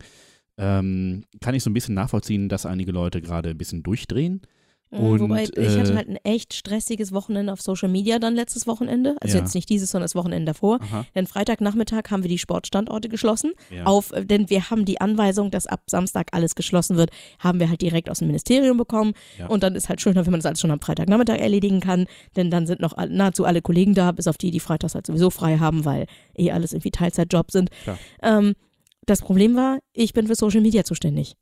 [0.57, 4.41] ähm, kann ich so ein bisschen nachvollziehen, dass einige Leute gerade ein bisschen durchdrehen.
[4.89, 8.67] Und, Wobei ich äh, hatte halt ein echt stressiges Wochenende auf Social Media dann letztes
[8.67, 9.15] Wochenende.
[9.19, 9.43] Also Ja.
[9.43, 10.79] jetzt nicht dieses, sondern das Wochenende davor.
[10.81, 13.51] Aha, Denn Freitagnachmittag haben wir die Sportstandorte geschlossen.
[13.69, 13.83] ja.
[13.85, 17.67] Auf, äh, denn wir haben die Anweisung, dass ab Samstag alles geschlossen wird, haben wir
[17.69, 19.13] halt direkt aus dem Ministerium bekommen.
[19.37, 19.47] Ja.
[19.47, 22.05] Und dann ist halt schöner, wenn man das alles schon am Freitagnachmittag erledigen kann.
[22.37, 25.29] Denn dann sind noch nahezu alle Kollegen da, bis auf die, die freitags halt sowieso
[25.29, 26.05] frei haben, weil
[26.37, 27.69] eh alles irgendwie Teilzeitjobs sind.
[28.23, 28.53] Ähm,
[29.05, 31.35] das Problem war, ich bin für Social Media zuständig.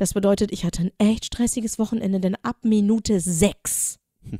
[0.00, 3.98] Das bedeutet, ich hatte ein echt stressiges Wochenende, denn ab Minute sechs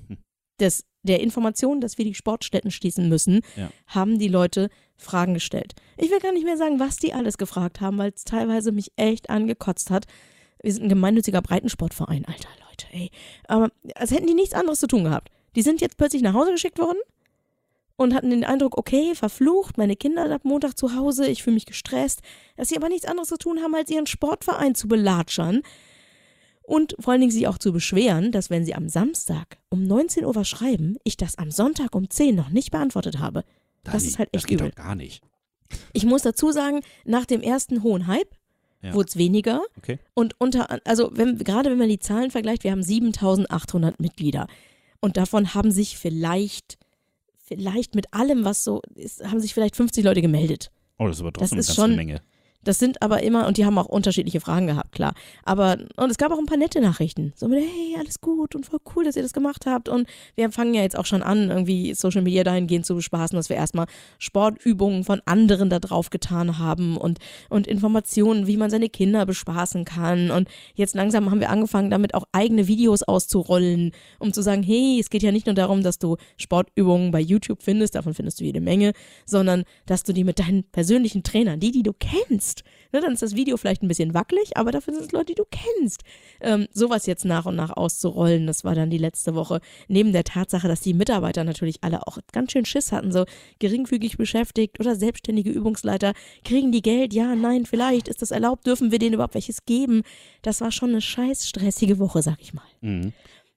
[0.60, 3.70] des, der Information, dass wir die Sportstätten schließen müssen, Ja.
[3.86, 5.74] haben die Leute Fragen gestellt.
[5.98, 8.90] Ich will gar nicht mehr sagen, was die alles gefragt haben, weil es teilweise mich
[8.96, 10.06] echt angekotzt hat.
[10.62, 13.10] Wir sind ein gemeinnütziger Breitensportverein, alter Leute, ey.
[13.46, 15.30] Aber als hätten die nichts anderes zu tun gehabt.
[15.56, 16.98] Die sind jetzt plötzlich nach Hause geschickt worden
[18.00, 21.54] und hatten den Eindruck, okay, verflucht, meine Kinder sind ab Montag zu Hause, ich fühle
[21.54, 22.20] mich gestresst,
[22.56, 25.60] dass sie aber nichts anderes zu tun haben, als ihren Sportverein zu belatschern
[26.62, 30.24] und vor allen Dingen sich auch zu beschweren, dass wenn sie am Samstag um 19
[30.24, 33.44] Uhr was schreiben, ich das am Sonntag um 10 noch nicht beantwortet habe.
[33.84, 34.70] Das Dani, ist halt das echt geht übel.
[34.70, 35.22] doch gar nicht.
[35.92, 38.34] Ich muss dazu sagen, nach dem ersten hohen Hype
[38.82, 38.94] Ja.
[38.94, 39.60] wurde es weniger.
[39.76, 39.98] Okay.
[40.14, 44.46] Und unter, also wenn, gerade wenn man die Zahlen vergleicht, wir haben 7800 Mitglieder.
[45.00, 46.78] Und davon haben sich vielleicht,
[47.50, 50.70] vielleicht mit allem, was so ist, haben sich vielleicht 50 Leute gemeldet.
[50.98, 52.20] Oh, das ist aber trotzdem ist eine ganze schon- Menge.
[52.62, 55.14] Das sind aber immer, und die haben auch unterschiedliche Fragen gehabt, klar.
[55.44, 57.32] Aber, und es gab auch ein paar nette Nachrichten.
[57.34, 59.88] So mit, hey, alles gut und voll cool, dass ihr das gemacht habt.
[59.88, 63.48] Und wir fangen ja jetzt auch schon an, irgendwie Social Media dahingehend zu bespaßen, dass
[63.48, 63.86] wir erstmal
[64.18, 69.86] Sportübungen von anderen da drauf getan haben und, und Informationen, wie man seine Kinder bespaßen
[69.86, 70.30] kann.
[70.30, 74.98] Und jetzt langsam haben wir angefangen, damit auch eigene Videos auszurollen, um zu sagen, hey,
[75.00, 78.44] es geht ja nicht nur darum, dass du Sportübungen bei YouTube findest, davon findest du
[78.44, 78.92] jede Menge,
[79.24, 82.49] sondern dass du die mit deinen persönlichen Trainern, die, die du kennst,
[82.92, 85.34] ne, dann ist das Video vielleicht ein bisschen wackelig, aber dafür sind es Leute, die
[85.34, 86.02] du kennst.
[86.40, 89.60] Ähm, sowas jetzt nach und nach auszurollen, das war dann die letzte Woche.
[89.88, 93.24] Neben der Tatsache, dass die Mitarbeiter natürlich alle auch ganz schön Schiss hatten, so
[93.58, 96.12] geringfügig beschäftigt oder selbstständige Übungsleiter,
[96.44, 97.12] kriegen die Geld?
[97.14, 100.02] Ja, nein, vielleicht ist das erlaubt, dürfen wir denen überhaupt welches geben?
[100.42, 102.64] Das war schon eine scheiß stressige Woche, sag ich mal.
[102.80, 103.12] Mhm.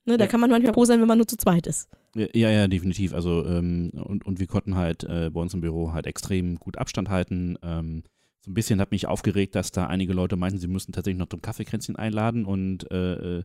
[0.06, 0.30] Ne, da Ja.
[0.30, 1.88] kann man manchmal froh sein, wenn man nur zu zweit ist.
[2.14, 3.14] Ja, ja, definitiv.
[3.14, 6.78] Also ähm, und, und wir konnten halt äh, bei uns im Büro halt extrem gut
[6.78, 7.58] Abstand halten.
[7.64, 8.04] Ähm,
[8.44, 11.30] so ein bisschen hat mich aufgeregt, dass da einige Leute meinten, sie müssten tatsächlich noch
[11.30, 13.44] zum Kaffeekränzchen einladen und äh, äh,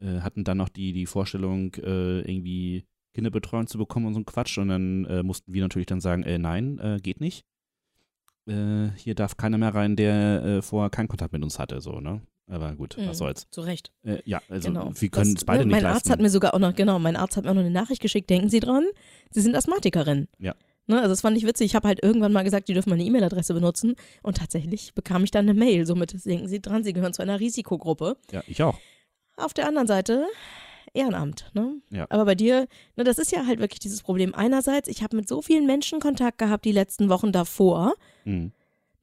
[0.00, 2.84] äh, hatten dann noch die, die Vorstellung, äh, irgendwie
[3.14, 4.58] Kinderbetreuung zu bekommen und so ein Quatsch.
[4.58, 7.44] Und dann äh, mussten wir natürlich dann sagen, äh, nein, geht nicht.
[8.46, 12.20] Hier darf keiner mehr rein, der vorher keinen Kontakt mit uns hatte, so, ne?
[12.46, 13.06] Aber gut, Mhm.
[13.08, 13.46] was soll's.
[13.50, 13.90] Zu Recht.
[14.02, 14.90] Äh, ja, also genau.
[14.94, 15.96] wir können es beide ne, nicht Mein leisten.
[15.96, 18.02] Arzt hat mir sogar auch noch, genau, mein Arzt hat mir auch noch eine Nachricht
[18.02, 18.84] geschickt, denken Sie dran,
[19.30, 20.28] Sie sind Asthmatikerin.
[20.38, 20.54] Ja.
[20.86, 21.66] Ne, also das fand ich witzig.
[21.66, 25.30] Ich habe halt irgendwann mal gesagt, die dürfen meine E-Mail-Adresse benutzen und tatsächlich bekam ich
[25.30, 25.86] dann eine Mail.
[25.86, 28.16] Somit denken Sie dran, Sie gehören zu einer Risikogruppe.
[28.30, 28.78] ja, ich auch.
[29.36, 30.26] Auf der anderen Seite
[30.94, 31.50] Ehrenamt.
[31.54, 31.80] Ne?
[31.90, 32.06] Ja.
[32.08, 34.34] Aber bei dir, ne, das ist ja halt wirklich dieses Problem.
[34.34, 37.94] Einerseits, ich habe mit so vielen Menschen Kontakt gehabt die letzten Wochen davor.
[38.24, 38.52] Mhm.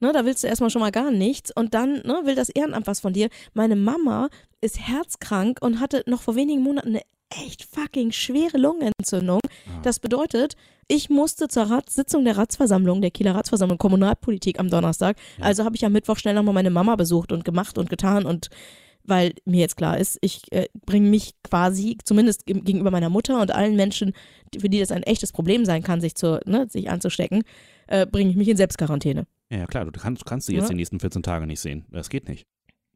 [0.00, 2.86] Ne, da willst du erstmal schon mal gar nichts und dann ne, will das Ehrenamt
[2.86, 3.28] was von dir.
[3.52, 4.30] Meine Mama
[4.60, 7.02] ist herzkrank und hatte noch vor wenigen Monaten eine
[7.44, 9.40] echt fucking schwere Lungenentzündung.
[9.44, 9.80] Ah.
[9.82, 10.56] Das bedeutet,
[10.88, 15.16] ich musste zur Rat Sitzung der Ratsversammlung, der Kieler Ratsversammlung Kommunalpolitik am Donnerstag.
[15.38, 15.44] Ja.
[15.44, 18.48] Also habe ich am Mittwoch schnell nochmal meine Mama besucht und gemacht und getan und
[19.04, 23.50] weil mir jetzt klar ist, ich äh, bringe mich quasi, zumindest gegenüber meiner Mutter und
[23.50, 24.12] allen Menschen,
[24.56, 27.42] für die das ein echtes Problem sein kann, sich, zu, ne, sich anzustecken,
[27.88, 29.26] äh, bringe ich mich in Selbstquarantäne.
[29.50, 30.68] Ja, ja, klar, du kannst, kannst du jetzt Ja.
[30.68, 31.84] die nächsten 14 Tage nicht sehen.
[31.90, 32.46] Das geht nicht.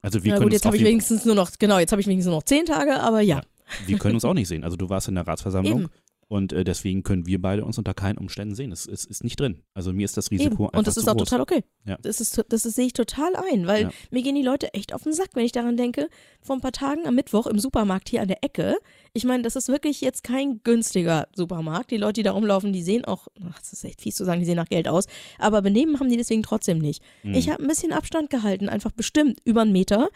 [0.01, 2.07] Also wir Na können, gut, jetzt habe ich wenigstens nur noch, genau, jetzt habe ich
[2.07, 3.43] wenigstens nur noch zehn Tage, aber ja.
[3.87, 4.65] Wir können uns auch nicht sehen.
[4.65, 5.91] Also du warst in der Ratsversammlung Eben.
[6.29, 8.73] Und äh, deswegen können wir beide uns unter keinen Umständen sehen.
[8.73, 9.63] Es, es ist nicht drin.
[9.75, 10.65] Also mir ist das Risiko Eben.
[10.65, 11.29] einfach Und das ist auch groß.
[11.29, 11.63] total okay.
[11.85, 11.99] Ja.
[12.03, 13.91] Das, ist, das ist, sehe ich total ein, weil Ja.
[14.11, 16.09] mir gehen die Leute echt auf den Sack, wenn ich daran denke,
[16.43, 18.75] vor ein paar Tagen am Mittwoch im Supermarkt hier an der Ecke.
[19.13, 21.93] Ich meine, das ist wirklich jetzt kein günstiger Supermarkt.
[21.93, 24.41] Die Leute, die da rumlaufen, die sehen auch, ach, das ist echt fies zu sagen,
[24.41, 25.07] die sehen nach Geld aus,
[25.39, 27.05] aber benehmen haben die deswegen trotzdem nicht.
[27.23, 27.35] Mhm.
[27.35, 30.09] Ich habe ein bisschen Abstand gehalten, einfach bestimmt über einen Meter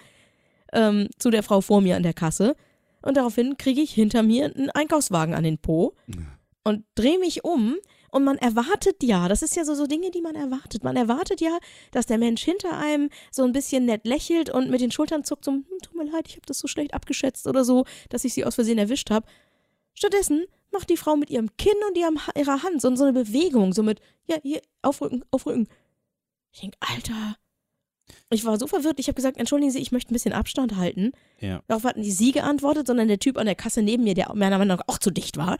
[0.72, 2.56] ähm, zu der Frau vor mir an der Kasse.
[3.02, 5.94] Und daraufhin kriege ich hinter mir einen Einkaufswagen an den Po
[6.64, 7.76] und drehe mich um.
[8.12, 10.82] Und man erwartet ja, das ist ja so, so Dinge, die man erwartet.
[10.82, 11.56] Man erwartet ja,
[11.92, 15.44] dass der Mensch hinter einem so ein bisschen nett lächelt und mit den Schultern zuckt,
[15.44, 18.34] so, hm, tut mir leid, ich habe das so schlecht abgeschätzt oder so, dass ich
[18.34, 19.26] sie aus Versehen erwischt habe.
[19.94, 23.72] Stattdessen macht die Frau mit ihrem Kinn und ihrem, ihrer Hand so, so eine Bewegung,
[23.72, 25.68] so mit, ja, hier, aufrücken, aufrücken.
[26.52, 27.36] Ich denke, Alter.
[28.30, 31.12] Ich war so verwirrt, ich habe gesagt, entschuldigen Sie, ich möchte ein bisschen Abstand halten.
[31.40, 31.62] Ja.
[31.68, 34.58] Darauf hatten nicht sie geantwortet, sondern der Typ an der Kasse neben mir, der meiner
[34.58, 35.56] Meinung nach auch zu dicht war.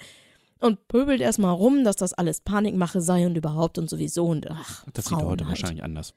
[0.61, 4.85] Und pöbelt erstmal rum, dass das alles Panikmache sei und überhaupt und sowieso und ach,
[4.93, 5.61] Das sieht Frauen heute halt.
[5.63, 6.13] wahrscheinlich anders.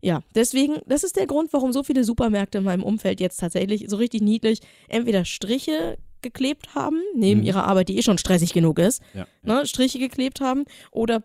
[0.00, 3.84] Ja, deswegen, das ist der Grund, warum so viele Supermärkte in meinem Umfeld jetzt tatsächlich
[3.88, 4.58] so richtig niedlich
[4.88, 7.46] entweder Striche geklebt haben, neben Mhm.
[7.46, 9.26] ihrer Arbeit, die eh schon stressig genug ist, Ja.
[9.42, 11.22] ne, Striche geklebt haben oder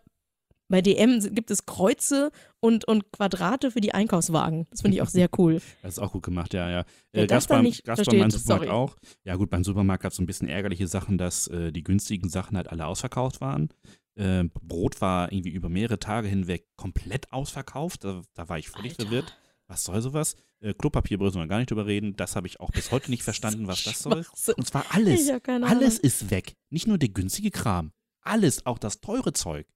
[0.70, 4.68] bei DM gibt es Kreuze und, und Quadrate für die Einkaufswagen.
[4.70, 5.62] Das finde ich auch sehr cool.
[5.82, 6.80] Das ist auch gut gemacht, ja, ja.
[7.12, 8.76] Äh, das gab's dann beim, nicht bei versteht, meinem Supermarkt sorry.
[8.76, 8.98] auch.
[9.24, 12.30] Ja gut, beim Supermarkt gab es so ein bisschen ärgerliche Sachen, dass äh, die günstigen
[12.30, 13.70] Sachen halt alle ausverkauft waren.
[14.16, 18.04] Äh, Brot war irgendwie über mehrere Tage hinweg komplett ausverkauft.
[18.04, 19.04] Da, da war ich völlig Alter.
[19.04, 19.38] verwirrt.
[19.68, 20.36] Was soll sowas?
[20.60, 22.16] Äh, Klopapier müssen wir gar nicht drüber reden.
[22.16, 24.26] Das habe ich auch bis heute nicht verstanden, was das soll.
[24.56, 25.30] Und zwar alles.
[25.46, 26.56] Alles ist weg.
[26.70, 27.92] Nicht nur der günstige Kram.
[28.22, 29.68] Alles, auch das teure Zeug.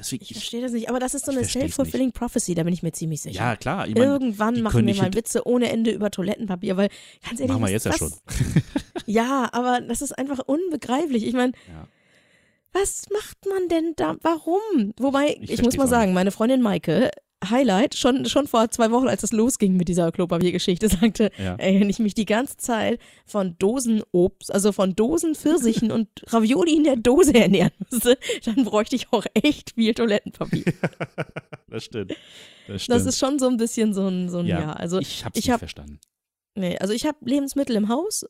[0.00, 2.72] Deswegen, Ich ich, verstehe das nicht, aber das ist so eine self-fulfilling prophecy, da bin
[2.74, 3.38] ich mir ziemlich sicher.
[3.38, 6.88] ja klar, ich meine, Irgendwann machen wir mal Witze ohne Ende über Toilettenpapier, weil
[7.24, 8.12] ganz ehrlich, machen wir jetzt ja das, schon.
[9.06, 11.26] Ja, aber das ist einfach unbegreiflich.
[11.26, 11.86] Ich meine, Ja.
[12.72, 14.16] was macht man denn da?
[14.22, 14.94] Warum?
[14.98, 17.10] Wobei, Ich ich, muss mal sagen, meine Freundin Maike,
[17.48, 21.54] Highlight, schon, schon vor zwei Wochen, als es losging mit dieser Klopapiergeschichte, sagte, Ja.
[21.56, 26.76] ey, wenn ich mich die ganze Zeit von Dosenobst, also von Dosen Pfirsichen und Ravioli
[26.76, 30.64] in der Dose ernähren müsste, dann bräuchte ich auch echt viel Toilettenpapier.
[31.72, 32.12] Das stimmt.
[32.66, 32.96] Das stimmt.
[32.98, 34.72] Das ist schon so ein bisschen so ein, so ein ja.
[34.72, 36.00] Also, ich hab's ich nicht hab- verstanden.
[36.56, 38.26] nee, also ich habe Lebensmittel im Haus,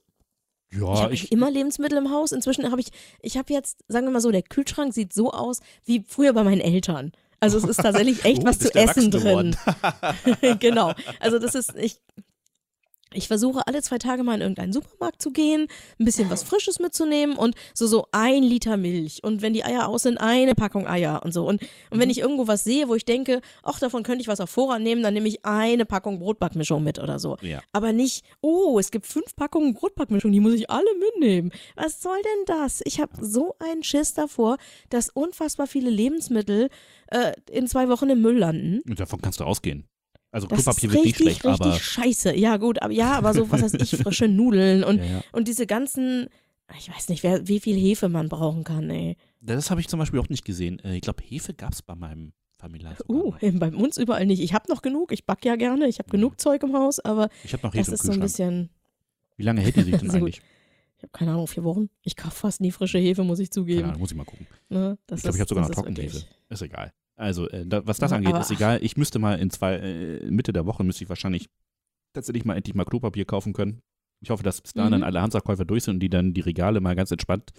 [0.70, 2.32] Ich Ja, habe immer Lebensmittel im Haus.
[2.32, 2.88] Inzwischen habe ich,
[3.22, 6.44] ich habe jetzt, sagen wir mal so, der Kühlschrank sieht so aus wie früher bei
[6.44, 7.12] meinen Eltern.
[7.40, 9.56] Also es ist tatsächlich echt Oh, was zu essen drin.
[10.60, 10.92] genau.
[11.20, 11.98] Also das ist, ich,
[13.12, 15.66] ich versuche alle zwei Tage mal in irgendeinen Supermarkt zu gehen,
[15.98, 19.88] ein bisschen was Frisches mitzunehmen und so so ein Liter Milch und wenn die Eier
[19.88, 21.46] aus sind, eine Packung Eier und so.
[21.46, 24.40] Und, und wenn ich irgendwo was sehe, wo ich denke, ach, davon könnte ich was
[24.40, 27.36] auf Vorrat nehmen, dann nehme ich eine Packung Brotbackmischung mit oder so.
[27.40, 27.60] Ja.
[27.72, 31.50] Aber nicht, oh, es gibt fünf Packungen Brotbackmischung, die muss ich alle mitnehmen.
[31.74, 32.80] Was soll denn das?
[32.84, 34.56] Ich habe so einen Schiss davor,
[34.88, 36.68] dass unfassbar viele Lebensmittel
[37.08, 38.80] äh, in zwei Wochen im Müll landen.
[38.88, 39.84] Und davon kannst du ausgehen.
[40.32, 42.36] Also Das Klopapier ist wird nicht richtig, schlecht, richtig aber scheiße.
[42.36, 45.20] Ja, gut, aber ja, aber so, was weiß ich, frische Nudeln und, ja, ja.
[45.32, 46.28] und diese ganzen,
[46.78, 49.16] ich weiß nicht, wer, wie viel Hefe man brauchen kann, ey.
[49.40, 50.78] das habe ich zum Beispiel auch nicht gesehen.
[50.84, 52.94] Äh, Ich glaube, Hefe gab es bei meinem Familien.
[53.08, 54.40] Uh, bei uns überall nicht.
[54.40, 57.28] Ich habe noch genug, ich back ja gerne, ich habe genug Zeug im Haus, aber
[57.42, 58.70] Ich habe noch das Hefe im ist so ein bisschen,
[59.36, 60.14] Wie lange hält die sich denn gut.
[60.16, 60.42] eigentlich?
[60.98, 61.88] ich habe keine Ahnung, vier Wochen.
[62.02, 63.84] Ich kaufe fast nie frische Hefe, muss ich Keine zugeben.
[63.88, 64.46] Ahnung, muss ich mal gucken.
[64.68, 64.98] Ne?
[65.06, 66.22] Das Ich glaube, ich habe sogar das noch Trockenhefe.
[66.50, 66.92] Ist egal.
[67.20, 68.78] Also, äh, da, was das angeht, aber- ist egal.
[68.82, 71.48] Ich müsste mal in zwei, äh, Mitte der Woche müsste ich wahrscheinlich
[72.14, 73.82] tatsächlich mal endlich mal Klopapier kaufen können.
[74.22, 74.92] Ich hoffe, dass bis dahin Mhm.
[74.92, 77.50] dann alle Hansa-Käufer durch sind und die dann die Regale mal ganz entspannt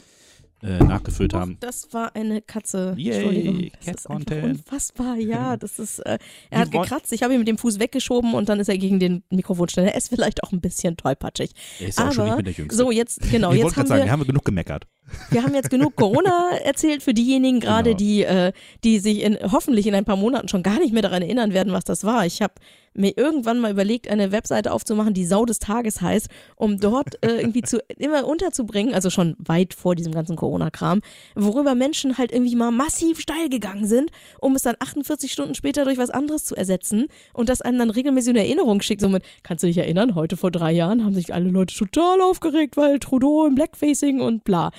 [0.63, 1.57] äh, nachgefüllt haben.
[1.59, 2.93] Das war eine Katze.
[2.97, 3.71] Yay, Entschuldigung.
[3.77, 4.43] Das Cat ist Content.
[4.43, 5.15] unfassbar.
[5.17, 5.99] Ja, das ist.
[5.99, 6.17] Äh,
[6.49, 7.11] er hat gekratzt.
[7.13, 9.91] Ich habe ihn mit dem Fuß weggeschoben und dann ist er gegen den Mikrofonständer.
[9.91, 11.51] Er ist vielleicht auch ein bisschen tollpatschig.
[11.79, 12.77] Er ist ja auch schon nicht aber- mehr der Jüngste.
[12.77, 14.85] So, jetzt, genau, ich jetzt wollte gerade sagen, wir, haben wir genug gemeckert.
[15.29, 17.97] wir haben jetzt genug Corona erzählt für diejenigen gerade, Genau.
[17.97, 18.51] die, äh,
[18.83, 21.73] die sich in, hoffentlich in ein paar Monaten schon gar nicht mehr daran erinnern werden,
[21.73, 22.25] was das war.
[22.25, 22.53] Ich habe
[22.93, 27.35] mir irgendwann mal überlegt, eine Webseite aufzumachen, die Sau des Tages heißt, um dort äh,
[27.39, 31.01] irgendwie zu immer unterzubringen, also schon weit vor diesem ganzen Corona-Kram,
[31.35, 35.85] worüber Menschen halt irgendwie mal massiv steil gegangen sind, um es dann 48 Stunden später
[35.85, 39.01] durch was anderes zu ersetzen und das einem dann regelmäßig in Erinnerung schickt.
[39.01, 42.77] Somit, kannst du dich erinnern, heute vor drei Jahren haben sich alle Leute total aufgeregt,
[42.77, 44.71] weil Trudeau im Blackfacing und bla.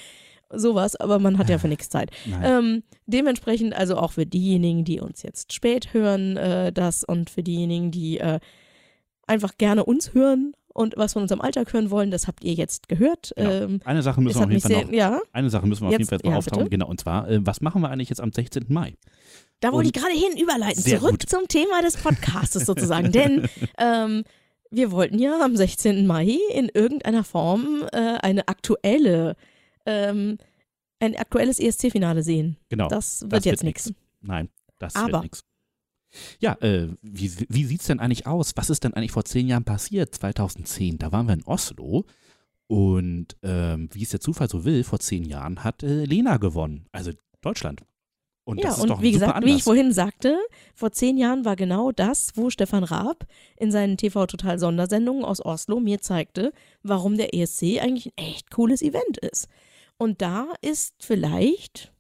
[0.54, 2.10] Sowas, aber man hat ja für nichts Zeit.
[2.26, 2.42] Nein.
[2.44, 7.42] Ähm, dementsprechend also auch für diejenigen, die uns jetzt spät hören, äh, das und für
[7.42, 8.40] diejenigen, die äh,
[9.26, 12.88] einfach gerne uns hören und was von unserem Alltag hören wollen, das habt ihr jetzt
[12.88, 13.32] gehört.
[13.36, 13.50] Genau.
[13.50, 15.86] Ähm, eine Sache müssen wir auf jeden Fall sehr, noch, ja, eine Sache müssen wir
[15.88, 16.70] auf Jetzt- jeden Fall noch ja, auftauchen.
[16.70, 18.66] Genau, und zwar, äh, was machen wir eigentlich jetzt am 16.
[18.68, 18.94] Mai?
[19.60, 20.82] da wollte ich gerade hin überleiten.
[20.82, 21.28] Zurück gut.
[21.28, 23.12] zum Thema des Podcastes sozusagen.
[23.12, 23.48] Denn
[23.78, 24.24] ähm,
[24.72, 26.04] wir wollten ja am 16.
[26.04, 29.36] Mai in irgendeiner Form äh, eine aktuelle
[29.86, 30.38] ähm,
[31.02, 32.56] ein aktuelles ESC-Finale sehen.
[32.68, 32.88] Genau.
[32.88, 33.92] Das wird das jetzt nichts.
[34.20, 34.48] Nein,
[34.78, 35.44] das Aber- wird nichts.
[36.40, 38.52] Ja, äh, wie, wie sieht es denn eigentlich aus?
[38.56, 40.14] Was ist denn eigentlich vor zehn Jahren passiert?
[40.14, 42.04] 2010, da waren wir in Oslo.
[42.66, 46.86] Und ähm, wie es der Zufall so will, vor zehn Jahren hat äh, Lena gewonnen,
[46.92, 47.82] also Deutschland.
[48.44, 49.50] Und ja, das ist und doch wie gesagt, anders.
[49.50, 50.36] wie ich vorhin sagte,
[50.74, 53.26] vor zehn Jahren war genau das, wo Stefan Raab
[53.56, 56.52] in seinen TV-Total-Sondersendungen aus Oslo mir zeigte,
[56.82, 59.48] warum der ESC eigentlich ein echt cooles Event ist.
[60.02, 61.92] Und da ist vielleicht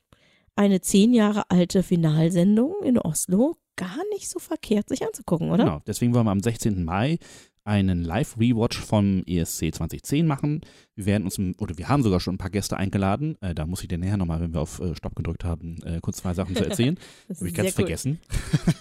[0.56, 5.62] eine zehn Jahre alte Finalsendung in Oslo gar nicht so verkehrt, sich anzugucken, oder?
[5.62, 6.82] Genau, deswegen wollen wir am 16.
[6.82, 7.20] Mai
[7.64, 10.60] einen Live-Rewatch vom ESC 2010 machen.
[10.94, 13.36] Wir werden uns, oder wir haben sogar schon ein paar Gäste eingeladen.
[13.40, 16.00] Äh, da muss ich dir nachher nochmal, wenn wir auf äh, Stopp gedrückt haben, äh,
[16.00, 16.98] kurz zwei Sachen zu erzählen.
[17.34, 17.74] Habe ich ganz cool.
[17.74, 18.18] vergessen.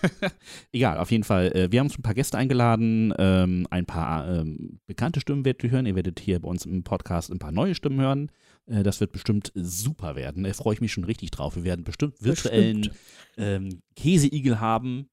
[0.72, 1.52] Egal, auf jeden Fall.
[1.56, 3.14] Äh, wir haben uns ein paar Gäste eingeladen.
[3.18, 5.86] Ähm, ein paar ähm, bekannte Stimmen werdet ihr hören.
[5.86, 8.32] Ihr werdet hier bei uns im Podcast ein paar neue Stimmen hören.
[8.66, 10.44] Äh, das wird bestimmt super werden.
[10.44, 11.56] Da freue ich mich schon richtig drauf.
[11.56, 12.98] Wir werden bestimmt virtuellen Bestimmt.
[13.38, 15.08] ähm, Käseigel haben.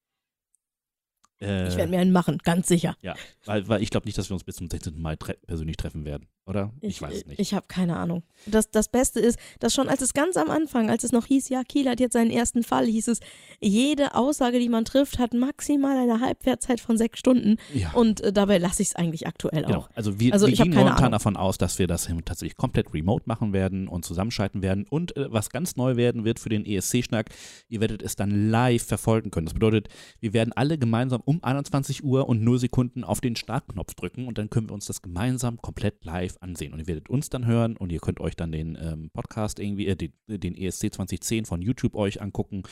[1.40, 2.96] Äh, Ich werde mir einen machen, ganz sicher.
[3.02, 5.00] ja, weil, weil ich glaube nicht, dass wir uns bis zum 16.
[5.00, 6.72] Mai tre persönlich treffen werden, oder?
[6.80, 7.38] Ich, weiß es nicht.
[7.38, 8.22] Ich habe keine Ahnung.
[8.46, 11.48] Das, das Beste ist, dass schon als es ganz am Anfang, als es noch hieß,
[11.50, 13.20] ja, Kiel hat jetzt seinen ersten Fall, hieß es,
[13.60, 17.56] jede Aussage, die man trifft, hat maximal eine Halbwertzeit von sechs Stunden.
[17.74, 19.78] ja, Und äh, dabei lasse ich es eigentlich aktuell genau.
[19.78, 19.90] auch.
[19.94, 21.12] Also wir, Also wir ich gehen momentan Ahnung.
[21.12, 24.86] davon aus, dass wir das tatsächlich komplett remote machen werden und zusammenschalten werden.
[24.88, 27.30] Und äh, was ganz neu werden wird für den ESC-Schnack,
[27.68, 29.46] ihr werdet es dann live verfolgen können.
[29.46, 29.88] Das bedeutet,
[30.20, 34.38] wir werden alle gemeinsam um 21 Uhr und 0 Sekunden auf den Startknopf drücken und
[34.38, 36.72] dann können wir uns das gemeinsam komplett live ansehen.
[36.72, 39.86] Und ihr werdet uns dann hören und ihr könnt euch dann den ähm, Podcast irgendwie,
[39.86, 42.62] äh, den, den ESC 2010 von YouTube euch angucken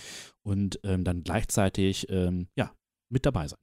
[0.43, 2.73] und ähm, dann gleichzeitig, ähm, ja,
[3.09, 3.59] mit dabei sein.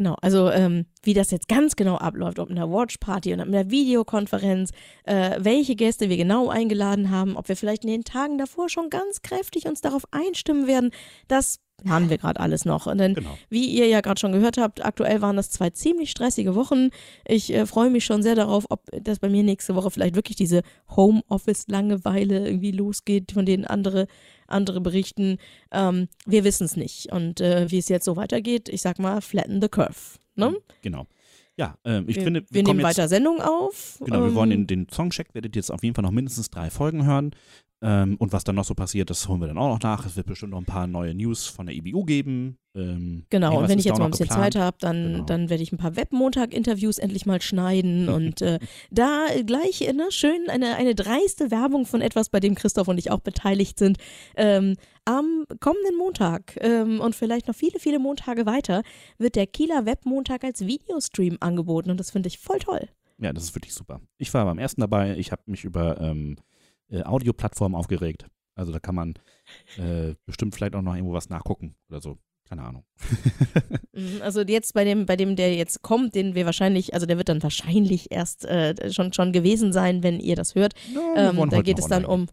[0.00, 3.54] Genau, also ähm, wie das jetzt ganz genau abläuft, ob in einer Watchparty oder in
[3.54, 4.70] einer Videokonferenz,
[5.04, 8.88] äh, welche Gäste wir genau eingeladen haben, ob wir vielleicht in den Tagen davor schon
[8.88, 10.90] ganz kräftig uns darauf einstimmen werden,
[11.28, 12.86] das planen wir gerade alles noch.
[12.86, 13.36] Und dann Genau.
[13.50, 16.88] Wie ihr ja gerade schon gehört habt, aktuell waren das zwei ziemlich stressige Wochen.
[17.26, 20.36] Ich äh, freue mich schon sehr darauf, ob das bei mir nächste Woche vielleicht wirklich
[20.36, 20.62] diese
[20.96, 24.06] Homeoffice-Langeweile irgendwie losgeht, von denen andere,
[24.50, 25.38] andere berichten.
[25.70, 27.12] Ähm, wir wissen es nicht.
[27.12, 30.18] Und äh, wie es jetzt so weitergeht, ich sag mal, flatten the curve.
[30.34, 30.56] Ne?
[30.82, 31.06] Genau.
[31.56, 33.98] Ja, ähm, ich wir finde, wir kommen nehmen jetzt, weiter Sendungen auf.
[34.00, 36.48] Genau, wir ähm, wollen den, den Songcheck, werdet ihr jetzt auf jeden Fall noch mindestens
[36.48, 37.32] drei Folgen hören.
[37.82, 40.04] Ähm, und was dann noch so passiert, das holen wir dann auch noch nach.
[40.04, 42.58] Es wird bestimmt noch ein paar neue News von der EBU geben.
[42.74, 44.28] Ähm, Genau, und wenn ich jetzt mal ein bisschen.
[44.28, 45.24] Zeit habe, dann, Genau.
[45.24, 48.58] dann werde ich ein paar Webmontag-Interviews endlich mal schneiden und äh,
[48.90, 53.10] da gleich ne, schön eine, eine dreiste Werbung von etwas, bei dem Christoph und ich
[53.10, 53.96] auch beteiligt sind.
[54.36, 54.76] Ähm,
[55.06, 58.82] am kommenden Montag ähm, und vielleicht noch viele, viele Montage weiter
[59.16, 62.88] wird der Kieler Webmontag als Videostream angeboten und das finde ich voll toll.
[63.18, 64.00] Ja, das ist wirklich super.
[64.18, 65.16] Ich war beim ersten dabei.
[65.16, 66.36] Ich habe mich über ähm,
[66.90, 68.26] äh, Audioplattformen aufgeregt.
[68.54, 69.14] Also da kann man
[69.78, 72.18] äh, bestimmt vielleicht auch noch irgendwo was nachgucken oder so.
[72.48, 72.84] Keine Ahnung.
[73.92, 77.16] Mhm, Also jetzt bei dem, bei dem, der jetzt kommt, den wir wahrscheinlich, also der
[77.16, 80.74] wird dann wahrscheinlich erst äh, schon, schon gewesen sein, wenn ihr das hört.
[80.92, 82.26] Wir Ähm, da geht es dann um.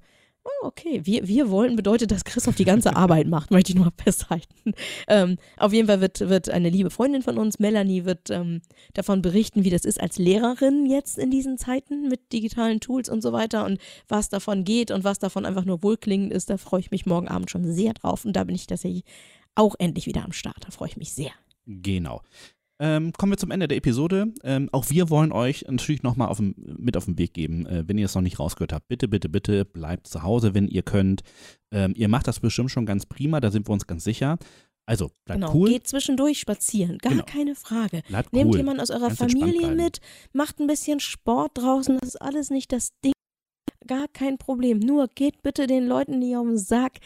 [0.62, 4.74] Okay, wir, wir wollen bedeutet, dass Christoph die ganze Arbeit macht, möchte ich nur festhalten.
[5.08, 8.62] Ähm, auf jeden Fall wird, wird eine liebe Freundin von uns, Melanie, wird ähm,
[8.94, 13.22] davon berichten, wie das ist als Lehrerin jetzt in diesen Zeiten mit digitalen Tools und
[13.22, 16.50] so weiter und was davon geht und was davon einfach nur wohlklingend ist.
[16.50, 19.04] Da freue ich mich morgen Abend schon sehr drauf und da bin ich tatsächlich
[19.56, 20.58] auch endlich wieder am Start.
[20.62, 21.32] Da freue ich mich sehr.
[21.66, 22.22] Genau.
[22.80, 24.34] Ähm, kommen wir zum Ende der Episode.
[24.44, 28.06] Ähm, auch wir wollen euch natürlich nochmal mit auf den Weg geben, äh, wenn ihr
[28.06, 28.88] es noch nicht rausgehört habt.
[28.88, 31.22] Bitte, bitte, bitte bleibt zu Hause, wenn ihr könnt.
[31.72, 34.38] Ähm, ihr macht das bestimmt schon ganz prima, da sind wir uns ganz sicher.
[34.86, 35.70] Also, bleibt genau, cool.
[35.70, 37.26] geht zwischendurch spazieren, gar Genau.
[37.26, 38.04] keine Frage.
[38.08, 38.58] Bleibt Nehmt cool.
[38.58, 40.00] jemanden aus eurer Ganz Familie mit,
[40.32, 43.12] macht ein bisschen Sport draußen, das ist alles nicht das Ding.
[43.86, 44.80] Gar kein Problem.
[44.80, 47.00] Nur geht bitte den Leuten nicht auf den Sack.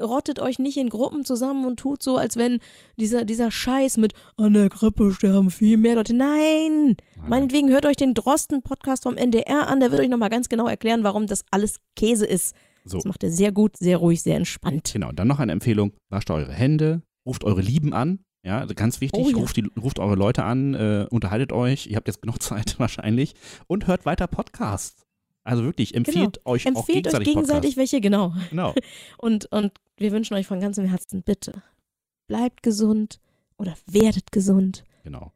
[0.00, 2.58] Rottet euch nicht in Gruppen zusammen und tut so, als wenn
[2.96, 6.14] dieser, dieser Scheiß mit an der Grippe sterben viel mehr Leute.
[6.14, 6.96] Nein!
[7.16, 7.28] Nein.
[7.28, 11.04] Meinetwegen hört euch den Drosten-Podcast vom NDR an, der wird euch nochmal ganz genau erklären,
[11.04, 12.54] warum das alles Käse ist.
[12.84, 14.90] So, Das macht er sehr gut, sehr ruhig, sehr entspannt.
[14.92, 15.12] genau.
[15.12, 18.18] Dann noch eine Empfehlung: Wascht eure Hände, ruft eure Lieben an.
[18.44, 19.36] Ja, also ganz wichtig, Oh ja.
[19.36, 21.86] ruft, die, ruft eure Leute an, äh, unterhaltet euch.
[21.86, 23.34] Ihr habt jetzt genug Zeit wahrscheinlich.
[23.68, 25.03] Und hört weiter Podcasts.
[25.44, 26.80] Also wirklich, empfiehlt euch auch Genau.
[26.80, 28.34] Empfehlt euch gegenseitig, gegenseitig welche, genau.
[28.50, 28.74] Genau.
[29.18, 31.62] Und, und wir wünschen euch von ganzem Herzen, bitte,
[32.26, 33.20] bleibt gesund
[33.58, 34.84] oder werdet gesund.
[35.04, 35.32] genau.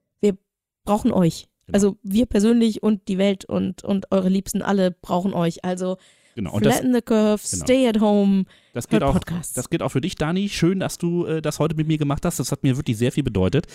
[0.84, 1.48] Brauchen euch.
[1.66, 1.76] Genau.
[1.76, 5.66] Also wir persönlich und die Welt und, und eure Liebsten alle brauchen euch.
[5.66, 5.98] Also
[6.38, 6.52] Genau.
[6.52, 7.64] Und das, Flatten the Curve, Genau.
[7.64, 9.54] Stay at Home, das, gilt hört auch, Podcasts.
[9.54, 10.48] das gilt auch für dich, Dani.
[10.48, 12.38] Schön, dass du äh, das heute mit mir gemacht hast.
[12.38, 13.66] Das hat mir wirklich sehr viel bedeutet.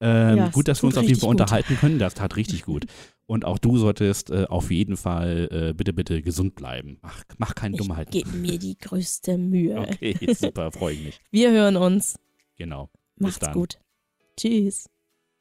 [0.00, 2.00] Ähm, Ja, gut, dass wir uns auf jeden Fall unterhalten können.
[2.00, 2.86] Das tat richtig gut.
[3.26, 6.98] Und auch du solltest äh, auf jeden Fall äh, bitte, bitte gesund bleiben.
[7.02, 8.10] Mach, mach keine ich Dummheiten.
[8.10, 9.78] gebe mir die größte Mühe.
[9.78, 11.20] Okay, super, freue ich mich.
[11.30, 12.16] Wir hören uns.
[12.56, 12.90] Genau.
[13.14, 13.52] Bis Macht's dann.
[13.52, 13.78] gut.
[14.36, 14.88] Tschüss.